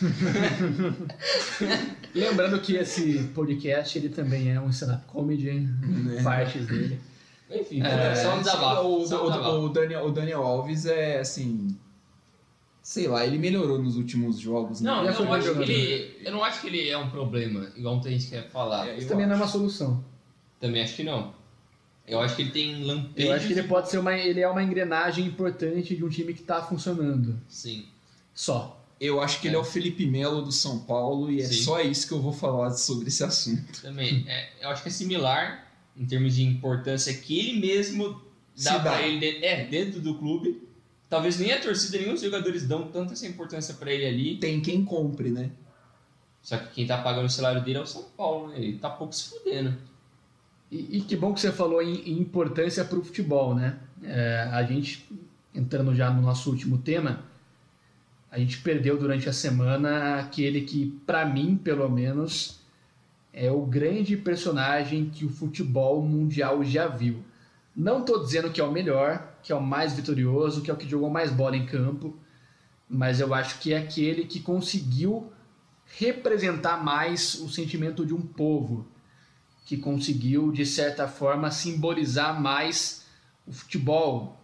Lembrando 2.14 2.60
que 2.60 2.76
esse 2.76 3.24
podcast 3.34 3.98
ele 3.98 4.08
também 4.08 4.50
é 4.52 4.60
um 4.60 4.70
stand-up 4.70 5.04
comedy, 5.06 5.50
hein? 5.50 5.68
Né? 5.82 6.22
partes 6.22 6.66
dele. 6.66 7.00
Enfim, 7.50 7.82
É, 7.82 8.14
só 8.14 8.36
um 8.36 8.38
desabafo. 8.38 8.86
O, 8.86 9.06
só 9.06 9.22
um 9.22 9.26
o- 9.26 9.30
desabafo. 9.30 9.56
o 9.58 9.68
Daniel, 9.70 10.06
o 10.06 10.12
Daniel 10.12 10.42
Alves 10.42 10.86
é 10.86 11.18
assim. 11.20 11.76
Sei 12.82 13.06
lá, 13.06 13.26
ele 13.26 13.38
melhorou 13.38 13.82
nos 13.82 13.96
últimos 13.96 14.38
jogos. 14.38 14.80
né? 14.80 14.90
Não, 14.90 15.04
Já 15.04 15.12
eu 15.12 15.24
não, 15.24 15.34
acho 15.34 15.54
que 15.54 15.62
ele, 15.62 16.16
eu 16.24 16.32
não 16.32 16.42
acho 16.44 16.60
que 16.62 16.66
ele 16.68 16.88
é 16.88 16.96
um 16.96 17.10
problema, 17.10 17.68
igual 17.76 17.94
muita 17.94 18.08
gente 18.10 18.28
quer 18.28 18.48
falar. 18.50 18.88
É, 18.88 18.96
Isso 18.96 19.08
também 19.08 19.26
não 19.26 19.32
é 19.32 19.36
acho. 19.36 19.42
uma 19.44 19.50
solução. 19.50 20.02
Também 20.60 20.82
acho 20.82 20.96
que 20.96 21.04
não. 21.04 21.32
Eu 22.08 22.20
acho 22.20 22.36
que 22.36 22.42
ele 22.42 22.50
tem 22.50 22.82
lampejos. 22.84 23.30
Eu 23.30 23.36
acho 23.36 23.46
que 23.46 23.52
ele 23.52 23.62
pode 23.68 23.90
ser 23.90 23.98
uma. 23.98 24.14
Ele 24.16 24.40
é 24.40 24.48
uma 24.48 24.62
engrenagem 24.62 25.26
importante 25.26 25.94
de 25.94 26.04
um 26.04 26.08
time 26.08 26.32
que 26.34 26.42
tá 26.42 26.62
funcionando. 26.62 27.38
Sim. 27.48 27.86
Só. 28.34 28.74
Eu 29.00 29.20
acho 29.20 29.40
que 29.40 29.46
ele 29.46 29.54
é 29.54 29.58
o 29.58 29.64
Felipe 29.64 30.06
Melo 30.06 30.42
do 30.42 30.50
São 30.50 30.80
Paulo 30.80 31.30
e 31.30 31.40
é 31.40 31.46
Sim. 31.46 31.62
só 31.62 31.80
isso 31.80 32.08
que 32.08 32.12
eu 32.14 32.20
vou 32.20 32.32
falar 32.32 32.70
sobre 32.72 33.06
esse 33.08 33.22
assunto. 33.22 33.80
Também. 33.82 34.24
É, 34.26 34.48
eu 34.60 34.70
acho 34.70 34.82
que 34.82 34.88
é 34.88 34.92
similar 34.92 35.68
em 35.96 36.04
termos 36.04 36.34
de 36.34 36.42
importância 36.42 37.14
que 37.14 37.38
ele 37.38 37.60
mesmo 37.60 38.20
dá 38.60 38.78
dá. 38.78 39.02
ele 39.02 39.20
de- 39.20 39.44
é, 39.44 39.64
dentro 39.66 40.00
do 40.00 40.14
clube. 40.16 40.62
Talvez 41.08 41.38
nem 41.38 41.52
a 41.52 41.60
torcida, 41.60 41.96
nem 41.98 42.12
os 42.12 42.20
jogadores 42.20 42.66
dão 42.66 42.88
tanta 42.88 43.12
essa 43.12 43.26
importância 43.26 43.72
pra 43.74 43.92
ele 43.92 44.04
ali. 44.04 44.36
Tem 44.36 44.60
quem 44.60 44.84
compre, 44.84 45.30
né? 45.30 45.50
Só 46.42 46.56
que 46.58 46.74
quem 46.74 46.86
tá 46.86 46.98
pagando 46.98 47.26
o 47.26 47.30
salário 47.30 47.62
dele 47.62 47.78
é 47.78 47.82
o 47.82 47.86
São 47.86 48.02
Paulo, 48.16 48.48
né? 48.48 48.56
Ele 48.58 48.78
tá 48.78 48.90
pouco 48.90 49.12
se 49.14 49.28
fudendo. 49.30 49.76
E, 50.70 50.98
e 50.98 51.00
que 51.00 51.16
bom 51.16 51.32
que 51.32 51.40
você 51.40 51.52
falou 51.52 51.82
em, 51.82 51.96
em 52.10 52.18
importância 52.18 52.84
para 52.84 52.98
o 52.98 53.04
futebol, 53.04 53.54
né? 53.54 53.78
É, 54.02 54.48
a 54.52 54.62
gente, 54.62 55.08
entrando 55.54 55.94
já 55.94 56.10
no 56.10 56.22
nosso 56.22 56.50
último 56.50 56.78
tema, 56.78 57.24
a 58.30 58.38
gente 58.38 58.58
perdeu 58.58 58.98
durante 58.98 59.28
a 59.28 59.32
semana 59.32 60.20
aquele 60.20 60.62
que, 60.62 61.00
para 61.06 61.24
mim, 61.24 61.56
pelo 61.56 61.88
menos, 61.88 62.60
é 63.32 63.50
o 63.50 63.64
grande 63.64 64.16
personagem 64.16 65.08
que 65.08 65.24
o 65.24 65.30
futebol 65.30 66.02
mundial 66.02 66.62
já 66.62 66.86
viu. 66.86 67.22
Não 67.74 68.00
estou 68.00 68.22
dizendo 68.22 68.50
que 68.50 68.60
é 68.60 68.64
o 68.64 68.72
melhor, 68.72 69.38
que 69.42 69.52
é 69.52 69.54
o 69.54 69.62
mais 69.62 69.94
vitorioso, 69.94 70.62
que 70.62 70.70
é 70.70 70.74
o 70.74 70.76
que 70.76 70.88
jogou 70.88 71.08
mais 71.08 71.30
bola 71.30 71.56
em 71.56 71.64
campo, 71.64 72.14
mas 72.88 73.20
eu 73.20 73.32
acho 73.32 73.60
que 73.60 73.72
é 73.72 73.78
aquele 73.78 74.24
que 74.24 74.40
conseguiu 74.40 75.32
representar 75.98 76.82
mais 76.82 77.34
o 77.36 77.48
sentimento 77.48 78.04
de 78.04 78.12
um 78.12 78.20
povo 78.20 78.86
que 79.68 79.76
conseguiu, 79.76 80.50
de 80.50 80.64
certa 80.64 81.06
forma, 81.06 81.50
simbolizar 81.50 82.40
mais 82.40 83.04
o 83.46 83.52
futebol 83.52 84.42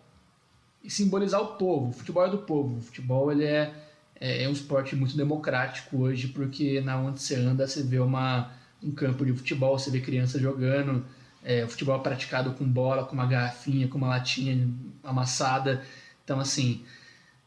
e 0.82 0.90
simbolizar 0.90 1.40
o 1.40 1.46
povo. 1.56 1.88
O 1.88 1.92
futebol 1.94 2.26
é 2.26 2.30
do 2.30 2.36
povo. 2.38 2.76
O 2.76 2.82
futebol 2.82 3.32
ele 3.32 3.44
é, 3.44 3.72
é, 4.20 4.42
é 4.42 4.48
um 4.50 4.52
esporte 4.52 4.94
muito 4.94 5.16
democrático 5.16 5.96
hoje, 5.96 6.28
porque 6.28 6.82
na 6.82 6.98
onde 6.98 7.22
você 7.22 7.36
anda, 7.36 7.66
você 7.66 7.82
vê 7.82 7.98
uma, 8.00 8.52
um 8.82 8.90
campo 8.90 9.24
de 9.24 9.32
futebol, 9.32 9.78
você 9.78 9.90
vê 9.90 9.98
crianças 10.02 10.42
jogando, 10.42 11.02
é, 11.42 11.64
o 11.64 11.68
futebol 11.68 11.96
é 11.98 12.02
praticado 12.02 12.50
com 12.52 12.66
bola, 12.66 13.06
com 13.06 13.14
uma 13.14 13.24
garrafinha, 13.26 13.88
com 13.88 13.96
uma 13.96 14.08
latinha 14.08 14.68
amassada. 15.02 15.82
Então, 16.22 16.38
assim, 16.38 16.84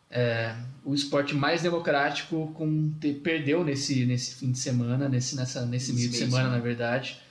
é, 0.10 0.56
o 0.84 0.96
esporte 0.96 1.36
mais 1.36 1.62
democrático 1.62 2.52
com, 2.56 2.90
te- 3.00 3.14
perdeu 3.14 3.64
nesse, 3.64 4.04
nesse 4.04 4.34
fim 4.34 4.52
de 4.52 4.58
semana, 4.58 5.08
nesse, 5.08 5.36
nessa, 5.36 5.64
nesse 5.64 5.92
Nesse 5.94 6.10
meio 6.10 6.10
de 6.10 6.18
semana. 6.18 6.50
na 6.50 6.58
verdade. 6.60 7.22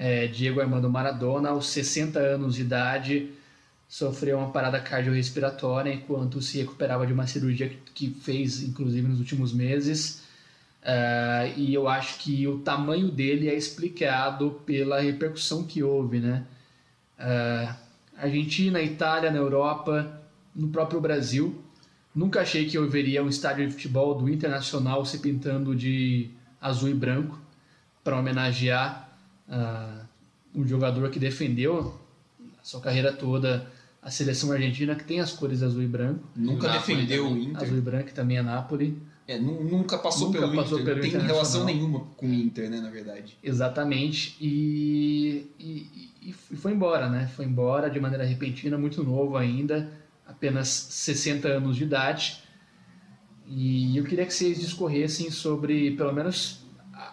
É, 0.00 0.28
Diego 0.28 0.60
Armando 0.60 0.88
Maradona, 0.88 1.48
aos 1.48 1.66
60 1.70 2.20
anos 2.20 2.54
de 2.54 2.62
idade, 2.62 3.32
sofreu 3.88 4.38
uma 4.38 4.50
parada 4.52 4.78
cardiorrespiratória 4.80 5.92
enquanto 5.92 6.40
se 6.40 6.58
recuperava 6.58 7.04
de 7.04 7.12
uma 7.12 7.26
cirurgia 7.26 7.68
que- 7.92 8.10
fez, 8.22 8.62
inclusive, 8.62 9.08
nos 9.08 9.18
últimos 9.18 9.52
meses. 9.52 10.22
É, 10.82 11.52
e 11.56 11.74
eu 11.74 11.88
acho 11.88 12.20
que 12.20 12.46
o 12.46 12.58
tamanho 12.60 13.10
dele 13.10 13.48
é 13.48 13.54
explicado 13.56 14.60
pela 14.64 15.00
repercussão 15.00 15.64
que 15.64 15.82
houve, 15.82 16.20
né? 16.20 16.44
É, 17.18 17.74
Argentina, 18.16 18.80
Itália, 18.80 19.32
na 19.32 19.38
Europa, 19.38 20.22
no 20.54 20.68
próprio 20.68 21.00
Brasil. 21.00 21.60
Nunca 22.14 22.40
achei 22.42 22.66
que 22.66 22.78
eu 22.78 22.88
veria 22.88 23.22
um 23.22 23.28
estádio 23.28 23.66
de 23.66 23.72
futebol 23.72 24.14
do 24.14 24.28
Internacional 24.28 25.04
se 25.04 25.18
pintando 25.18 25.74
de 25.74 26.30
azul 26.60 26.88
e 26.88 26.94
branco 26.94 27.38
para 28.04 28.16
homenagear 28.16 29.07
ah, 29.48 30.02
um 30.54 30.66
jogador 30.66 31.10
que 31.10 31.18
defendeu 31.18 31.98
a 32.60 32.64
sua 32.64 32.80
carreira 32.80 33.12
toda 33.12 33.66
a 34.02 34.10
seleção 34.10 34.52
argentina 34.52 34.94
que 34.94 35.04
tem 35.04 35.20
as 35.20 35.32
cores 35.32 35.62
azul 35.62 35.82
e 35.82 35.86
branco. 35.86 36.24
Nunca 36.36 36.68
Napoli 36.68 36.96
defendeu 36.96 37.26
o 37.26 37.28
também. 37.30 37.44
Inter. 37.48 37.62
Azul 37.62 37.78
e 37.78 37.80
branco 37.80 38.06
que 38.06 38.14
também 38.14 38.36
é 38.38 38.42
Nápoles. 38.42 38.94
É, 39.26 39.38
nu- 39.38 39.62
nunca 39.62 39.98
passou 39.98 40.28
Nunca 40.28 40.40
pelo 40.40 40.54
passou 40.54 40.80
Inter. 40.80 40.94
pelo 41.00 41.06
não 41.06 41.18
tem 41.18 41.26
relação 41.26 41.64
nenhuma 41.64 42.00
com 42.16 42.26
o 42.26 42.32
Inter, 42.32 42.70
né, 42.70 42.80
na 42.80 42.88
verdade. 42.90 43.36
Exatamente. 43.42 44.36
E, 44.40 45.46
e, 45.58 46.10
e 46.22 46.32
foi 46.32 46.72
embora, 46.72 47.10
né? 47.10 47.26
Foi 47.36 47.44
embora 47.44 47.90
de 47.90 48.00
maneira 48.00 48.24
repentina, 48.24 48.78
muito 48.78 49.04
novo 49.04 49.36
ainda, 49.36 49.90
apenas 50.26 50.68
60 50.68 51.46
anos 51.48 51.76
de 51.76 51.82
idade. 51.84 52.42
E 53.46 53.96
eu 53.96 54.04
queria 54.04 54.24
que 54.24 54.32
vocês 54.32 54.60
discorressem 54.60 55.30
sobre, 55.30 55.90
pelo 55.96 56.12
menos, 56.12 56.60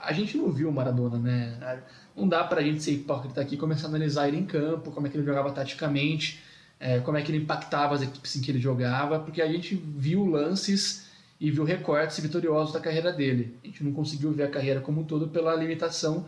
a, 0.06 0.14
gente 0.14 0.38
não 0.38 0.52
viu 0.52 0.70
o 0.70 0.74
Maradona, 0.74 1.18
né? 1.18 1.82
Não 2.16 2.28
dá 2.28 2.44
pra 2.44 2.62
gente 2.62 2.84
ser 2.84 2.92
hipócrita 2.92 3.42
aqui 3.42 3.56
e 3.56 3.58
começar 3.58 3.88
a 3.88 3.90
analisar 3.90 4.28
ele 4.28 4.38
em 4.38 4.46
campo, 4.46 4.92
como 4.92 5.08
é 5.08 5.10
que 5.10 5.18
ele 5.18 5.26
jogava 5.26 5.52
taticamente, 5.52 6.42
é, 6.80 7.00
como 7.00 7.18
é 7.18 7.22
que 7.22 7.32
ele 7.32 7.44
impactava 7.44 7.96
as 7.96 8.02
equipes 8.02 8.36
em 8.36 8.42
que 8.42 8.52
ele 8.52 8.60
jogava, 8.60 9.20
porque 9.20 9.42
a 9.42 9.48
gente 9.48 9.76
viu 9.76 10.26
lances 10.26 11.08
e 11.40 11.52
viu 11.52 11.64
recortes 11.64 12.20
vitoriosos 12.20 12.74
da 12.74 12.80
carreira 12.80 13.12
dele. 13.12 13.58
A 13.64 13.68
gente 13.68 13.84
não 13.84 13.92
conseguiu 13.92 14.32
ver 14.32 14.44
a 14.44 14.50
carreira 14.50 14.80
como 14.80 15.02
um 15.02 15.04
todo 15.04 15.28
pela 15.28 15.54
limitação 15.56 16.26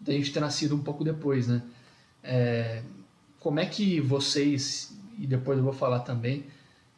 da 0.00 0.12
gente 0.12 0.32
ter 0.32 0.40
nascido 0.40 0.74
um 0.74 0.82
pouco 0.82 1.02
depois, 1.02 1.48
né? 1.48 1.62
É, 2.22 2.82
como 3.40 3.60
é 3.60 3.66
que 3.66 4.00
vocês, 4.00 4.96
e 5.18 5.26
depois 5.26 5.58
eu 5.58 5.64
vou 5.64 5.72
falar 5.72 6.00
também, 6.00 6.44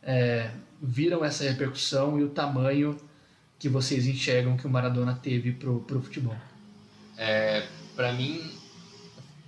é, 0.02 0.50
viram 0.80 1.24
essa 1.24 1.44
repercussão 1.44 2.18
e 2.18 2.24
o 2.24 2.28
tamanho 2.28 2.96
que 3.58 3.68
vocês 3.68 4.06
enxergam 4.06 4.56
que 4.56 4.66
o 4.66 4.70
Maradona 4.70 5.14
teve 5.14 5.52
pro, 5.52 5.80
pro 5.80 6.02
futebol? 6.02 6.36
Pra 7.94 8.12
mim, 8.12 8.40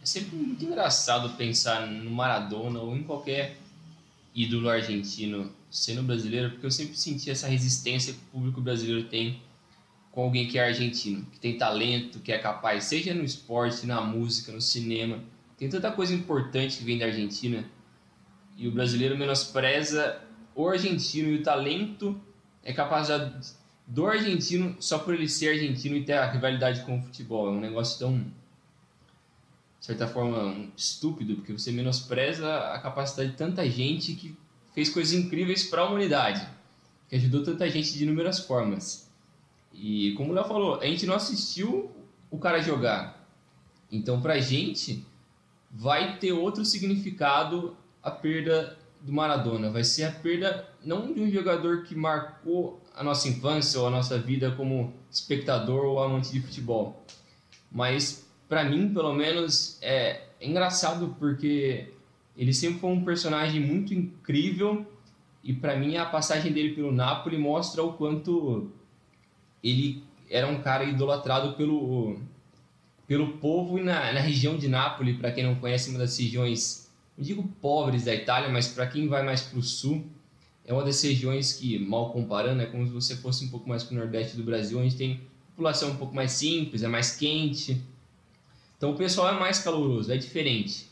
é 0.03 0.07
sempre 0.07 0.37
muito 0.37 0.65
engraçado 0.65 1.37
pensar 1.37 1.87
no 1.87 2.11
Maradona 2.11 2.81
ou 2.81 2.97
em 2.97 3.03
qualquer 3.03 3.59
ídolo 4.35 4.69
argentino 4.69 5.53
sendo 5.71 6.03
brasileiro, 6.03 6.51
porque 6.53 6.65
eu 6.65 6.71
sempre 6.71 6.97
senti 6.97 7.31
essa 7.31 7.47
resistência 7.47 8.15
que 8.15 8.19
o 8.21 8.33
público 8.33 8.61
brasileiro 8.61 9.05
tem 9.05 9.43
com 10.11 10.23
alguém 10.23 10.49
que 10.49 10.59
é 10.59 10.65
argentino, 10.65 11.27
que 11.31 11.39
tem 11.39 11.59
talento, 11.59 12.21
que 12.21 12.33
é 12.33 12.39
capaz, 12.39 12.85
seja 12.85 13.13
no 13.13 13.23
esporte, 13.23 13.87
na 13.87 14.01
música, 14.01 14.51
no 14.51 14.61
cinema. 14.61 15.21
Tem 15.59 15.69
tanta 15.69 15.93
coisa 15.93 16.15
importante 16.15 16.79
que 16.79 16.85
vem 16.85 16.97
da 16.99 17.05
Argentina 17.07 17.65
e 18.57 18.67
o 18.67 18.73
brasileiro 18.73 19.19
menospreza 19.19 20.21
o 20.55 20.67
argentino 20.67 21.29
e 21.29 21.37
o 21.37 21.43
talento 21.43 22.19
é 22.65 22.73
capaz 22.73 23.09
de- 23.09 23.58
do 23.89 24.07
argentino 24.07 24.76
só 24.78 24.99
por 24.99 25.14
ele 25.14 25.28
ser 25.28 25.49
argentino 25.49 25.97
e 25.97 26.05
ter 26.05 26.12
a 26.12 26.30
rivalidade 26.30 26.82
com 26.82 26.99
o 26.99 27.03
futebol. 27.03 27.49
É 27.49 27.51
um 27.51 27.61
negócio 27.61 27.99
tão, 27.99 28.18
de 28.18 29.86
certa 29.86 30.07
forma, 30.07 30.68
estúpido, 30.76 31.36
porque 31.36 31.55
você 31.55 31.72
menospreza 31.72 32.74
a 32.74 32.78
capacidade 32.80 33.30
de 33.30 33.36
tanta 33.36 33.68
gente 33.68 34.14
que 34.14 34.36
fez 34.74 34.91
coisas 34.91 35.14
incríveis 35.14 35.64
para 35.64 35.82
a 35.82 35.86
humanidade, 35.86 36.47
que 37.09 37.16
ajudou 37.16 37.43
tanta 37.43 37.68
gente 37.70 37.95
de 37.95 38.05
inúmeras 38.05 38.41
formas. 38.41 39.11
E 39.72 40.12
como 40.18 40.32
o 40.32 40.34
Léo 40.34 40.45
falou, 40.45 40.80
a 40.80 40.84
gente 40.84 41.07
não 41.07 41.14
assistiu 41.14 41.91
o 42.30 42.39
cara 42.39 42.61
jogar. 42.61 43.26
Então, 43.91 44.20
pra 44.20 44.39
gente, 44.39 45.03
vai 45.70 46.18
ter 46.18 46.32
outro 46.32 46.62
significado 46.62 47.74
a 48.03 48.11
perda 48.11 48.76
do 49.01 49.13
Maradona. 49.13 49.71
Vai 49.71 49.85
ser 49.85 50.05
a 50.05 50.13
perda 50.13 50.69
não 50.85 51.13
de 51.13 51.21
um 51.21 51.31
jogador 51.31 51.85
que 51.85 51.95
marcou 51.95 52.83
a 52.95 53.03
nossa 53.03 53.29
infância 53.29 53.81
ou 53.81 53.87
a 53.87 53.91
nossa 53.91 54.19
vida 54.19 54.51
como 54.53 54.93
espectador 55.11 55.85
ou 55.85 56.03
amante 56.03 56.33
de 56.33 56.41
futebol, 56.41 57.05
mas 57.71 58.29
pra 58.49 58.65
mim, 58.65 58.93
pelo 58.93 59.13
menos, 59.13 59.79
é 59.83 60.23
engraçado 60.41 61.15
porque 61.19 61.93
ele 62.37 62.53
sempre 62.53 62.81
foi 62.81 62.91
um 62.91 63.05
personagem 63.05 63.61
muito 63.61 63.95
incrível 63.95 64.87
e 65.43 65.53
pra 65.53 65.77
mim 65.77 65.97
a 65.97 66.07
passagem 66.07 66.53
dele 66.53 66.75
pelo 66.75 66.93
Napoli 66.93 67.39
mostra 67.39 67.83
o 67.83 67.93
quanto 67.93 68.71
ele 69.63 70.03
era 70.31 70.47
um 70.47 70.61
cara 70.61 70.85
idolatrado 70.85 71.55
pelo 71.55 72.19
pelo 73.09 73.39
povo 73.39 73.79
e 73.79 73.83
na, 73.83 74.13
na 74.13 74.21
região 74.21 74.59
de 74.59 74.69
Nápoles, 74.69 75.17
para 75.17 75.33
quem 75.33 75.43
não 75.43 75.55
conhece, 75.55 75.89
uma 75.89 75.99
das 75.99 76.17
regiões, 76.19 76.88
não 77.19 77.25
digo 77.25 77.43
pobres 77.61 78.05
da 78.05 78.14
Itália, 78.14 78.49
mas 78.49 78.69
para 78.69 78.87
quem 78.87 79.09
vai 79.09 79.23
mais 79.25 79.43
para 79.43 79.59
o 79.59 79.62
sul, 79.62 80.07
é 80.64 80.73
uma 80.73 80.85
das 80.85 81.03
regiões 81.03 81.53
que, 81.53 81.79
mal 81.79 82.12
comparando, 82.12 82.62
é 82.62 82.66
como 82.66 82.87
se 82.87 82.93
você 82.93 83.16
fosse 83.16 83.45
um 83.45 83.49
pouco 83.49 83.69
mais 83.69 83.83
para 83.83 83.97
o 83.97 83.99
nordeste 83.99 84.37
do 84.37 84.45
Brasil, 84.45 84.79
onde 84.79 84.95
tem 84.95 85.21
população 85.51 85.91
um 85.91 85.97
pouco 85.97 86.14
mais 86.14 86.33
simples, 86.33 86.83
é 86.83 86.89
mais 86.89 87.16
quente. 87.16 87.83
Então 88.77 88.93
o 88.93 88.97
pessoal 88.97 89.35
é 89.35 89.39
mais 89.39 89.59
caloroso, 89.59 90.12
é 90.12 90.16
diferente. 90.16 90.87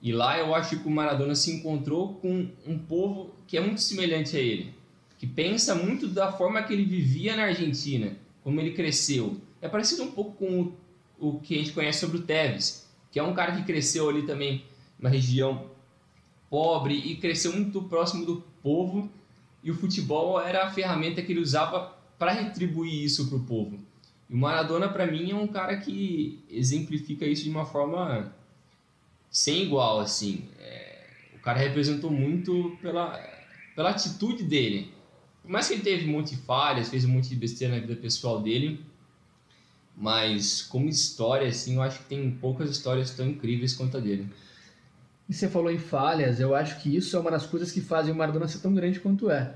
E 0.00 0.12
lá 0.12 0.38
eu 0.38 0.54
acho 0.54 0.78
que 0.78 0.88
o 0.88 0.90
Maradona 0.90 1.34
se 1.34 1.50
encontrou 1.52 2.14
com 2.14 2.48
um 2.66 2.78
povo 2.78 3.34
que 3.46 3.56
é 3.56 3.60
muito 3.60 3.82
semelhante 3.82 4.36
a 4.36 4.40
ele, 4.40 4.74
que 5.18 5.26
pensa 5.26 5.74
muito 5.74 6.08
da 6.08 6.32
forma 6.32 6.62
que 6.62 6.72
ele 6.72 6.84
vivia 6.84 7.36
na 7.36 7.44
Argentina, 7.44 8.16
como 8.42 8.60
ele 8.60 8.72
cresceu. 8.72 9.36
É 9.60 9.68
parecido 9.68 10.02
um 10.02 10.10
pouco 10.12 10.32
com 10.32 10.60
o 10.60 10.84
o 11.18 11.40
que 11.40 11.54
a 11.54 11.58
gente 11.58 11.72
conhece 11.72 12.00
sobre 12.00 12.18
o 12.18 12.22
Tevez, 12.22 12.88
que 13.10 13.18
é 13.18 13.22
um 13.22 13.34
cara 13.34 13.52
que 13.52 13.62
cresceu 13.62 14.08
ali 14.08 14.22
também 14.22 14.64
numa 14.98 15.10
região 15.10 15.70
pobre 16.48 16.94
e 16.94 17.16
cresceu 17.16 17.52
muito 17.52 17.82
próximo 17.82 18.24
do 18.24 18.44
povo, 18.62 19.10
e 19.62 19.70
o 19.70 19.74
futebol 19.74 20.40
era 20.40 20.66
a 20.66 20.70
ferramenta 20.70 21.22
que 21.22 21.32
ele 21.32 21.40
usava 21.40 21.94
para 22.18 22.32
retribuir 22.32 23.04
isso 23.04 23.28
para 23.28 23.38
o 23.38 23.44
povo. 23.44 23.78
E 24.28 24.34
o 24.34 24.36
Maradona, 24.36 24.88
para 24.88 25.06
mim, 25.06 25.30
é 25.30 25.34
um 25.34 25.46
cara 25.46 25.76
que 25.78 26.42
exemplifica 26.50 27.26
isso 27.26 27.44
de 27.44 27.50
uma 27.50 27.64
forma 27.64 28.34
sem 29.30 29.62
igual, 29.62 30.00
assim. 30.00 30.48
É, 30.58 31.06
o 31.34 31.38
cara 31.40 31.58
representou 31.58 32.10
muito 32.10 32.76
pela, 32.80 33.18
pela 33.74 33.90
atitude 33.90 34.44
dele. 34.44 34.92
Por 35.42 35.50
mais 35.50 35.68
que 35.68 35.74
ele 35.74 35.82
teve 35.82 36.08
um 36.08 36.12
monte 36.12 36.36
de 36.36 36.42
falhas, 36.42 36.88
fez 36.88 37.04
um 37.04 37.08
monte 37.08 37.28
de 37.28 37.36
besteira 37.36 37.74
na 37.74 37.80
vida 37.80 37.96
pessoal 37.96 38.40
dele, 38.40 38.80
mas 39.96 40.62
como 40.62 40.88
história, 40.88 41.48
assim, 41.48 41.74
eu 41.74 41.82
acho 41.82 41.98
que 41.98 42.06
tem 42.06 42.30
poucas 42.30 42.70
histórias 42.70 43.10
tão 43.10 43.28
incríveis 43.28 43.74
quanto 43.74 43.96
a 43.96 44.00
dele. 44.00 44.28
E 45.28 45.32
você 45.32 45.48
falou 45.48 45.70
em 45.70 45.78
falhas, 45.78 46.38
eu 46.38 46.54
acho 46.54 46.80
que 46.80 46.94
isso 46.94 47.16
é 47.16 47.20
uma 47.20 47.30
das 47.30 47.46
coisas 47.46 47.72
que 47.72 47.80
fazem 47.80 48.12
o 48.12 48.16
Maradona 48.16 48.46
ser 48.46 48.58
tão 48.58 48.74
grande 48.74 49.00
quanto 49.00 49.30
é. 49.30 49.54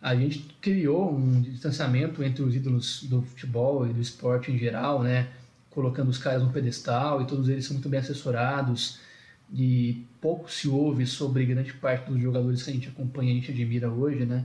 A 0.00 0.14
gente 0.14 0.40
criou 0.60 1.14
um 1.14 1.40
distanciamento 1.40 2.22
entre 2.22 2.42
os 2.42 2.54
ídolos 2.54 3.04
do 3.04 3.22
futebol 3.22 3.86
e 3.86 3.92
do 3.92 4.00
esporte 4.00 4.52
em 4.52 4.58
geral, 4.58 5.02
né? 5.02 5.28
Colocando 5.70 6.08
os 6.08 6.18
caras 6.18 6.42
no 6.42 6.52
pedestal 6.52 7.22
e 7.22 7.26
todos 7.26 7.48
eles 7.48 7.64
são 7.64 7.74
muito 7.74 7.88
bem 7.88 8.00
assessorados. 8.00 8.98
E 9.52 10.04
pouco 10.20 10.50
se 10.50 10.68
ouve 10.68 11.06
sobre 11.06 11.44
grande 11.46 11.72
parte 11.74 12.10
dos 12.10 12.20
jogadores 12.20 12.62
que 12.62 12.70
a 12.70 12.72
gente 12.72 12.88
acompanha, 12.88 13.32
a 13.32 13.34
gente 13.34 13.50
admira 13.50 13.90
hoje, 13.90 14.24
né? 14.24 14.44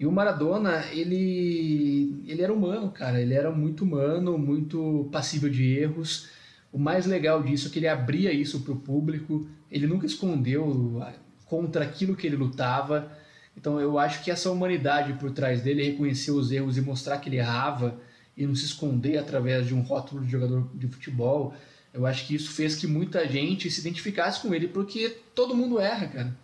E 0.00 0.06
o 0.06 0.12
Maradona, 0.12 0.86
ele, 0.92 2.24
ele 2.26 2.40
era 2.40 2.52
humano, 2.52 2.90
cara. 2.90 3.20
Ele 3.20 3.34
era 3.34 3.50
muito 3.50 3.84
humano, 3.84 4.38
muito 4.38 5.08
passível 5.12 5.50
de 5.50 5.76
erros. 5.76 6.28
O 6.72 6.78
mais 6.78 7.04
legal 7.04 7.42
disso 7.42 7.68
é 7.68 7.70
que 7.70 7.78
ele 7.78 7.86
abria 7.86 8.32
isso 8.32 8.60
para 8.60 8.72
o 8.72 8.80
público. 8.80 9.46
Ele 9.70 9.86
nunca 9.86 10.06
escondeu 10.06 11.02
contra 11.46 11.84
aquilo 11.84 12.16
que 12.16 12.26
ele 12.26 12.36
lutava. 12.36 13.10
Então 13.56 13.80
eu 13.80 13.98
acho 13.98 14.22
que 14.22 14.30
essa 14.30 14.50
humanidade 14.50 15.12
por 15.14 15.30
trás 15.32 15.62
dele, 15.62 15.84
reconhecer 15.84 16.30
os 16.30 16.50
erros 16.50 16.76
e 16.76 16.80
mostrar 16.80 17.18
que 17.18 17.28
ele 17.28 17.36
errava 17.36 17.98
e 18.36 18.46
não 18.46 18.54
se 18.54 18.64
esconder 18.64 19.18
através 19.18 19.66
de 19.66 19.74
um 19.74 19.80
rótulo 19.80 20.24
de 20.24 20.30
jogador 20.30 20.68
de 20.74 20.88
futebol, 20.88 21.54
eu 21.92 22.06
acho 22.06 22.26
que 22.26 22.34
isso 22.34 22.52
fez 22.52 22.76
que 22.76 22.86
muita 22.86 23.28
gente 23.28 23.70
se 23.70 23.80
identificasse 23.80 24.40
com 24.40 24.54
ele, 24.54 24.68
porque 24.68 25.18
todo 25.34 25.54
mundo 25.54 25.80
erra, 25.80 26.06
cara. 26.06 26.36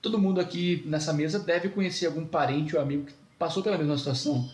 Todo 0.00 0.18
mundo 0.18 0.40
aqui 0.40 0.82
nessa 0.86 1.12
mesa 1.12 1.38
deve 1.38 1.68
conhecer 1.68 2.06
algum 2.06 2.24
parente 2.24 2.76
ou 2.76 2.80
amigo 2.80 3.04
que 3.04 3.14
passou 3.38 3.62
pela 3.62 3.76
mesma 3.76 3.98
situação. 3.98 4.48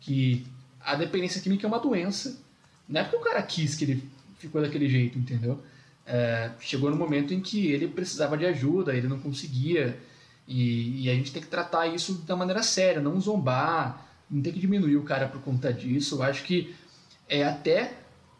Que 0.00 0.46
a 0.80 0.94
dependência 0.94 1.40
química 1.40 1.66
é 1.66 1.68
uma 1.68 1.80
doença. 1.80 2.40
Não 2.88 3.00
é 3.00 3.04
porque 3.04 3.16
o 3.16 3.20
cara 3.20 3.42
quis 3.42 3.74
que 3.74 3.84
ele 3.84 4.04
ficou 4.38 4.62
daquele 4.62 4.88
jeito, 4.88 5.18
entendeu? 5.18 5.60
É, 6.06 6.50
chegou 6.60 6.90
no 6.90 6.96
momento 6.96 7.32
em 7.32 7.40
que 7.40 7.66
ele 7.70 7.86
precisava 7.88 8.36
de 8.36 8.44
ajuda, 8.46 8.94
ele 8.94 9.08
não 9.08 9.18
conseguia. 9.18 9.98
E, 10.46 11.04
e, 11.04 11.10
a 11.10 11.14
gente 11.14 11.32
tem 11.32 11.40
que 11.40 11.48
tratar 11.48 11.86
isso 11.86 12.14
da 12.26 12.34
maneira 12.34 12.62
séria, 12.62 13.00
não 13.00 13.20
zombar, 13.20 14.06
não 14.28 14.42
tem 14.42 14.52
que 14.52 14.58
diminuir 14.58 14.96
o 14.96 15.04
cara 15.04 15.28
por 15.28 15.40
conta 15.40 15.72
disso. 15.72 16.16
Eu 16.16 16.22
acho 16.22 16.42
que 16.44 16.74
é 17.28 17.44
até 17.44 17.96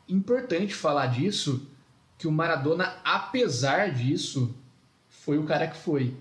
importante 0.08 0.74
falar 0.74 1.06
disso, 1.06 1.66
que 2.18 2.26
o 2.26 2.32
Maradona, 2.32 2.96
apesar 3.04 3.92
disso, 3.92 4.54
foi 5.08 5.38
o 5.38 5.44
cara 5.44 5.66
que 5.66 5.76
foi. 5.76 6.16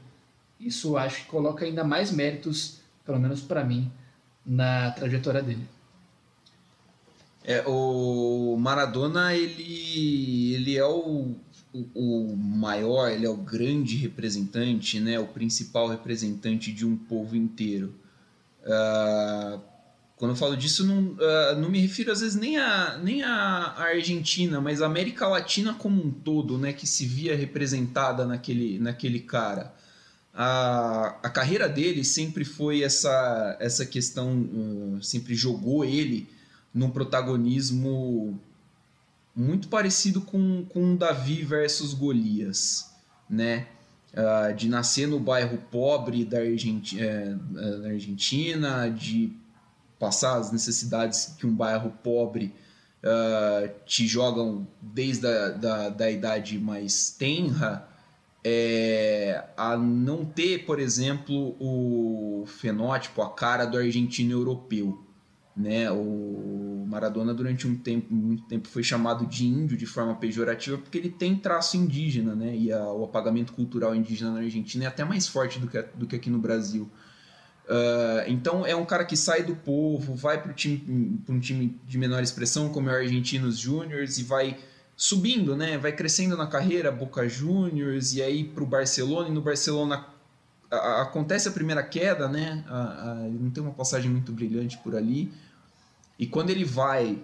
Isso 0.59 0.89
eu 0.89 0.97
acho 0.97 1.23
que 1.23 1.25
coloca 1.25 1.65
ainda 1.65 1.83
mais 1.83 2.11
méritos, 2.11 2.79
pelo 3.03 3.19
menos 3.19 3.41
para 3.41 3.63
mim, 3.63 3.91
na 4.45 4.91
trajetória 4.91 5.41
dele. 5.41 5.67
É, 7.43 7.63
o 7.65 8.55
Maradona, 8.59 9.33
ele, 9.33 10.53
ele 10.53 10.77
é 10.77 10.85
o, 10.85 11.35
o, 11.73 11.85
o, 11.95 12.37
maior, 12.37 13.09
ele 13.09 13.25
é 13.25 13.29
o 13.29 13.37
grande 13.37 13.95
representante, 13.97 14.99
né, 14.99 15.19
o 15.19 15.25
principal 15.25 15.87
representante 15.87 16.71
de 16.71 16.85
um 16.85 16.95
povo 16.95 17.35
inteiro. 17.35 17.95
Uh, 18.63 19.59
Quando 20.17 20.31
eu 20.31 20.35
falo 20.35 20.55
disso, 20.55 20.85
não, 20.85 20.99
uh, 20.99 21.59
não 21.59 21.67
me 21.67 21.79
refiro 21.79 22.11
às 22.11 22.21
vezes 22.21 22.35
nem 22.35 22.57
a, 22.57 22.99
nem 23.01 23.23
a 23.23 23.73
Argentina, 23.75 24.61
mas 24.61 24.79
a 24.79 24.85
América 24.85 25.27
Latina 25.27 25.73
como 25.73 25.99
um 26.05 26.11
todo, 26.11 26.59
né, 26.59 26.73
que 26.73 26.85
se 26.85 27.07
via 27.07 27.35
representada 27.35 28.23
naquele, 28.23 28.77
naquele 28.77 29.19
cara. 29.19 29.73
A, 30.31 31.17
a 31.23 31.29
carreira 31.29 31.67
dele 31.67 32.03
sempre 32.05 32.45
foi 32.45 32.83
essa, 32.83 33.57
essa 33.59 33.83
questão, 33.83 34.41
uh, 34.41 35.03
sempre 35.03 35.33
jogou 35.33 35.83
ele 35.83 36.29
num 36.73 36.89
protagonismo 36.89 38.39
muito 39.35 39.67
parecido 39.67 40.21
com, 40.21 40.65
com 40.65 40.95
Davi 40.95 41.43
versus 41.43 41.93
Golias, 41.93 42.89
né? 43.29 43.67
Uh, 44.13 44.53
de 44.53 44.67
nascer 44.67 45.07
no 45.07 45.19
bairro 45.21 45.57
pobre 45.71 46.25
da, 46.25 46.39
Argenti 46.39 46.99
é, 46.99 47.33
da 47.33 47.87
Argentina, 47.87 48.89
de 48.89 49.31
passar 49.97 50.37
as 50.37 50.51
necessidades 50.51 51.33
que 51.37 51.47
um 51.47 51.55
bairro 51.55 51.91
pobre 52.03 52.53
uh, 53.01 53.71
te 53.85 54.05
jogam 54.05 54.67
desde 54.81 55.27
a 55.27 55.49
da, 55.49 55.89
da 55.89 56.11
idade 56.11 56.59
mais 56.59 57.11
tenra, 57.11 57.87
é, 58.43 59.45
a 59.55 59.77
não 59.77 60.25
ter, 60.25 60.65
por 60.65 60.79
exemplo, 60.79 61.55
o 61.59 62.43
fenótipo, 62.47 63.21
a 63.21 63.29
cara 63.29 63.65
do 63.65 63.77
argentino 63.77 64.31
europeu. 64.31 65.05
Né? 65.61 65.91
O 65.91 66.85
Maradona, 66.87 67.33
durante 67.33 67.67
um 67.67 67.75
tempo, 67.75 68.13
muito 68.13 68.43
tempo, 68.43 68.67
foi 68.67 68.83
chamado 68.83 69.25
de 69.25 69.45
índio 69.45 69.77
de 69.77 69.85
forma 69.85 70.15
pejorativa 70.15 70.77
porque 70.77 70.97
ele 70.97 71.09
tem 71.09 71.35
traço 71.35 71.77
indígena, 71.77 72.35
né? 72.35 72.55
e 72.55 72.71
a, 72.71 72.91
o 72.91 73.05
apagamento 73.05 73.53
cultural 73.53 73.95
indígena 73.95 74.31
na 74.31 74.39
Argentina 74.39 74.85
é 74.85 74.87
até 74.87 75.05
mais 75.05 75.27
forte 75.27 75.59
do 75.59 75.67
que, 75.67 75.81
do 75.95 76.07
que 76.07 76.15
aqui 76.15 76.29
no 76.29 76.39
Brasil. 76.39 76.89
Uh, 77.65 78.27
então 78.27 78.65
é 78.65 78.75
um 78.75 78.83
cara 78.83 79.05
que 79.05 79.15
sai 79.15 79.43
do 79.43 79.55
povo, 79.55 80.15
vai 80.15 80.41
para 80.41 80.51
time, 80.51 81.21
um 81.29 81.39
time 81.39 81.79
de 81.87 81.97
menor 81.97 82.21
expressão, 82.21 82.69
como 82.69 82.89
é 82.89 82.93
o 82.93 82.95
Argentinos 82.97 83.57
Júniors, 83.57 84.17
e 84.17 84.23
vai 84.23 84.57
subindo, 84.97 85.55
né? 85.55 85.77
Vai 85.77 85.93
crescendo 85.93 86.35
na 86.35 86.47
carreira, 86.47 86.91
Boca 86.91 87.29
Juniors, 87.29 88.13
e 88.13 88.21
aí 88.21 88.43
para 88.43 88.63
o 88.63 88.67
Barcelona, 88.67 89.29
e 89.29 89.31
no 89.31 89.41
Barcelona 89.41 90.05
acontece 90.69 91.47
a 91.47 91.51
primeira 91.51 91.83
queda, 91.83 92.27
né? 92.27 92.63
Não 93.39 93.49
tem 93.49 93.63
uma 93.63 93.73
passagem 93.73 94.09
muito 94.09 94.31
brilhante 94.31 94.77
por 94.77 94.95
ali. 94.95 95.31
E 96.21 96.27
quando 96.27 96.51
ele 96.51 96.63
vai 96.63 97.17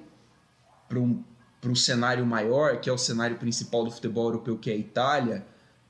para 0.89 0.97
um, 0.99 1.23
um 1.63 1.75
cenário 1.75 2.25
maior, 2.25 2.81
que 2.81 2.89
é 2.89 2.91
o 2.91 2.97
cenário 2.97 3.37
principal 3.37 3.85
do 3.85 3.91
futebol 3.91 4.25
europeu, 4.25 4.57
que 4.57 4.71
é 4.71 4.73
a 4.73 4.77
Itália, 4.77 5.45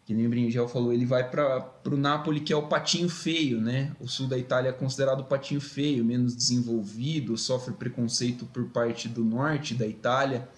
que 0.05 0.13
nem 0.13 0.25
o 0.25 0.29
Bringel 0.29 0.67
falou, 0.67 0.91
ele 0.91 1.05
vai 1.05 1.29
para 1.31 1.71
o 1.85 1.95
Napoli, 1.95 2.41
que 2.41 2.51
é 2.51 2.55
o 2.57 2.67
patinho 2.67 3.07
feio, 3.07 3.61
né? 3.61 3.95
O 4.01 4.09
sul 4.09 4.27
da 4.27 4.37
Itália 4.37 4.69
é 4.69 4.73
considerado 4.73 5.21
o 5.21 5.23
patinho 5.23 5.61
feio, 5.61 6.03
menos 6.03 6.35
desenvolvido, 6.35 7.37
sofre 7.37 7.73
preconceito 7.73 8.45
por 8.45 8.65
parte 8.65 9.07
do 9.07 9.23
norte 9.23 9.73
da 9.73 9.87
Itália. 9.87 10.49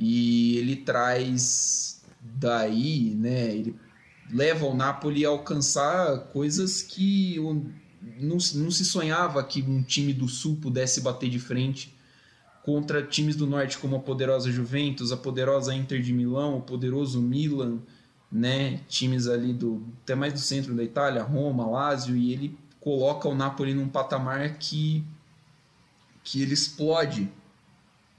E 0.00 0.58
ele 0.58 0.74
traz 0.74 2.02
daí, 2.20 3.14
né? 3.14 3.54
Ele 3.54 3.76
leva 4.32 4.66
o 4.66 4.74
Napoli 4.74 5.24
a 5.24 5.28
alcançar 5.28 6.18
coisas 6.32 6.82
que 6.82 7.38
não, 8.18 8.36
não 8.54 8.70
se 8.70 8.84
sonhava 8.84 9.42
que 9.44 9.62
um 9.62 9.82
time 9.82 10.12
do 10.12 10.28
sul 10.28 10.56
pudesse 10.56 11.00
bater 11.00 11.28
de 11.28 11.38
frente 11.38 11.94
contra 12.62 13.02
times 13.02 13.36
do 13.36 13.46
norte 13.46 13.78
como 13.78 13.96
a 13.96 14.00
poderosa 14.00 14.50
Juventus, 14.50 15.12
a 15.12 15.16
poderosa 15.16 15.74
Inter 15.74 16.00
de 16.00 16.12
Milão, 16.12 16.58
o 16.58 16.62
poderoso 16.62 17.20
Milan 17.20 17.80
né, 18.30 18.80
times 18.88 19.26
ali 19.26 19.52
do 19.52 19.82
até 20.02 20.14
mais 20.14 20.32
do 20.32 20.38
centro 20.38 20.74
da 20.74 20.84
Itália, 20.84 21.22
Roma, 21.22 21.66
Lazio, 21.66 22.16
e 22.16 22.32
ele 22.32 22.58
coloca 22.78 23.28
o 23.28 23.34
Napoli 23.34 23.74
num 23.74 23.88
patamar 23.88 24.56
que 24.58 25.04
que 26.22 26.42
ele 26.42 26.52
explode, 26.52 27.28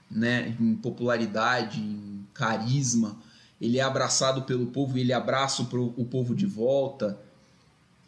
né, 0.10 0.56
em 0.60 0.76
popularidade, 0.76 1.80
em 1.80 2.28
carisma. 2.34 3.16
Ele 3.60 3.78
é 3.78 3.82
abraçado 3.82 4.42
pelo 4.42 4.66
povo, 4.66 4.98
ele 4.98 5.14
abraça 5.14 5.62
o, 5.62 5.94
o 5.96 6.04
povo 6.04 6.36
de 6.36 6.48
volta. 6.48 7.18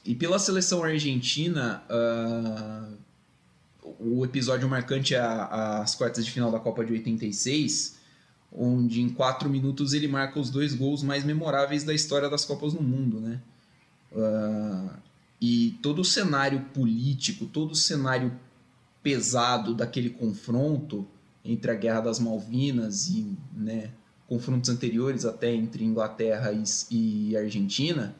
E 0.05 0.13
pela 0.13 0.37
seleção 0.37 0.83
argentina, 0.83 1.83
uh, 1.89 2.97
o 3.99 4.25
episódio 4.25 4.67
marcante 4.67 5.15
é 5.15 5.19
as 5.21 5.95
quartas 5.95 6.25
de 6.25 6.31
final 6.31 6.51
da 6.51 6.59
Copa 6.59 6.83
de 6.83 6.93
86 6.93 8.03
onde 8.55 9.01
em 9.01 9.09
quatro 9.09 9.49
minutos 9.49 9.93
ele 9.93 10.07
marca 10.07 10.39
os 10.39 10.49
dois 10.49 10.73
gols 10.73 11.01
mais 11.01 11.23
memoráveis 11.23 11.83
da 11.83 11.93
história 11.93 12.29
das 12.29 12.45
Copas 12.45 12.73
no 12.73 12.81
mundo, 12.81 13.19
né? 13.19 13.41
Uh, 14.11 14.91
e 15.41 15.77
todo 15.81 15.99
o 15.99 16.05
cenário 16.05 16.61
político, 16.73 17.45
todo 17.47 17.71
o 17.71 17.75
cenário 17.75 18.31
pesado 19.01 19.73
daquele 19.73 20.11
confronto 20.11 21.05
entre 21.43 21.71
a 21.71 21.73
Guerra 21.73 22.01
das 22.01 22.19
Malvinas 22.19 23.09
e 23.09 23.35
né, 23.53 23.89
confrontos 24.27 24.69
anteriores 24.69 25.25
até 25.25 25.53
entre 25.53 25.83
Inglaterra 25.83 26.53
e, 26.53 26.63
e 26.89 27.35
Argentina, 27.35 28.15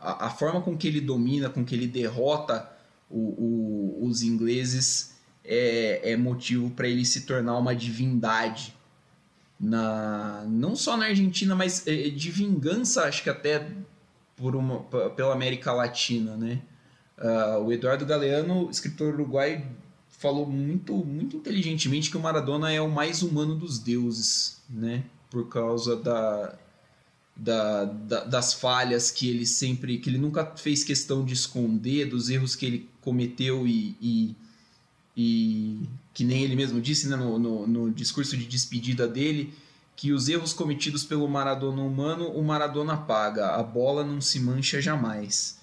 a, 0.00 0.26
a, 0.26 0.30
forma 0.30 0.60
com 0.60 0.76
que 0.76 0.88
ele 0.88 1.00
domina, 1.00 1.48
com 1.48 1.64
que 1.64 1.74
ele 1.74 1.86
derrota 1.86 2.70
o, 3.10 3.18
o, 3.18 4.06
os 4.06 4.22
ingleses 4.22 5.14
é, 5.44 6.12
é 6.12 6.16
motivo 6.16 6.70
para 6.70 6.88
ele 6.88 7.04
se 7.04 7.22
tornar 7.22 7.56
uma 7.58 7.74
divindade 7.74 8.74
na 9.58 10.44
não 10.48 10.76
só 10.76 10.96
na 10.96 11.06
Argentina, 11.06 11.54
mas 11.54 11.86
é, 11.86 12.08
de 12.08 12.30
vingança, 12.30 13.04
acho 13.04 13.22
que 13.22 13.30
até 13.30 13.66
por 14.36 14.54
uma, 14.54 14.80
pela 15.10 15.32
América 15.32 15.72
Latina, 15.72 16.36
né? 16.36 16.60
Uh, 17.18 17.64
o 17.64 17.72
Eduardo 17.72 18.04
Galeano, 18.04 18.68
escritor 18.70 19.14
uruguai, 19.14 19.66
falou 20.08 20.46
muito, 20.46 20.94
muito 20.94 21.38
inteligentemente 21.38 22.10
que 22.10 22.16
o 22.16 22.20
Maradona 22.20 22.70
é 22.70 22.80
o 22.80 22.90
mais 22.90 23.22
humano 23.22 23.54
dos 23.54 23.78
deuses, 23.78 24.62
né? 24.68 25.04
Por 25.30 25.48
causa 25.48 25.96
da, 25.96 26.54
da, 27.36 27.84
da, 27.84 28.24
das 28.24 28.54
falhas 28.54 29.10
que 29.10 29.28
ele 29.28 29.46
sempre, 29.46 29.98
que 29.98 30.08
ele 30.08 30.18
nunca 30.18 30.44
fez 30.56 30.82
questão 30.82 31.24
de 31.24 31.34
esconder, 31.34 32.06
dos 32.06 32.30
erros 32.30 32.56
que 32.56 32.66
ele 32.66 32.90
cometeu 33.00 33.66
e, 33.66 33.96
e 34.00 34.36
e 35.16 35.88
que 36.12 36.22
nem 36.24 36.42
ele 36.42 36.54
mesmo 36.54 36.80
disse 36.80 37.08
né, 37.08 37.16
no, 37.16 37.38
no, 37.38 37.66
no, 37.66 37.90
discurso 37.90 38.36
de 38.36 38.44
despedida 38.44 39.08
dele, 39.08 39.54
que 39.96 40.12
os 40.12 40.28
erros 40.28 40.52
cometidos 40.52 41.04
pelo 41.04 41.26
Maradona 41.26 41.82
humano, 41.82 42.28
o 42.28 42.44
Maradona 42.44 42.96
paga, 42.96 43.54
a 43.54 43.62
bola 43.62 44.04
não 44.04 44.20
se 44.20 44.38
mancha 44.38 44.80
jamais. 44.80 45.58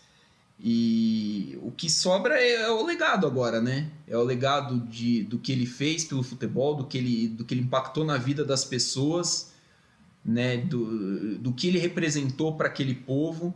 E 0.60 1.58
o 1.62 1.72
que 1.72 1.90
sobra 1.90 2.40
é, 2.40 2.64
é 2.64 2.72
o 2.72 2.84
legado 2.84 3.28
agora, 3.28 3.62
né? 3.62 3.92
É 4.08 4.18
o 4.18 4.24
legado 4.24 4.80
de, 4.88 5.24
do 5.24 5.38
que 5.38 5.52
ele 5.52 5.66
fez 5.66 6.04
pelo 6.04 6.24
futebol, 6.24 6.76
do 6.76 6.86
que 6.86 6.98
ele, 6.98 7.28
do 7.28 7.46
que 7.46 7.54
ele 7.54 7.62
impactou 7.62 8.04
na 8.04 8.18
vida 8.18 8.44
das 8.44 8.66
pessoas, 8.66 9.52
né? 10.26 10.58
do, 10.58 11.38
do 11.38 11.54
que 11.54 11.68
ele 11.68 11.80
representou 11.80 12.56
para 12.56 12.68
aquele 12.68 12.96
povo 12.96 13.54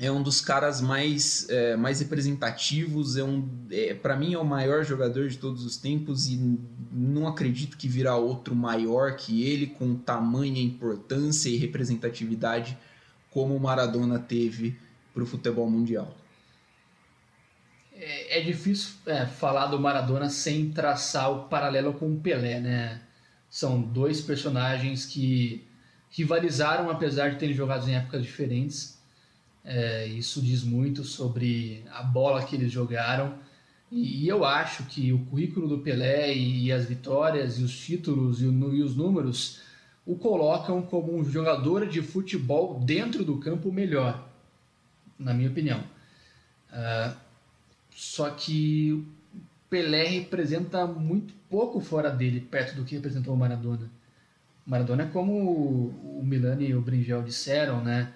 é 0.00 0.10
um 0.10 0.22
dos 0.22 0.40
caras 0.40 0.80
mais, 0.80 1.46
é, 1.50 1.76
mais 1.76 2.00
representativos, 2.00 3.18
é 3.18 3.22
um, 3.22 3.46
é, 3.70 3.92
para 3.92 4.16
mim 4.16 4.32
é 4.32 4.38
o 4.38 4.44
maior 4.44 4.82
jogador 4.82 5.28
de 5.28 5.36
todos 5.36 5.62
os 5.62 5.76
tempos 5.76 6.26
e 6.26 6.58
não 6.90 7.28
acredito 7.28 7.76
que 7.76 7.86
virá 7.86 8.16
outro 8.16 8.54
maior 8.54 9.14
que 9.16 9.42
ele 9.42 9.66
com 9.66 9.94
tamanha 9.94 10.62
importância 10.62 11.50
e 11.50 11.58
representatividade 11.58 12.78
como 13.30 13.54
o 13.54 13.60
Maradona 13.60 14.18
teve 14.18 14.78
para 15.12 15.22
o 15.22 15.26
futebol 15.26 15.68
mundial. 15.70 16.16
É, 17.92 18.38
é 18.38 18.40
difícil 18.40 18.94
é, 19.04 19.26
falar 19.26 19.66
do 19.66 19.78
Maradona 19.78 20.30
sem 20.30 20.70
traçar 20.70 21.30
o 21.30 21.44
paralelo 21.44 21.92
com 21.92 22.10
o 22.10 22.18
Pelé, 22.18 22.58
né? 22.58 23.02
São 23.50 23.82
dois 23.82 24.22
personagens 24.22 25.04
que 25.04 25.68
rivalizaram 26.10 26.90
apesar 26.90 27.30
de 27.30 27.38
terem 27.38 27.54
jogado 27.54 27.88
em 27.88 27.94
épocas 27.94 28.22
diferentes 28.22 29.00
é, 29.64 30.06
isso 30.06 30.40
diz 30.40 30.64
muito 30.64 31.04
sobre 31.04 31.84
a 31.90 32.02
bola 32.02 32.44
que 32.44 32.56
eles 32.56 32.72
jogaram. 32.72 33.34
E, 33.90 34.24
e, 34.24 34.28
eu 34.28 34.44
acho 34.44 34.84
que 34.84 35.12
o 35.12 35.24
currículo 35.26 35.68
do 35.68 35.78
Pelé 35.78 36.32
e, 36.34 36.66
e 36.66 36.72
as 36.72 36.86
vitórias 36.86 37.58
e 37.58 37.62
os 37.62 37.78
títulos 37.78 38.40
e, 38.40 38.46
o, 38.46 38.74
e, 38.74 38.82
os 38.82 38.96
números 38.96 39.60
o 40.06 40.16
colocam 40.16 40.80
como 40.82 41.14
um 41.14 41.24
jogador 41.24 41.86
de 41.86 42.00
futebol 42.00 42.80
dentro 42.80 43.24
do 43.24 43.38
campo 43.38 43.70
melhor, 43.70 44.28
na 45.18 45.34
minha 45.34 45.50
opinião. 45.50 45.84
Uh, 46.72 47.14
só 47.94 48.30
que 48.30 49.04
Pelé 49.68 50.04
representa 50.04 50.86
muito 50.86 51.34
pouco 51.48 51.80
fora 51.80 52.10
dele, 52.10 52.40
perto 52.40 52.74
do 52.74 52.84
que 52.84 52.94
representou 52.94 53.34
o 53.34 53.36
Maradona. 53.36 53.90
Maradona 54.70 55.02
é 55.02 55.06
como 55.06 55.32
o 55.32 56.22
Milani 56.24 56.68
e 56.68 56.74
o 56.76 56.80
Bringel 56.80 57.24
disseram, 57.24 57.82
né? 57.82 58.12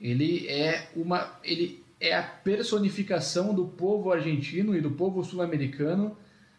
Ele 0.00 0.48
é 0.48 0.90
uma 0.96 1.38
ele 1.44 1.80
é 2.00 2.16
a 2.16 2.24
personificação 2.24 3.54
do 3.54 3.66
povo 3.66 4.10
argentino 4.10 4.76
e 4.76 4.80
do 4.80 4.90
povo 4.90 5.22
sul-americano 5.22 6.16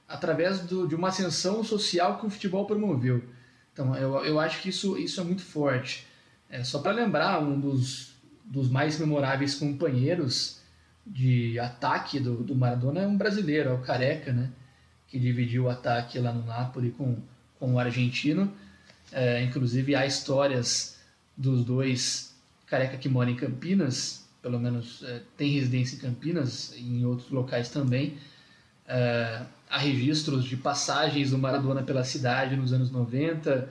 através 0.08 0.62
do, 0.62 0.88
de 0.88 0.96
uma 0.96 1.10
ascensão 1.10 1.62
social 1.62 2.18
que 2.18 2.26
o 2.26 2.30
futebol 2.30 2.66
promoveu. 2.66 3.22
Então, 3.74 3.94
eu, 3.98 4.24
eu 4.24 4.40
acho 4.40 4.62
que 4.62 4.70
isso, 4.70 4.98
isso 4.98 5.20
é 5.20 5.24
muito 5.26 5.42
forte. 5.42 6.08
É, 6.50 6.64
só 6.64 6.80
para 6.80 6.94
lembrar, 6.94 7.44
um 7.44 7.60
dos, 7.60 8.14
dos 8.46 8.70
mais 8.70 8.98
memoráveis 8.98 9.56
companheiros 9.56 10.62
de 11.06 11.60
ataque 11.60 12.18
do, 12.18 12.38
do 12.44 12.56
Maradona 12.56 13.02
é 13.02 13.08
um 13.08 13.18
brasileiro, 13.18 13.72
é 13.72 13.74
o 13.74 13.82
Careca, 13.82 14.32
né? 14.32 14.52
Que 15.10 15.20
dividiu 15.20 15.66
o 15.66 15.70
ataque 15.70 16.18
lá 16.18 16.32
no 16.32 16.46
Napoli 16.46 16.92
com, 16.92 17.18
com 17.60 17.74
o 17.74 17.80
argentino. 17.80 18.54
É, 19.14 19.44
inclusive 19.44 19.96
há 19.96 20.08
histórias 20.08 20.98
dos 21.38 21.64
dois 21.64 22.34
Careca 22.66 22.98
que 22.98 23.08
mora 23.08 23.30
em 23.30 23.36
Campinas, 23.36 24.28
pelo 24.42 24.60
menos 24.60 25.04
é, 25.04 25.22
tem 25.38 25.52
residência 25.52 25.96
em 25.96 26.00
Campinas, 26.00 26.74
e 26.76 26.82
em 26.82 27.06
outros 27.06 27.30
locais 27.30 27.70
também. 27.70 28.18
É, 28.88 29.44
há 29.70 29.78
registros 29.78 30.44
de 30.46 30.58
passagens 30.58 31.30
do 31.30 31.38
Maradona 31.38 31.84
pela 31.84 32.04
cidade 32.04 32.56
nos 32.56 32.74
anos 32.74 32.90
90. 32.90 33.70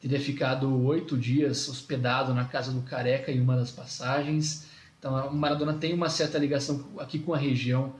Teria 0.00 0.20
ficado 0.20 0.72
oito 0.84 1.18
dias 1.18 1.68
hospedado 1.68 2.32
na 2.32 2.44
casa 2.44 2.70
do 2.70 2.82
Careca 2.82 3.32
em 3.32 3.40
uma 3.40 3.56
das 3.56 3.72
passagens. 3.72 4.66
Então, 4.98 5.28
o 5.28 5.34
Maradona 5.34 5.74
tem 5.74 5.92
uma 5.92 6.08
certa 6.08 6.38
ligação 6.38 6.88
aqui 6.98 7.18
com 7.18 7.34
a 7.34 7.38
região 7.38 7.94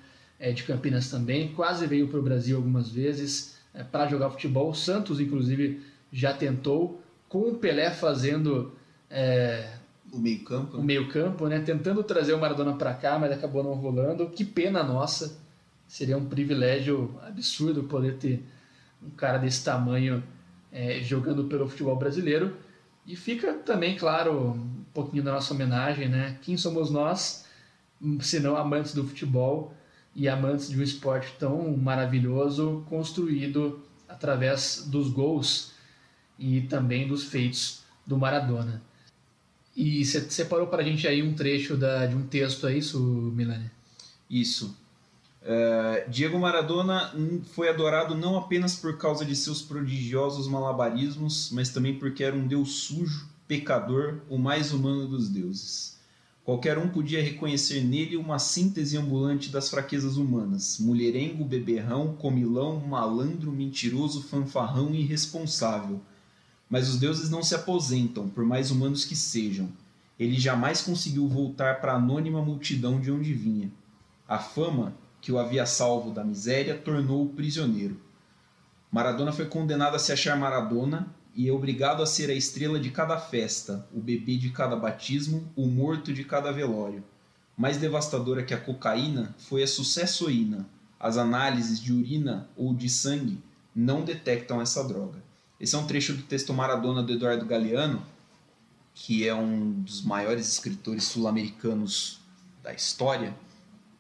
de 0.55 0.63
Campinas 0.63 1.11
também. 1.11 1.49
Quase 1.55 1.87
veio 1.87 2.09
para 2.09 2.19
o 2.19 2.23
Brasil 2.23 2.57
algumas 2.57 2.91
vezes 2.91 3.57
para 3.91 4.07
jogar 4.07 4.31
futebol. 4.31 4.71
O 4.71 4.75
Santos, 4.75 5.19
inclusive, 5.19 5.83
já 6.15 6.33
tentou, 6.33 7.03
com 7.29 7.51
o 7.51 7.55
Pelé 7.57 7.91
fazendo 7.91 8.73
é, 9.11 9.69
o 10.13 10.19
meio-campo. 10.21 10.77
O 10.77 10.83
meio-campo, 10.83 11.49
né? 11.49 11.59
Tentando 11.59 12.05
trazer 12.05 12.33
o 12.33 12.41
Maradona 12.41 12.75
para 12.75 12.95
cá, 12.95 13.19
mas 13.19 13.33
acabou 13.33 13.65
não 13.65 13.75
rolando. 13.75 14.31
Que 14.31 14.45
pena 14.45 14.85
nossa. 14.85 15.37
Seria 15.89 16.17
um 16.17 16.25
privilégio 16.25 17.19
absurdo 17.27 17.83
poder 17.83 18.17
ter 18.19 18.45
um 19.03 19.11
cara 19.11 19.39
desse 19.39 19.65
tamanho 19.65 20.23
é, 20.71 21.01
jogando 21.01 21.45
pelo 21.45 21.69
futebol 21.69 21.97
brasileiro. 21.97 22.57
E 23.05 23.17
fica 23.17 23.53
também, 23.55 23.97
claro, 23.97 24.53
um 24.53 24.85
pouquinho 24.95 25.25
da 25.25 25.33
nossa 25.33 25.53
homenagem, 25.53 26.09
né? 26.09 26.39
Quem 26.43 26.57
somos 26.57 26.93
nós, 26.93 27.45
se 28.21 28.39
não 28.39 28.57
amantes 28.57 28.95
do 28.95 29.05
futebol 29.05 29.75
e 30.15 30.29
amantes 30.29 30.69
de 30.71 30.79
um 30.79 30.83
esporte 30.83 31.35
tão 31.41 31.77
maravilhoso, 31.77 32.85
construído 32.89 33.83
através 34.09 34.87
dos 34.87 35.11
gols 35.11 35.74
e 36.39 36.63
também 36.63 37.07
dos 37.07 37.25
feitos 37.25 37.83
do 38.07 38.17
Maradona. 38.17 38.83
E 39.77 40.05
você 40.05 40.21
separou 40.31 40.69
para 40.69 40.83
a 40.83 40.85
gente 40.85 41.07
aí 41.07 41.23
um 41.23 41.35
trecho 41.35 41.77
da, 41.77 42.07
de 42.07 42.15
um 42.15 42.27
texto, 42.27 42.67
é 42.67 42.77
isso, 42.77 43.01
Milani? 43.01 43.71
Isso. 44.31 44.77
Uh, 45.43 46.09
Diego 46.11 46.39
Maradona 46.39 47.13
foi 47.53 47.69
adorado 47.69 48.15
não 48.15 48.37
apenas 48.39 48.77
por 48.77 48.97
causa 48.97 49.25
de 49.25 49.37
seus 49.37 49.61
prodigiosos 49.61 50.49
malabarismos, 50.49 51.51
mas 51.53 51.69
também 51.69 51.99
porque 51.99 52.25
era 52.25 52.35
um 52.35 52.47
deus 52.47 52.85
sujo, 52.85 53.29
pecador, 53.47 54.21
o 54.31 54.39
mais 54.39 54.73
humano 54.73 55.07
dos 55.07 55.29
deuses. 55.29 55.99
Qualquer 56.45 56.79
um 56.79 56.89
podia 56.89 57.23
reconhecer 57.23 57.83
nele 57.83 58.17
uma 58.17 58.39
síntese 58.39 58.97
ambulante 58.97 59.51
das 59.51 59.69
fraquezas 59.69 60.17
humanas: 60.17 60.79
mulherengo, 60.79 61.45
beberrão, 61.45 62.15
comilão, 62.15 62.81
malandro, 62.81 63.51
mentiroso, 63.51 64.23
fanfarrão 64.23 64.95
e 64.95 65.01
irresponsável. 65.01 66.01
Mas 66.75 66.89
os 66.89 66.97
deuses 66.97 67.31
não 67.31 67.41
se 67.41 67.55
aposentam, 67.55 68.29
por 68.29 68.45
mais 68.45 68.73
humanos 68.73 69.05
que 69.05 69.15
sejam. 69.15 69.69
Ele 70.19 70.37
jamais 70.41 70.81
conseguiu 70.81 71.29
voltar 71.29 71.81
para 71.81 71.93
a 71.93 71.97
anônima 71.99 72.43
multidão 72.43 72.99
de 72.99 73.13
onde 73.13 73.33
vinha. 73.33 73.71
A 74.27 74.41
fama 74.41 74.93
que 75.21 75.31
o 75.31 75.39
havia 75.39 75.67
salvo 75.67 76.11
da 76.11 76.25
miséria, 76.25 76.77
tornou-o 76.77 77.29
prisioneiro. 77.29 77.97
Maradona 78.91 79.31
foi 79.31 79.47
condenado 79.47 79.95
a 79.95 80.01
se 80.01 80.11
achar 80.11 80.37
Maradona 80.37 81.15
e 81.33 81.49
é 81.49 81.53
obrigado 81.53 82.03
a 82.03 82.07
ser 82.07 82.29
a 82.29 82.35
estrela 82.35 82.81
de 82.81 82.91
cada 82.91 83.21
festa, 83.21 83.87
o 83.95 84.01
bebê 84.01 84.37
de 84.37 84.51
cada 84.51 84.75
batismo, 84.75 85.49
o 85.55 85.69
morto 85.69 86.13
de 86.13 86.25
cada 86.25 86.51
velório. 86.51 87.05
Mais 87.57 87.77
devastadora 87.77 88.43
que 88.43 88.53
a 88.53 88.59
cocaína 88.59 89.33
foi 89.39 89.63
a 89.63 89.69
sucessoína. 89.69 90.67
As 90.99 91.19
análises 91.19 91.81
de 91.81 91.93
urina 91.93 92.49
ou 92.57 92.75
de 92.75 92.89
sangue 92.89 93.39
não 93.73 94.03
detectam 94.03 94.61
essa 94.61 94.83
droga. 94.83 95.23
Esse 95.59 95.75
é 95.75 95.79
um 95.79 95.87
trecho 95.87 96.15
do 96.15 96.23
texto 96.23 96.53
Maradona 96.53 97.03
do 97.03 97.13
Eduardo 97.13 97.47
Galeano, 97.47 98.05
que 98.95 99.27
é 99.27 99.35
um 99.35 99.83
dos 99.83 100.03
maiores 100.03 100.49
escritores 100.49 101.05
sul-americanos 101.05 102.21
da 102.63 102.73
história, 102.73 103.35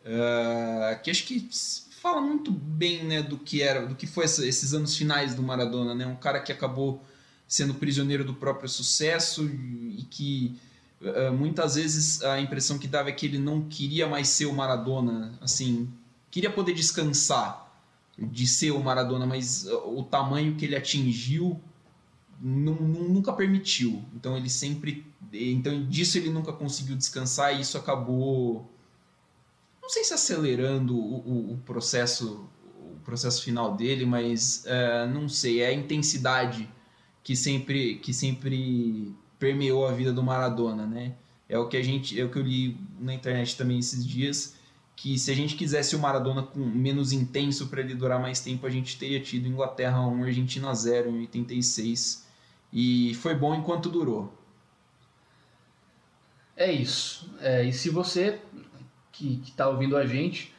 Uh, 0.04 1.02
que 1.02 1.10
acho 1.10 1.24
que 1.24 1.48
fala 2.02 2.20
muito 2.20 2.50
bem 2.50 3.04
né, 3.04 3.22
do 3.22 3.38
que 3.38 3.62
era, 3.62 3.86
do 3.86 3.94
que 3.94 4.06
foi 4.06 4.26
esses 4.26 4.74
anos 4.74 4.94
finais 4.94 5.34
do 5.34 5.42
Maradona, 5.42 5.94
né? 5.94 6.06
Um 6.06 6.16
cara 6.16 6.40
que 6.40 6.52
acabou 6.52 7.02
sendo 7.48 7.72
prisioneiro 7.72 8.22
do 8.22 8.34
próprio 8.34 8.68
sucesso 8.68 9.46
e 9.46 10.06
que 10.10 10.58
uh, 11.00 11.32
muitas 11.32 11.76
vezes 11.76 12.22
a 12.22 12.38
impressão 12.38 12.78
que 12.78 12.86
dava 12.86 13.08
é 13.08 13.12
que 13.12 13.24
ele 13.24 13.38
não 13.38 13.62
queria 13.62 14.06
mais 14.06 14.28
ser 14.28 14.44
o 14.44 14.52
Maradona, 14.52 15.32
assim, 15.40 15.88
queria 16.30 16.50
poder 16.50 16.74
descansar 16.74 17.63
de 18.18 18.46
ser 18.46 18.70
o 18.70 18.82
Maradona, 18.82 19.26
mas 19.26 19.66
o 19.66 20.02
tamanho 20.02 20.54
que 20.54 20.64
ele 20.64 20.76
atingiu 20.76 21.60
nunca 22.40 23.32
permitiu. 23.32 24.04
Então 24.14 24.36
ele 24.36 24.50
sempre, 24.50 25.06
então 25.32 25.86
disso 25.86 26.18
ele 26.18 26.30
nunca 26.30 26.52
conseguiu 26.52 26.96
descansar 26.96 27.56
e 27.56 27.60
isso 27.60 27.78
acabou 27.78 28.70
não 29.80 29.90
sei 29.90 30.02
se 30.02 30.14
acelerando 30.14 30.96
o, 30.96 31.16
o, 31.16 31.52
o 31.52 31.58
processo 31.58 32.48
o 32.80 32.98
processo 33.04 33.42
final 33.42 33.76
dele, 33.76 34.06
mas 34.06 34.64
uh, 34.64 35.06
não 35.12 35.28
sei, 35.28 35.60
é 35.60 35.66
a 35.66 35.74
intensidade 35.74 36.68
que 37.22 37.36
sempre 37.36 37.96
que 37.96 38.14
sempre 38.14 39.14
permeou 39.38 39.86
a 39.86 39.92
vida 39.92 40.12
do 40.12 40.22
Maradona, 40.22 40.86
né? 40.86 41.14
É 41.46 41.58
o 41.58 41.68
que 41.68 41.76
a 41.76 41.82
gente, 41.82 42.18
é 42.18 42.24
o 42.24 42.30
que 42.30 42.38
eu 42.38 42.42
li 42.42 42.78
na 42.98 43.12
internet 43.12 43.56
também 43.56 43.78
esses 43.78 44.06
dias, 44.06 44.56
que 44.96 45.18
se 45.18 45.30
a 45.30 45.34
gente 45.34 45.56
quisesse 45.56 45.96
o 45.96 45.98
Maradona 45.98 46.42
com 46.42 46.60
menos 46.60 47.12
intenso 47.12 47.66
para 47.68 47.80
ele 47.80 47.94
durar 47.94 48.20
mais 48.20 48.40
tempo, 48.40 48.66
a 48.66 48.70
gente 48.70 48.98
teria 48.98 49.20
tido 49.20 49.48
Inglaterra 49.48 50.00
1, 50.06 50.24
Argentina 50.24 50.72
0 50.74 51.10
em 51.10 51.20
86. 51.20 52.26
E 52.72 53.14
foi 53.16 53.34
bom 53.34 53.54
enquanto 53.54 53.88
durou. 53.88 54.32
É 56.56 56.70
isso. 56.70 57.30
É, 57.40 57.64
e 57.64 57.72
se 57.72 57.90
você 57.90 58.40
que 59.10 59.40
está 59.44 59.68
ouvindo 59.68 59.96
a 59.96 60.06
gente 60.06 60.52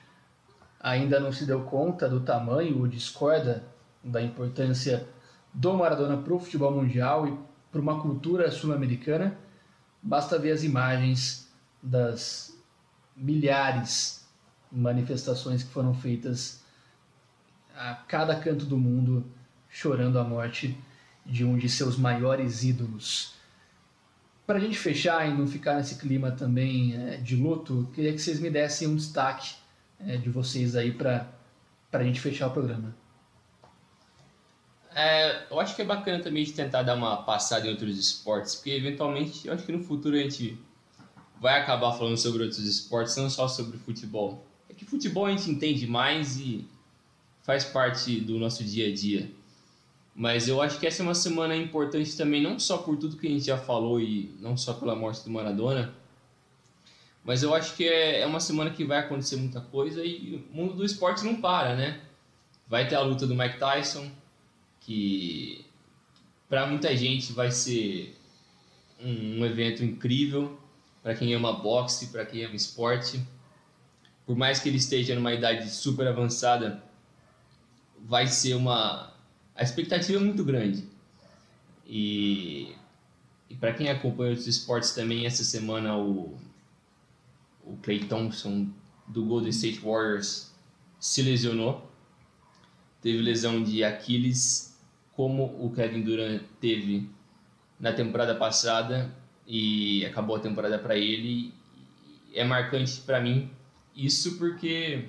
ainda 0.80 1.20
não 1.20 1.32
se 1.32 1.46
deu 1.46 1.64
conta 1.64 2.08
do 2.08 2.22
tamanho 2.22 2.80
ou 2.80 2.88
discorda 2.88 3.66
da 4.04 4.22
importância 4.22 5.08
do 5.54 5.74
Maradona 5.74 6.18
para 6.18 6.34
o 6.34 6.40
futebol 6.40 6.72
mundial 6.72 7.28
e 7.28 7.38
para 7.72 7.82
uma 7.82 8.02
cultura 8.02 8.52
sul-americana, 8.52 9.38
basta 10.02 10.38
ver 10.38 10.52
as 10.52 10.64
imagens 10.64 11.52
das 11.82 12.58
milhares 13.16 14.25
manifestações 14.76 15.64
que 15.64 15.70
foram 15.70 15.94
feitas 15.94 16.64
a 17.76 17.96
cada 17.96 18.36
canto 18.36 18.66
do 18.66 18.78
mundo 18.78 19.26
chorando 19.70 20.20
a 20.20 20.24
morte 20.24 20.78
de 21.26 21.44
um 21.44 21.58
de 21.58 21.68
seus 21.68 21.98
maiores 21.98 22.64
ídolos. 22.64 23.34
Para 24.46 24.58
a 24.58 24.62
gente 24.62 24.78
fechar 24.78 25.28
e 25.28 25.34
não 25.34 25.48
ficar 25.48 25.76
nesse 25.76 25.96
clima 25.96 26.32
também 26.32 26.96
é, 26.96 27.18
de 27.18 27.36
luto, 27.36 27.90
queria 27.94 28.14
que 28.14 28.20
vocês 28.20 28.40
me 28.40 28.50
dessem 28.50 28.88
um 28.88 28.96
destaque 28.96 29.56
é, 30.00 30.18
de 30.18 30.30
vocês 30.30 30.76
aí 30.76 30.92
para 30.92 31.28
a 31.92 32.04
gente 32.04 32.22
fechar 32.22 32.48
o 32.48 32.52
programa. 32.52 32.96
É, 34.94 35.52
eu 35.52 35.60
acho 35.60 35.76
que 35.76 35.82
é 35.82 35.86
bacana 35.86 36.24
também 36.24 36.46
de 36.46 36.54
tentar 36.54 36.84
dar 36.84 36.96
uma 36.96 37.24
passada 37.24 37.68
em 37.68 37.72
outros 37.72 37.98
esportes, 37.98 38.56
porque 38.56 38.70
eventualmente 38.70 39.48
eu 39.48 39.54
acho 39.54 39.66
que 39.66 39.72
no 39.72 39.84
futuro 39.84 40.16
a 40.16 40.20
gente 40.20 40.58
vai 41.42 41.60
acabar 41.60 41.92
falando 41.98 42.18
sobre 42.18 42.44
outros 42.44 42.60
esportes, 42.60 43.18
não 43.18 43.30
só 43.30 43.48
sobre 43.48 43.78
futebol. 43.78 44.46
É 44.70 44.74
que 44.74 44.86
futebol 44.86 45.26
a 45.26 45.32
gente 45.32 45.50
entende 45.50 45.88
mais 45.88 46.38
e 46.38 46.68
faz 47.44 47.64
parte 47.64 48.20
do 48.20 48.40
nosso 48.40 48.64
dia 48.64 48.88
a 48.88 48.94
dia. 48.94 49.32
Mas 50.16 50.48
eu 50.48 50.62
acho 50.62 50.80
que 50.80 50.88
essa 50.88 51.02
é 51.02 51.04
uma 51.04 51.14
semana 51.14 51.56
importante 51.56 52.16
também, 52.16 52.42
não 52.42 52.58
só 52.58 52.78
por 52.78 52.98
tudo 52.98 53.18
que 53.18 53.28
a 53.28 53.30
gente 53.30 53.46
já 53.46 53.58
falou 53.58 54.00
e 54.00 54.34
não 54.40 54.56
só 54.56 54.74
pela 54.74 54.96
morte 54.96 55.24
do 55.24 55.30
Maradona, 55.30 55.94
mas 57.26 57.42
eu 57.42 57.54
acho 57.54 57.76
que 57.76 57.84
é, 57.84 58.22
é 58.22 58.26
uma 58.26 58.40
semana 58.40 58.70
que 58.70 58.86
vai 58.86 59.00
acontecer 59.00 59.36
muita 59.36 59.60
coisa 59.60 60.06
e 60.06 60.36
o 60.36 60.56
mundo 60.56 60.76
do 60.76 60.86
esporte 60.86 61.26
não 61.26 61.42
para, 61.42 61.76
né? 61.76 62.00
Vai 62.68 62.88
ter 62.88 62.96
a 62.96 63.02
luta 63.02 63.26
do 63.26 63.36
Mike 63.36 63.58
Tyson, 63.58 64.10
que 64.80 65.66
para 66.48 66.68
muita 66.68 66.96
gente 66.96 67.34
vai 67.34 67.52
ser 67.52 68.16
um, 69.02 69.40
um 69.40 69.46
evento 69.46 69.84
incrível 69.84 70.58
para 71.02 71.16
quem 71.16 71.34
ama 71.34 71.52
boxe, 71.52 72.08
para 72.08 72.26
quem 72.26 72.46
ama 72.46 72.56
esporte. 72.56 73.20
Por 74.26 74.36
mais 74.36 74.60
que 74.60 74.70
ele 74.70 74.78
esteja 74.78 75.16
numa 75.16 75.34
idade 75.34 75.70
super 75.70 76.08
avançada, 76.08 76.84
vai 78.00 78.28
ser 78.28 78.56
uma 78.56 79.16
a 79.56 79.64
expectativa 79.64 80.20
é 80.20 80.22
muito 80.22 80.44
grande. 80.44 80.84
E, 81.88 82.76
e 83.50 83.56
para 83.56 83.74
quem 83.74 83.90
acompanha 83.90 84.34
os 84.34 84.46
esportes 84.48 84.92
também, 84.92 85.26
essa 85.26 85.46
semana 85.46 85.98
o, 85.98 86.38
o 87.64 87.78
Clay 87.82 88.00
Thompson 88.00 88.68
do 89.08 89.24
Golden 89.24 89.50
State 89.50 89.80
Warriors 89.80 90.54
se 91.00 91.22
lesionou. 91.22 91.90
Teve 93.02 93.20
lesão 93.20 93.64
de 93.64 93.82
Aquiles, 93.84 94.78
como 95.14 95.46
o 95.64 95.72
Kevin 95.74 96.02
Durant 96.02 96.42
teve 96.60 97.10
na 97.80 97.94
temporada 97.94 98.36
passada 98.36 99.16
e 99.48 100.06
acabou 100.06 100.36
a 100.36 100.40
temporada 100.40 100.78
para 100.80 100.98
ele. 100.98 101.54
É 102.34 102.44
marcante 102.44 103.00
para 103.02 103.22
mim 103.22 103.50
Isso 103.96 104.38
porque 104.38 105.06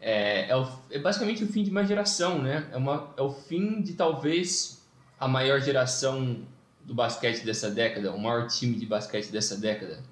é, 0.00 0.48
é, 0.50 0.56
o- 0.56 0.68
é 0.90 0.98
basicamente 0.98 1.42
o 1.44 1.48
fim 1.48 1.62
de 1.64 1.70
uma 1.70 1.84
geração, 1.84 2.40
né? 2.42 2.68
É, 2.72 2.76
uma, 2.76 3.12
é 3.16 3.22
o 3.22 3.32
fim 3.32 3.80
de 3.80 3.94
talvez 3.94 4.82
a 5.18 5.26
maior 5.26 5.60
geração 5.60 6.38
do 6.84 6.94
basquete 6.94 7.44
dessa 7.44 7.70
década, 7.70 8.12
o 8.12 8.20
maior 8.20 8.46
time 8.46 8.76
de 8.76 8.86
basquete 8.86 9.30
dessa 9.30 9.56
década. 9.56 10.02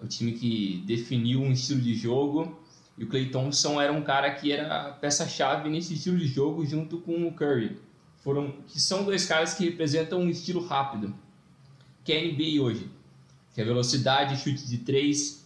É 0.00 0.04
o 0.04 0.08
time 0.08 0.32
que 0.32 0.82
definiu 0.86 1.40
um 1.40 1.52
estilo 1.52 1.80
de 1.80 1.94
jogo 1.94 2.60
e 2.98 3.04
o 3.04 3.06
Clay 3.06 3.30
Thompson 3.30 3.80
era 3.80 3.92
um 3.92 4.02
cara 4.02 4.30
que 4.34 4.52
era 4.52 4.90
peça-chave 5.00 5.70
nesse 5.70 5.94
estilo 5.94 6.18
de 6.18 6.26
jogo 6.26 6.66
junto 6.66 6.98
com 6.98 7.26
o 7.26 7.32
Curry. 7.32 7.78
Foram, 8.22 8.52
que 8.68 8.80
são 8.80 9.04
dois 9.04 9.24
caras 9.24 9.54
que 9.54 9.64
representam 9.64 10.20
um 10.20 10.28
estilo 10.28 10.64
rápido, 10.64 11.14
que 12.04 12.12
é 12.12 12.18
a 12.18 12.22
NBA 12.22 12.60
hoje. 12.62 12.90
Que 13.54 13.60
é 13.60 13.64
velocidade, 13.64 14.36
chute 14.36 14.66
de 14.66 14.78
três, 14.78 15.41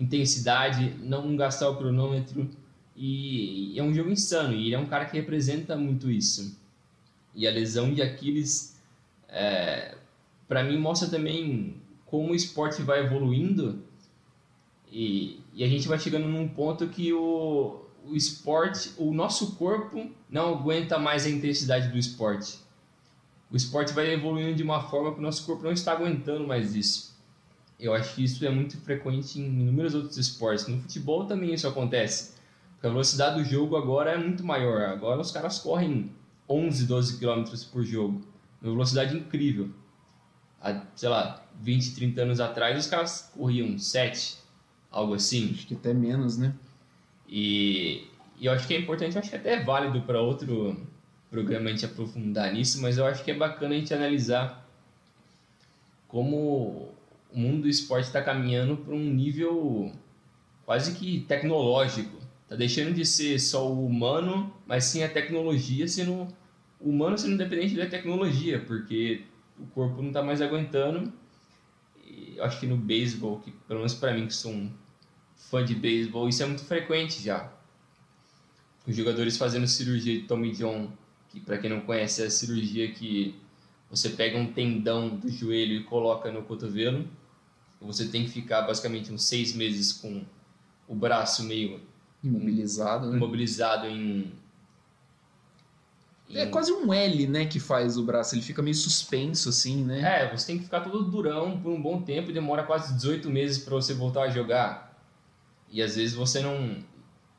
intensidade, 0.00 0.94
não 1.00 1.36
gastar 1.36 1.68
o 1.68 1.76
cronômetro. 1.76 2.48
E, 2.96 3.74
e 3.74 3.78
é 3.78 3.82
um 3.82 3.94
jogo 3.94 4.10
insano, 4.10 4.54
e 4.54 4.66
ele 4.66 4.74
é 4.74 4.78
um 4.78 4.86
cara 4.86 5.04
que 5.04 5.16
representa 5.16 5.76
muito 5.76 6.10
isso. 6.10 6.58
E 7.34 7.46
a 7.46 7.50
lesão 7.50 7.92
de 7.94 8.02
Aquiles, 8.02 8.76
é, 9.28 9.94
para 10.48 10.64
mim, 10.64 10.78
mostra 10.78 11.08
também 11.08 11.76
como 12.06 12.32
o 12.32 12.34
esporte 12.34 12.82
vai 12.82 13.04
evoluindo 13.04 13.82
e, 14.90 15.40
e 15.54 15.62
a 15.62 15.68
gente 15.68 15.86
vai 15.86 15.98
chegando 15.98 16.26
num 16.26 16.48
ponto 16.48 16.88
que 16.88 17.12
o, 17.12 17.84
o 18.04 18.16
esporte, 18.16 18.92
o 18.98 19.12
nosso 19.12 19.54
corpo 19.54 20.10
não 20.28 20.54
aguenta 20.54 20.98
mais 20.98 21.24
a 21.24 21.30
intensidade 21.30 21.88
do 21.88 21.96
esporte. 21.96 22.58
O 23.50 23.56
esporte 23.56 23.92
vai 23.92 24.12
evoluindo 24.12 24.54
de 24.54 24.62
uma 24.62 24.82
forma 24.82 25.12
que 25.12 25.18
o 25.18 25.22
nosso 25.22 25.44
corpo 25.46 25.62
não 25.62 25.72
está 25.72 25.92
aguentando 25.92 26.46
mais 26.46 26.74
isso. 26.74 27.09
Eu 27.80 27.94
acho 27.94 28.14
que 28.14 28.22
isso 28.22 28.44
é 28.44 28.50
muito 28.50 28.76
frequente 28.78 29.40
em 29.40 29.44
inúmeros 29.44 29.94
outros 29.94 30.18
esportes. 30.18 30.66
No 30.68 30.80
futebol 30.80 31.24
também 31.24 31.54
isso 31.54 31.66
acontece. 31.66 32.34
Porque 32.74 32.86
a 32.86 32.90
velocidade 32.90 33.42
do 33.42 33.44
jogo 33.44 33.76
agora 33.76 34.12
é 34.12 34.18
muito 34.18 34.44
maior. 34.44 34.82
Agora 34.82 35.20
os 35.20 35.30
caras 35.30 35.58
correm 35.58 36.12
11, 36.48 36.86
12 36.86 37.18
km 37.18 37.44
por 37.72 37.84
jogo. 37.84 38.22
Uma 38.60 38.72
velocidade 38.72 39.16
incrível. 39.16 39.70
Há, 40.60 40.82
sei 40.94 41.08
lá, 41.08 41.42
20, 41.62 41.94
30 41.94 42.22
anos 42.22 42.40
atrás 42.40 42.78
os 42.78 42.86
caras 42.86 43.30
corriam 43.34 43.78
7, 43.78 44.36
algo 44.90 45.14
assim. 45.14 45.52
Acho 45.54 45.66
que 45.66 45.74
até 45.74 45.94
menos, 45.94 46.36
né? 46.36 46.54
E, 47.26 48.06
e 48.38 48.46
eu 48.46 48.52
acho 48.52 48.66
que 48.66 48.74
é 48.74 48.78
importante, 48.78 49.14
eu 49.14 49.20
acho 49.20 49.30
que 49.30 49.36
até 49.36 49.54
é 49.54 49.64
válido 49.64 50.02
para 50.02 50.20
outro 50.20 50.76
programa 51.30 51.68
a 51.68 51.72
gente 51.72 51.86
aprofundar 51.86 52.52
nisso, 52.52 52.82
mas 52.82 52.98
eu 52.98 53.06
acho 53.06 53.24
que 53.24 53.30
é 53.30 53.34
bacana 53.34 53.74
a 53.74 53.78
gente 53.78 53.94
analisar 53.94 54.68
como 56.08 56.88
o 57.32 57.38
mundo 57.38 57.62
do 57.62 57.68
esporte 57.68 58.06
está 58.06 58.22
caminhando 58.22 58.76
para 58.76 58.94
um 58.94 59.04
nível 59.04 59.92
quase 60.64 60.94
que 60.94 61.20
tecnológico. 61.20 62.18
Está 62.44 62.56
deixando 62.56 62.92
de 62.94 63.06
ser 63.06 63.38
só 63.38 63.70
o 63.70 63.86
humano, 63.86 64.52
mas 64.66 64.84
sim 64.84 65.02
a 65.02 65.08
tecnologia 65.08 65.86
sendo 65.86 66.28
o 66.80 66.90
humano 66.90 67.16
sendo 67.16 67.34
independente 67.34 67.76
da 67.76 67.86
tecnologia, 67.86 68.58
porque 68.60 69.22
o 69.58 69.66
corpo 69.66 70.00
não 70.00 70.08
está 70.08 70.22
mais 70.22 70.40
aguentando. 70.40 71.12
E 72.04 72.34
eu 72.36 72.44
acho 72.44 72.58
que 72.58 72.66
no 72.66 72.76
beisebol, 72.76 73.38
que 73.40 73.50
pelo 73.50 73.80
menos 73.80 73.94
para 73.94 74.14
mim 74.14 74.26
que 74.26 74.34
sou 74.34 74.52
um 74.52 74.70
fã 75.36 75.64
de 75.64 75.74
beisebol, 75.74 76.28
isso 76.28 76.42
é 76.42 76.46
muito 76.46 76.64
frequente 76.64 77.22
já. 77.22 77.52
Os 78.86 78.96
jogadores 78.96 79.36
fazendo 79.36 79.66
cirurgia 79.66 80.20
de 80.20 80.26
Tommy 80.26 80.52
John, 80.52 80.90
que 81.28 81.38
para 81.38 81.58
quem 81.58 81.70
não 81.70 81.82
conhece 81.82 82.22
é 82.22 82.26
a 82.26 82.30
cirurgia 82.30 82.90
que 82.90 83.34
você 83.90 84.10
pega 84.10 84.38
um 84.38 84.52
tendão 84.52 85.08
do 85.08 85.28
joelho 85.28 85.74
e 85.74 85.84
coloca 85.84 86.30
no 86.30 86.42
cotovelo. 86.42 87.06
Você 87.80 88.06
tem 88.06 88.24
que 88.24 88.30
ficar 88.30 88.62
basicamente 88.62 89.10
uns 89.12 89.24
seis 89.24 89.54
meses 89.54 89.92
com 89.92 90.22
o 90.86 90.94
braço 90.94 91.44
meio 91.44 91.80
Imobilizado, 92.22 93.10
né? 93.10 93.16
imobilizado 93.16 93.86
em. 93.86 94.32
É 96.32 96.44
em- 96.44 96.50
quase 96.50 96.70
um 96.72 96.92
L, 96.92 97.26
né, 97.26 97.46
que 97.46 97.58
faz 97.58 97.96
o 97.96 98.02
braço. 98.04 98.34
Ele 98.34 98.42
fica 98.42 98.62
meio 98.62 98.74
suspenso, 98.76 99.48
assim, 99.48 99.82
né? 99.84 100.24
É, 100.24 100.36
você 100.36 100.46
tem 100.48 100.58
que 100.58 100.64
ficar 100.64 100.80
todo 100.80 101.02
durão 101.10 101.58
por 101.60 101.72
um 101.72 101.80
bom 101.80 102.02
tempo 102.02 102.30
e 102.30 102.34
demora 102.34 102.62
quase 102.62 102.94
18 102.94 103.28
meses 103.30 103.58
para 103.58 103.74
você 103.74 103.94
voltar 103.94 104.22
a 104.24 104.30
jogar. 104.30 104.96
E 105.70 105.82
às 105.82 105.96
vezes 105.96 106.14
você 106.14 106.40
não, 106.40 106.76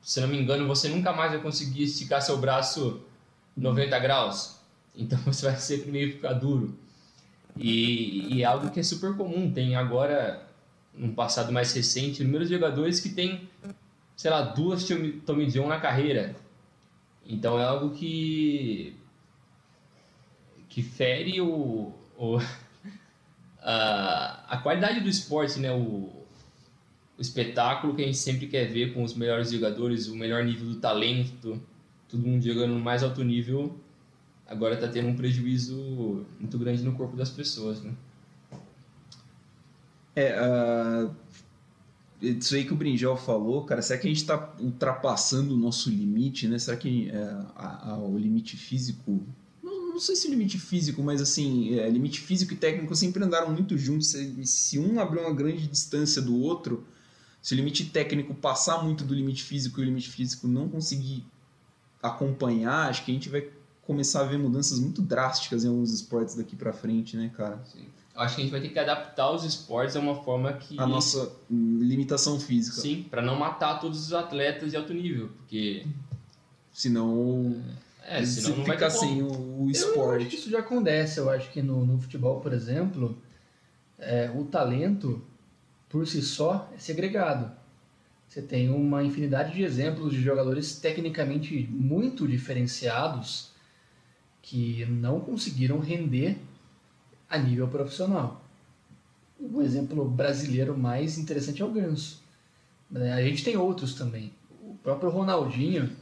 se 0.01 0.19
não 0.19 0.27
me 0.27 0.37
engano, 0.41 0.67
você 0.67 0.89
nunca 0.89 1.13
mais 1.13 1.31
vai 1.31 1.41
conseguir 1.41 1.83
esticar 1.83 2.21
seu 2.21 2.37
braço 2.37 3.01
90 3.55 3.97
graus. 3.99 4.57
Então 4.95 5.17
você 5.23 5.45
vai 5.45 5.55
sempre 5.57 5.91
meio 5.91 6.11
ficar 6.13 6.33
duro. 6.33 6.75
E, 7.57 8.35
e 8.35 8.41
é 8.41 8.45
algo 8.45 8.71
que 8.71 8.79
é 8.79 8.83
super 8.83 9.15
comum. 9.15 9.51
Tem 9.51 9.75
agora, 9.75 10.47
num 10.93 11.13
passado 11.13 11.51
mais 11.51 11.73
recente, 11.73 12.21
inúmeros 12.21 12.49
jogadores 12.49 12.99
que 12.99 13.09
têm, 13.09 13.49
sei 14.15 14.31
lá, 14.31 14.41
duas 14.41 14.87
Tommy 15.25 15.47
John 15.47 15.67
na 15.67 15.79
carreira. 15.79 16.35
Então 17.25 17.59
é 17.59 17.63
algo 17.63 17.91
que 17.91 18.95
que 20.67 20.81
fere 20.81 21.41
o, 21.41 21.93
o 22.17 22.37
a, 23.61 24.45
a 24.47 24.57
qualidade 24.57 25.01
do 25.01 25.09
esporte, 25.09 25.59
né? 25.59 25.71
O, 25.71 26.09
o 27.17 27.21
espetáculo 27.21 27.93
que 27.93 28.01
a 28.01 28.05
gente 28.05 28.17
sempre 28.17 28.47
quer 28.47 28.65
ver 28.65 28.93
com 28.93 29.03
os 29.03 29.13
melhores 29.13 29.51
jogadores, 29.51 30.07
o 30.07 30.15
melhor 30.15 30.43
nível 30.43 30.67
do 30.67 30.75
talento, 30.77 31.61
todo 32.09 32.25
mundo 32.25 32.43
jogando 32.43 32.73
no 32.73 32.79
mais 32.79 33.03
alto 33.03 33.23
nível, 33.23 33.79
agora 34.51 34.75
está 34.75 34.87
tendo 34.87 35.07
um 35.07 35.15
prejuízo 35.15 36.25
muito 36.39 36.57
grande 36.59 36.83
no 36.83 36.93
corpo 36.93 37.15
das 37.15 37.29
pessoas, 37.29 37.81
né? 37.81 37.93
É, 40.15 40.33
ah, 40.37 41.09
isso 42.21 42.53
aí 42.53 42.65
que 42.65 42.73
o 42.73 42.75
Brinjel 42.75 43.15
falou, 43.17 43.63
cara, 43.63 43.81
será 43.81 43.99
que 43.99 44.07
a 44.07 44.09
gente 44.09 44.25
tá 44.25 44.53
ultrapassando 44.59 45.55
o 45.55 45.57
nosso 45.57 45.89
limite, 45.89 46.47
né? 46.47 46.59
Será 46.59 46.77
que 46.77 47.09
é, 47.09 47.17
a- 47.55 47.91
a- 47.93 47.97
o 47.97 48.17
limite 48.17 48.57
físico. 48.57 49.21
Não, 49.63 49.93
não 49.93 49.99
sei 49.99 50.15
se 50.15 50.27
o 50.27 50.29
limite 50.29 50.59
físico, 50.59 51.01
mas 51.01 51.21
assim, 51.21 51.79
é, 51.79 51.89
limite 51.89 52.19
físico 52.19 52.53
e 52.53 52.57
técnico 52.57 52.95
sempre 52.95 53.23
andaram 53.23 53.51
muito 53.51 53.77
juntos. 53.77 54.09
Se, 54.09 54.45
se 54.45 54.77
um 54.77 54.99
abrir 54.99 55.19
uma 55.21 55.33
grande 55.33 55.65
distância 55.65 56.21
do 56.21 56.37
outro, 56.39 56.85
se 57.41 57.53
o 57.53 57.57
limite 57.57 57.85
técnico 57.85 58.35
passar 58.35 58.83
muito 58.83 59.03
do 59.03 59.15
limite 59.15 59.43
físico 59.43 59.79
e 59.79 59.83
o 59.83 59.85
limite 59.85 60.09
físico 60.09 60.47
não 60.47 60.67
conseguir 60.69 61.25
acompanhar, 62.03 62.89
acho 62.89 63.03
que 63.05 63.11
a 63.11 63.13
gente 63.13 63.29
vai 63.29 63.47
começar 63.81 64.21
a 64.21 64.23
ver 64.25 64.37
mudanças 64.37 64.79
muito 64.79 65.01
drásticas 65.01 65.63
em 65.63 65.67
alguns 65.67 65.91
esportes 65.93 66.35
daqui 66.35 66.55
pra 66.55 66.71
frente, 66.71 67.17
né, 67.17 67.31
cara? 67.35 67.61
Eu 68.13 68.21
acho 68.21 68.35
que 68.35 68.41
a 68.41 68.43
gente 68.43 68.51
vai 68.51 68.61
ter 68.61 68.69
que 68.69 68.79
adaptar 68.79 69.31
os 69.31 69.43
esportes 69.43 69.95
a 69.95 69.99
uma 69.99 70.15
forma 70.23 70.53
que 70.53 70.79
A 70.79 70.85
nossa 70.85 71.31
limitação 71.49 72.39
física. 72.39 72.79
sim, 72.81 73.03
para 73.09 73.21
não 73.21 73.35
matar 73.37 73.79
todos 73.79 73.99
os 74.05 74.13
atletas 74.13 74.71
de 74.71 74.77
alto 74.77 74.93
nível, 74.93 75.29
porque 75.37 75.85
Senão, 76.73 77.61
é, 78.05 78.23
se 78.25 78.41
senão 78.41 78.57
não 78.57 78.65
vai 78.65 78.75
ficar 78.77 78.89
sem 78.89 79.21
o, 79.21 79.27
o 79.27 79.31
Eu, 79.31 79.33
eu 79.33 79.69
acho 79.69 79.71
que 79.71 79.77
esporte. 79.89 80.35
isso 80.35 80.49
já 80.49 80.59
acontece. 80.59 81.19
Eu 81.19 81.29
acho 81.29 81.49
que 81.51 81.61
no, 81.61 81.85
no 81.85 81.99
futebol, 81.99 82.39
por 82.39 82.53
exemplo, 82.53 83.17
é, 83.99 84.31
o 84.35 84.45
talento 84.45 85.21
por 85.89 86.07
si 86.07 86.21
só 86.21 86.69
é 86.73 86.79
segregado. 86.79 87.51
Você 88.27 88.41
tem 88.41 88.69
uma 88.69 89.03
infinidade 89.03 89.53
de 89.53 89.63
exemplos 89.63 90.13
de 90.13 90.21
jogadores 90.21 90.79
tecnicamente 90.79 91.67
muito 91.69 92.25
diferenciados 92.27 93.50
que 94.41 94.85
não 94.85 95.19
conseguiram 95.19 95.79
render 95.79 96.37
a 97.29 97.37
nível 97.37 97.67
profissional. 97.67 98.43
O 99.39 99.61
exemplo 99.61 100.07
brasileiro 100.07 100.77
mais 100.77 101.17
interessante 101.17 101.61
é 101.61 101.65
o 101.65 101.71
Ganso. 101.71 102.21
né? 102.89 103.13
A 103.13 103.23
gente 103.23 103.43
tem 103.43 103.57
outros 103.57 103.93
também. 103.95 104.31
O 104.61 104.75
próprio 104.83 105.09
Ronaldinho 105.09 105.95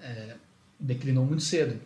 é, 0.00 0.36
declinou 0.78 1.24
muito 1.24 1.42
cedo. 1.42 1.80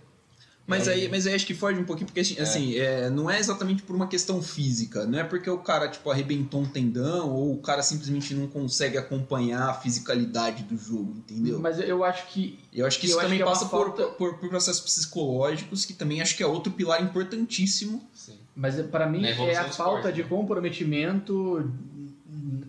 Mas 0.66 0.88
aí, 0.88 1.08
mas 1.08 1.26
aí 1.26 1.34
acho 1.34 1.46
que 1.46 1.54
foge 1.54 1.78
um 1.78 1.84
pouquinho, 1.84 2.06
porque 2.06 2.20
assim, 2.20 2.38
assim, 2.40 2.76
é, 2.76 3.08
não 3.08 3.30
é 3.30 3.38
exatamente 3.38 3.82
por 3.84 3.94
uma 3.94 4.08
questão 4.08 4.42
física. 4.42 5.06
Não 5.06 5.18
é 5.18 5.22
porque 5.24 5.48
o 5.48 5.58
cara, 5.58 5.88
tipo, 5.88 6.10
arrebentou 6.10 6.60
um 6.62 6.66
tendão 6.66 7.30
ou 7.30 7.54
o 7.54 7.58
cara 7.58 7.82
simplesmente 7.82 8.34
não 8.34 8.48
consegue 8.48 8.98
acompanhar 8.98 9.68
a 9.70 9.74
fisicalidade 9.74 10.64
do 10.64 10.76
jogo, 10.76 11.14
entendeu? 11.18 11.60
Mas 11.60 11.78
eu 11.78 12.02
acho 12.02 12.26
que 12.26 12.58
Eu 12.72 12.84
acho 12.84 12.98
que 12.98 13.06
isso 13.06 13.16
também 13.20 13.36
que 13.38 13.42
é 13.42 13.46
passa 13.46 13.66
por, 13.66 13.96
falta- 13.96 14.06
por, 14.14 14.38
por 14.38 14.48
processos 14.48 14.80
psicológicos, 14.82 15.84
que 15.84 15.92
também 15.94 16.20
acho 16.20 16.36
que 16.36 16.42
é 16.42 16.46
outro 16.46 16.72
pilar 16.72 17.00
importantíssimo. 17.02 18.02
Sim. 18.12 18.34
Mas 18.54 18.80
para 18.86 19.06
mim 19.08 19.24
é 19.24 19.56
a 19.56 19.64
falta 19.64 19.70
esporte, 20.08 20.14
de 20.14 20.22
né? 20.22 20.28
comprometimento 20.28 21.70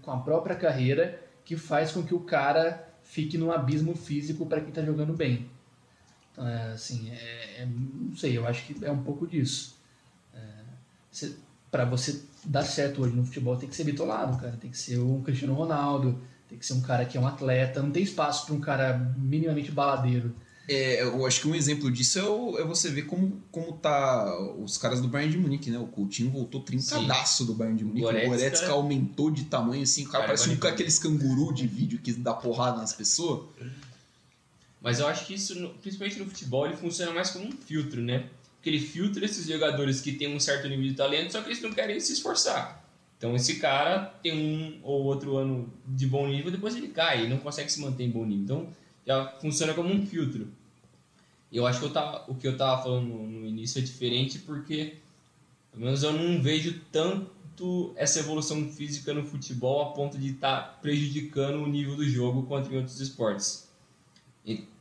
com 0.02 0.12
a 0.12 0.18
própria 0.18 0.56
carreira 0.56 1.20
que 1.44 1.56
faz 1.56 1.92
com 1.92 2.04
que 2.04 2.14
o 2.14 2.20
cara 2.20 2.88
fique 3.04 3.38
num 3.38 3.52
abismo 3.52 3.96
físico 3.96 4.46
para 4.46 4.62
quem 4.62 4.72
tá 4.72 4.84
jogando 4.84 5.14
bem. 5.14 5.48
Então, 6.38 6.48
é, 6.48 6.72
assim, 6.74 7.10
é, 7.10 7.62
é- 7.62 7.66
não 7.68 8.16
sei, 8.16 8.38
eu 8.38 8.46
acho 8.46 8.64
que 8.66 8.86
é 8.86 8.92
um 8.92 9.02
pouco 9.04 9.26
disso. 9.26 9.76
para 11.72 11.84
você 11.84 12.22
dar 12.46 12.64
certo 12.64 13.02
hoje 13.02 13.14
no 13.16 13.26
futebol 13.26 13.58
tem 13.58 13.68
que 13.68 13.76
ser 13.76 13.84
bitolado, 13.84 14.38
cara. 14.40 14.56
Tem 14.62 14.70
que 14.72 14.78
ser 14.78 15.00
um 15.00 15.22
Cristiano 15.22 15.54
Ronaldo, 15.54 16.18
tem 16.48 16.58
que 16.58 16.66
ser 16.66 16.74
um 16.74 16.82
cara 16.82 17.04
que 17.06 17.18
é 17.18 17.22
um 17.22 17.28
atleta. 17.28 17.82
Não 17.82 17.92
tem 17.92 18.04
espaço 18.04 18.46
para 18.46 18.56
um 18.56 18.60
cara 18.60 19.14
minimamente 19.18 19.72
baladeiro. 19.72 20.34
É, 20.70 21.02
eu 21.04 21.26
acho 21.26 21.42
que 21.42 21.48
um 21.48 21.56
exemplo 21.56 21.90
disso 21.92 22.20
é, 22.20 22.24
o- 22.24 22.58
é 22.60 22.64
você 22.64 22.90
ver 22.92 23.04
como, 23.04 23.42
como 23.52 23.74
tá 23.74 24.34
os 24.60 24.78
caras 24.78 25.02
do 25.02 25.08
Bayern 25.08 25.32
de 25.34 25.38
Munique, 25.40 25.72
né? 25.72 25.78
O 25.80 25.88
Coutinho 25.88 26.30
voltou 26.30 26.62
trincadaço 26.62 27.46
do 27.46 27.54
Bayern 27.54 27.78
de 27.78 27.84
Munique. 27.86 28.06
O 28.06 28.10
Goretzka- 28.10 28.30
Goretzka 28.30 28.72
aumentou 28.72 29.32
de 29.32 29.46
tamanho, 29.46 29.84
assim. 29.84 30.04
O 30.04 30.06
cara, 30.10 30.26
Cara, 30.26 30.38
parece 30.38 30.50
um 30.50 30.68
aqueles 30.70 31.00
canguru 31.00 31.54
de 31.54 31.66
vídeo 31.68 32.00
que 32.00 32.14
dá 32.14 32.34
porrada 32.34 32.78
nas 32.78 32.94
pessoas. 32.94 33.48
Mas 34.82 35.00
eu 35.00 35.08
acho 35.08 35.26
que 35.26 35.34
isso, 35.34 35.54
principalmente 35.82 36.20
no 36.20 36.26
futebol, 36.26 36.66
ele 36.66 36.76
funciona 36.76 37.12
mais 37.12 37.32
como 37.32 37.48
um 37.48 37.52
filtro, 37.52 38.02
né? 38.02 38.30
Porque 38.56 38.70
ele 38.70 38.80
filtra 38.80 39.26
esses 39.26 39.48
jogadores 39.48 40.02
que 40.02 40.12
têm 40.12 40.34
um 40.34 40.40
certo 40.40 40.68
nível 40.68 40.86
de 40.86 40.94
talento, 40.94 41.32
só 41.32 41.42
que 41.42 41.50
eles 41.50 41.62
não 41.62 41.72
querem 41.72 42.00
se 42.00 42.14
esforçar. 42.14 42.86
Então 43.18 43.36
esse 43.36 43.56
cara 43.56 44.06
tem 44.22 44.34
um 44.34 44.80
ou 44.84 45.06
outro 45.06 45.38
ano 45.38 45.72
de 45.88 46.06
bom 46.06 46.28
nível, 46.28 46.52
depois 46.52 46.76
ele 46.76 46.90
cai, 46.90 47.22
ele 47.22 47.30
não 47.30 47.38
consegue 47.38 47.72
se 47.72 47.82
manter 47.82 48.04
em 48.04 48.12
bom 48.12 48.26
nível. 48.26 48.44
Então 48.44 48.68
já 49.06 49.28
funciona 49.42 49.74
como 49.74 49.90
um 49.90 50.06
filtro. 50.06 50.48
Eu 51.52 51.66
acho 51.66 51.80
que 51.80 51.86
eu 51.86 51.90
tava, 51.92 52.30
o 52.30 52.36
que 52.36 52.48
eu 52.48 52.58
tava 52.58 52.84
falando 52.84 53.08
no, 53.08 53.48
início 53.48 53.80
é 53.80 53.82
diferente 53.82 54.40
porque, 54.40 54.98
pelo 55.72 55.86
menos 55.86 56.04
eu 56.04 56.12
não 56.12 56.42
vejo 56.42 56.82
tanto 56.92 57.94
essa 57.96 58.20
evolução 58.20 58.70
física 58.70 59.14
no 59.14 59.26
futebol 59.26 59.82
a 59.82 59.94
ponto 59.94 60.18
de 60.18 60.32
estar 60.32 60.80
prejudicando 60.82 61.64
o 61.64 61.68
nível 61.68 61.96
do 61.96 62.08
jogo 62.08 62.44
quanto 62.44 62.72
em 62.72 62.78
outros 62.78 63.00
esportes. 63.00 63.67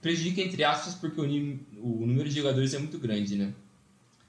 Prejudica 0.00 0.40
entre 0.40 0.62
aspas 0.62 0.94
porque 0.94 1.20
o, 1.20 1.24
o 1.24 2.06
número 2.06 2.28
de 2.28 2.36
jogadores 2.36 2.72
é 2.74 2.78
muito 2.78 2.98
grande, 2.98 3.36
né? 3.36 3.52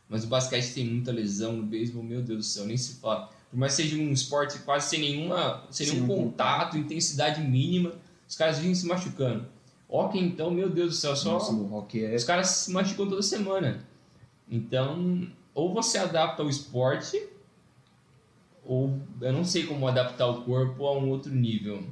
Mas 0.10 0.24
o 0.24 0.28
basquete 0.28 0.74
tem 0.74 0.86
muita 0.86 1.12
lesão, 1.12 1.54
no 1.54 1.64
beisebol, 1.64 2.02
meu 2.02 2.22
Deus 2.22 2.40
do 2.40 2.44
céu, 2.44 2.66
nem 2.66 2.78
se 2.78 2.96
fala. 2.96 3.30
Por 3.50 3.58
mais 3.58 3.76
que 3.76 3.84
seja 3.84 3.98
um 3.98 4.12
esporte 4.12 4.60
quase 4.60 4.90
sem 4.90 5.00
nenhuma, 5.00 5.64
sem 5.70 5.86
Sem 5.86 5.96
nenhum 5.96 6.06
um 6.06 6.24
contato, 6.24 6.78
intensidade 6.78 7.42
mínima, 7.42 7.94
os 8.28 8.36
caras 8.36 8.58
vivem 8.58 8.74
se 8.74 8.88
machucando. 8.88 9.46
Hockey, 9.90 10.20
então, 10.20 10.52
meu 10.52 10.70
Deus 10.70 10.90
do 10.90 10.96
céu, 10.96 11.16
só 11.16 11.34
Nossa, 11.34 11.54
é 11.98 12.16
os 12.16 12.24
caras 12.24 12.48
se 12.48 12.72
machucam 12.72 13.08
toda 13.08 13.22
semana. 13.22 13.86
Então, 14.50 15.30
ou 15.54 15.74
você 15.74 15.98
adapta 15.98 16.44
o 16.44 16.50
esporte, 16.50 17.22
ou 18.66 19.00
eu 19.22 19.32
não 19.32 19.46
sei 19.46 19.66
como 19.66 19.88
adaptar 19.88 20.28
o 20.28 20.42
corpo 20.44 20.86
a 20.86 20.98
um 20.98 21.10
outro 21.10 21.34
nível. 21.34 21.84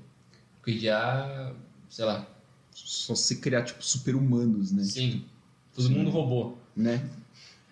Porque 0.58 0.78
já, 0.78 1.54
sei 1.88 2.06
lá, 2.06 2.28
só 2.76 3.16
se 3.16 3.38
criar, 3.38 3.64
tipo, 3.64 3.84
super-humanos, 3.84 4.72
né? 4.72 4.84
sim, 4.84 5.24
todo 5.74 5.88
Sim. 5.88 5.96
mundo 5.96 6.10
robô. 6.10 6.54
né? 6.76 7.08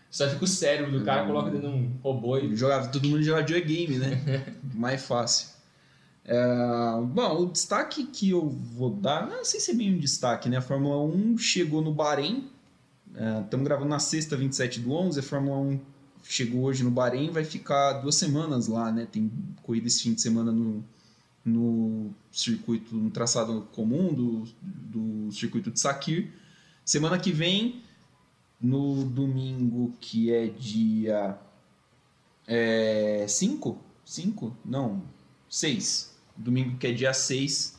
Só 0.10 0.30
fica 0.30 0.44
o 0.44 0.48
cérebro 0.48 0.98
do 0.98 1.04
cara, 1.04 1.26
coloca 1.26 1.50
dentro 1.50 1.68
de 1.68 1.76
um 1.76 1.92
robô 2.04 2.38
e. 2.38 2.56
Jogava, 2.56 2.88
todo 2.88 3.08
mundo 3.10 3.24
jogava 3.24 3.46
videogame, 3.46 3.98
né? 3.98 4.56
Mais 4.74 5.04
fácil. 5.04 5.48
É, 6.24 7.02
bom, 7.02 7.42
o 7.42 7.46
destaque 7.48 8.06
que 8.06 8.30
eu 8.30 8.48
vou 8.48 8.92
dar, 8.92 9.28
não 9.28 9.44
sei 9.44 9.60
se 9.60 9.72
é 9.72 9.74
bem 9.74 9.94
um 9.94 9.98
destaque, 9.98 10.48
né? 10.50 10.58
A 10.58 10.62
Fórmula 10.62 11.02
1 11.04 11.38
chegou 11.38 11.82
no 11.82 11.92
Bahrein. 11.92 12.48
Estamos 13.44 13.66
gravando 13.66 13.90
na 13.90 14.00
sexta, 14.00 14.38
27 14.38 14.80
do 14.82 14.94
11. 14.94 15.20
A 15.20 15.24
Fórmula 15.24 15.58
1 15.58 15.80
chegou 16.24 16.62
hoje 16.64 16.84
no 16.84 16.92
Bahrein 16.92 17.30
vai 17.32 17.44
ficar 17.44 17.94
duas 17.94 18.16
semanas 18.16 18.68
lá, 18.68 18.92
né? 18.92 19.08
Tem 19.12 19.32
corrida 19.64 19.88
esse 19.88 20.04
fim 20.04 20.14
de 20.14 20.22
semana 20.22 20.52
no, 20.52 20.84
no 21.46 22.14
circuito, 22.32 22.96
no 22.96 23.10
traçado 23.10 23.68
comum 23.74 24.14
do, 24.14 24.44
do 24.62 25.32
circuito 25.32 25.72
de 25.72 25.80
Sakir. 25.80 26.32
Semana 26.86 27.20
que 27.20 27.32
vem, 27.32 27.82
no 28.60 29.04
domingo, 29.04 29.94
que 30.00 30.32
é 30.32 30.48
dia 30.48 31.38
5? 33.28 33.78
5? 34.06 34.58
Não, 34.64 35.04
6. 35.50 36.14
Domingo 36.36 36.78
que 36.78 36.88
é 36.88 36.92
dia 36.92 37.14
6, 37.14 37.78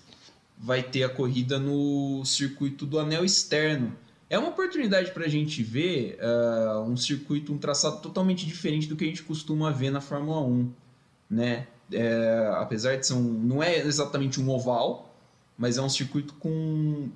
vai 0.58 0.82
ter 0.82 1.02
a 1.02 1.08
corrida 1.08 1.58
no 1.58 2.24
circuito 2.24 2.86
do 2.86 2.98
anel 2.98 3.24
externo. 3.24 3.96
É 4.30 4.38
uma 4.38 4.48
oportunidade 4.48 5.10
para 5.12 5.24
a 5.24 5.28
gente 5.28 5.62
ver 5.62 6.18
ah, 6.20 6.84
um 6.86 6.96
circuito, 6.96 7.52
um 7.52 7.58
traçado 7.58 8.00
totalmente 8.00 8.46
diferente 8.46 8.86
do 8.86 8.96
que 8.96 9.04
a 9.04 9.06
gente 9.06 9.22
costuma 9.22 9.70
ver 9.70 9.90
na 9.90 10.00
Fórmula 10.00 10.40
1. 10.40 10.72
Né? 11.30 11.66
É, 11.92 12.50
apesar 12.58 12.96
de 12.96 13.06
ser 13.06 13.14
um. 13.14 13.22
Não 13.22 13.62
é 13.62 13.78
exatamente 13.78 14.40
um 14.40 14.48
oval, 14.50 15.14
mas 15.56 15.76
é 15.76 15.82
um 15.82 15.88
circuito 15.88 16.34
com. 16.34 17.08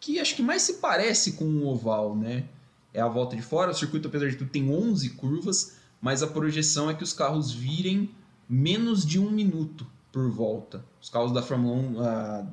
que 0.00 0.20
acho 0.20 0.36
que 0.36 0.42
mais 0.42 0.62
se 0.62 0.74
parece 0.74 1.32
com 1.32 1.44
um 1.44 1.66
oval, 1.66 2.14
né? 2.14 2.44
É 2.92 3.00
a 3.00 3.08
volta 3.08 3.34
de 3.36 3.42
fora. 3.42 3.70
O 3.70 3.74
circuito, 3.74 4.08
apesar 4.08 4.28
de 4.28 4.36
tudo, 4.36 4.50
tem 4.50 4.70
11 4.70 5.10
curvas, 5.10 5.76
mas 6.00 6.22
a 6.22 6.26
projeção 6.26 6.88
é 6.90 6.94
que 6.94 7.02
os 7.04 7.12
carros 7.12 7.52
virem 7.52 8.10
menos 8.48 9.04
de 9.04 9.18
um 9.18 9.30
minuto 9.30 9.86
por 10.12 10.30
volta. 10.30 10.84
Os 11.00 11.10
carros 11.10 11.32
da 11.32 11.42
Fórmula 11.42 11.74
1 11.76 12.00
ah, 12.00 12.46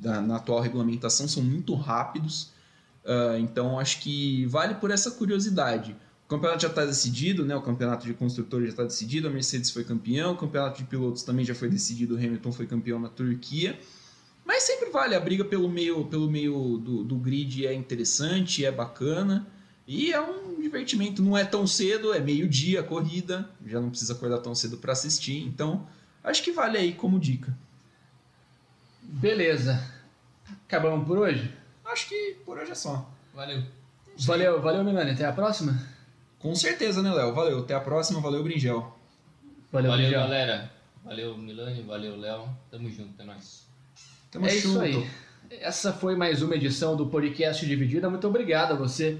da- 0.00 0.20
na 0.20 0.36
atual 0.36 0.60
regulamentação 0.60 1.26
são 1.28 1.42
muito 1.42 1.74
rápidos, 1.74 2.50
ah, 3.04 3.36
então 3.38 3.78
acho 3.78 4.00
que 4.00 4.46
vale 4.46 4.74
por 4.76 4.90
essa 4.90 5.10
curiosidade. 5.10 5.96
O 6.32 6.34
campeonato 6.34 6.62
já 6.62 6.68
está 6.68 6.86
decidido, 6.86 7.44
né? 7.44 7.54
o 7.54 7.60
campeonato 7.60 8.06
de 8.06 8.14
construtores 8.14 8.68
já 8.68 8.70
está 8.70 8.84
decidido, 8.84 9.28
a 9.28 9.30
Mercedes 9.30 9.70
foi 9.70 9.84
campeão, 9.84 10.32
o 10.32 10.36
campeonato 10.36 10.78
de 10.78 10.84
pilotos 10.84 11.22
também 11.22 11.44
já 11.44 11.54
foi 11.54 11.68
decidido, 11.68 12.14
o 12.14 12.16
Hamilton 12.16 12.50
foi 12.50 12.66
campeão 12.66 12.98
na 12.98 13.10
Turquia. 13.10 13.78
Mas 14.42 14.62
sempre 14.62 14.88
vale, 14.88 15.14
a 15.14 15.20
briga 15.20 15.44
pelo 15.44 15.68
meio, 15.68 16.06
pelo 16.06 16.30
meio 16.30 16.78
do, 16.78 17.04
do 17.04 17.16
grid 17.16 17.66
é 17.66 17.74
interessante, 17.74 18.64
é 18.64 18.72
bacana. 18.72 19.46
E 19.86 20.10
é 20.10 20.18
um 20.22 20.58
divertimento, 20.58 21.22
não 21.22 21.36
é 21.36 21.44
tão 21.44 21.66
cedo, 21.66 22.14
é 22.14 22.18
meio-dia 22.18 22.80
a 22.80 22.82
corrida, 22.82 23.46
já 23.66 23.78
não 23.78 23.90
precisa 23.90 24.14
acordar 24.14 24.38
tão 24.38 24.54
cedo 24.54 24.78
para 24.78 24.92
assistir, 24.94 25.44
então 25.44 25.86
acho 26.24 26.42
que 26.42 26.50
vale 26.50 26.78
aí 26.78 26.94
como 26.94 27.20
dica. 27.20 27.54
Beleza. 29.02 29.86
Acabamos 30.66 31.06
por 31.06 31.18
hoje? 31.18 31.52
Acho 31.84 32.08
que 32.08 32.38
por 32.46 32.56
hoje 32.56 32.70
é 32.70 32.74
só. 32.74 33.06
Valeu. 33.34 33.62
Valeu, 34.20 34.62
valeu, 34.62 34.82
Milani. 34.82 35.10
Até 35.10 35.26
a 35.26 35.32
próxima. 35.32 35.91
Com 36.42 36.54
certeza, 36.54 37.02
né, 37.02 37.12
Léo? 37.12 37.32
Valeu, 37.32 37.60
até 37.60 37.74
a 37.74 37.80
próxima, 37.80 38.20
valeu, 38.20 38.42
Bringel. 38.42 38.98
Valeu, 39.70 39.90
Valeu, 39.90 40.06
Miguel. 40.06 40.20
galera. 40.20 40.70
Valeu, 41.04 41.38
Milani. 41.38 41.82
Valeu, 41.82 42.16
Léo. 42.16 42.48
Tamo 42.70 42.90
junto, 42.90 43.20
é 43.20 43.24
nóis. 43.24 43.66
Tamo 44.30 44.46
É 44.46 44.54
isso 44.54 44.68
junto. 44.68 44.80
aí. 44.80 45.06
Essa 45.50 45.92
foi 45.92 46.16
mais 46.16 46.42
uma 46.42 46.54
edição 46.56 46.96
do 46.96 47.06
podcast 47.06 47.64
Dividida. 47.64 48.10
Muito 48.10 48.26
obrigado 48.26 48.72
a 48.72 48.76
você 48.76 49.18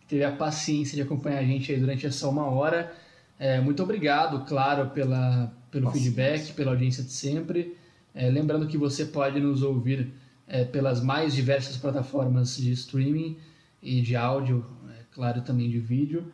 que 0.00 0.06
teve 0.08 0.24
a 0.24 0.32
paciência 0.32 0.94
de 0.96 1.02
acompanhar 1.02 1.38
a 1.38 1.44
gente 1.44 1.72
aí 1.72 1.78
durante 1.80 2.06
essa 2.06 2.28
uma 2.28 2.44
hora. 2.46 2.92
É, 3.38 3.60
muito 3.60 3.82
obrigado, 3.82 4.44
claro, 4.46 4.90
pela, 4.90 5.52
pelo 5.70 5.86
Paciência. 5.86 6.10
feedback, 6.12 6.52
pela 6.54 6.72
audiência 6.72 7.02
de 7.04 7.12
sempre. 7.12 7.76
É, 8.14 8.28
lembrando 8.28 8.66
que 8.66 8.76
você 8.76 9.04
pode 9.06 9.38
nos 9.40 9.62
ouvir 9.62 10.12
é, 10.46 10.64
pelas 10.64 11.00
mais 11.00 11.34
diversas 11.34 11.76
plataformas 11.76 12.56
de 12.56 12.72
streaming 12.72 13.38
e 13.82 14.00
de 14.00 14.16
áudio, 14.16 14.66
é, 14.90 15.02
claro, 15.12 15.40
também 15.42 15.70
de 15.70 15.78
vídeo. 15.78 16.32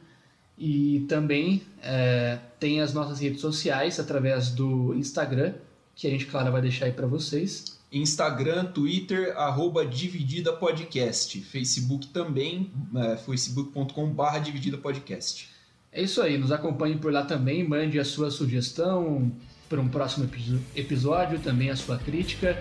E 0.57 1.05
também 1.09 1.63
é, 1.83 2.39
tem 2.61 2.81
as 2.81 2.95
nossas 2.95 3.21
redes 3.21 3.41
sociais 3.41 3.99
através 3.99 4.51
do 4.51 4.95
Instagram, 4.95 5.55
que 5.95 6.07
a 6.07 6.11
gente, 6.11 6.27
claro, 6.27 6.53
vai 6.53 6.63
deixar 6.63 6.87
aí 6.87 6.93
para 6.93 7.07
vocês. 7.07 7.79
Instagram, 7.93 8.67
Twitter, 8.67 9.37
arroba 9.37 9.87
Dividida 9.87 10.53
Podcast. 10.53 11.41
Facebook 11.41 12.09
também, 12.09 12.71
é, 12.97 13.17
facebook.com.br 13.17 14.39
Dividida 14.43 14.79
Podcast. 14.79 15.49
É 15.93 16.03
isso 16.03 16.21
aí, 16.21 16.37
nos 16.37 16.51
acompanhe 16.51 16.97
por 16.97 17.13
lá 17.13 17.25
também, 17.25 17.67
mande 17.67 18.01
a 18.01 18.05
sua 18.05 18.29
sugestão 18.29 19.31
para 19.69 19.81
um 19.81 19.89
próximo 19.89 20.29
episódio, 20.75 21.39
também 21.39 21.71
a 21.71 21.77
sua 21.77 21.97
crítica. 21.99 22.61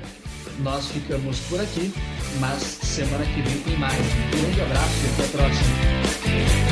Nós 0.59 0.87
ficamos 0.87 1.39
por 1.41 1.59
aqui, 1.59 1.91
mas 2.39 2.61
semana 2.61 3.25
que 3.25 3.41
vem 3.41 3.61
tem 3.63 3.77
mais. 3.77 3.97
Um 3.97 4.41
grande 4.41 4.61
abraço 4.61 4.93
e 5.03 5.13
até 5.13 5.25
a 5.25 5.29
próxima. 5.29 6.62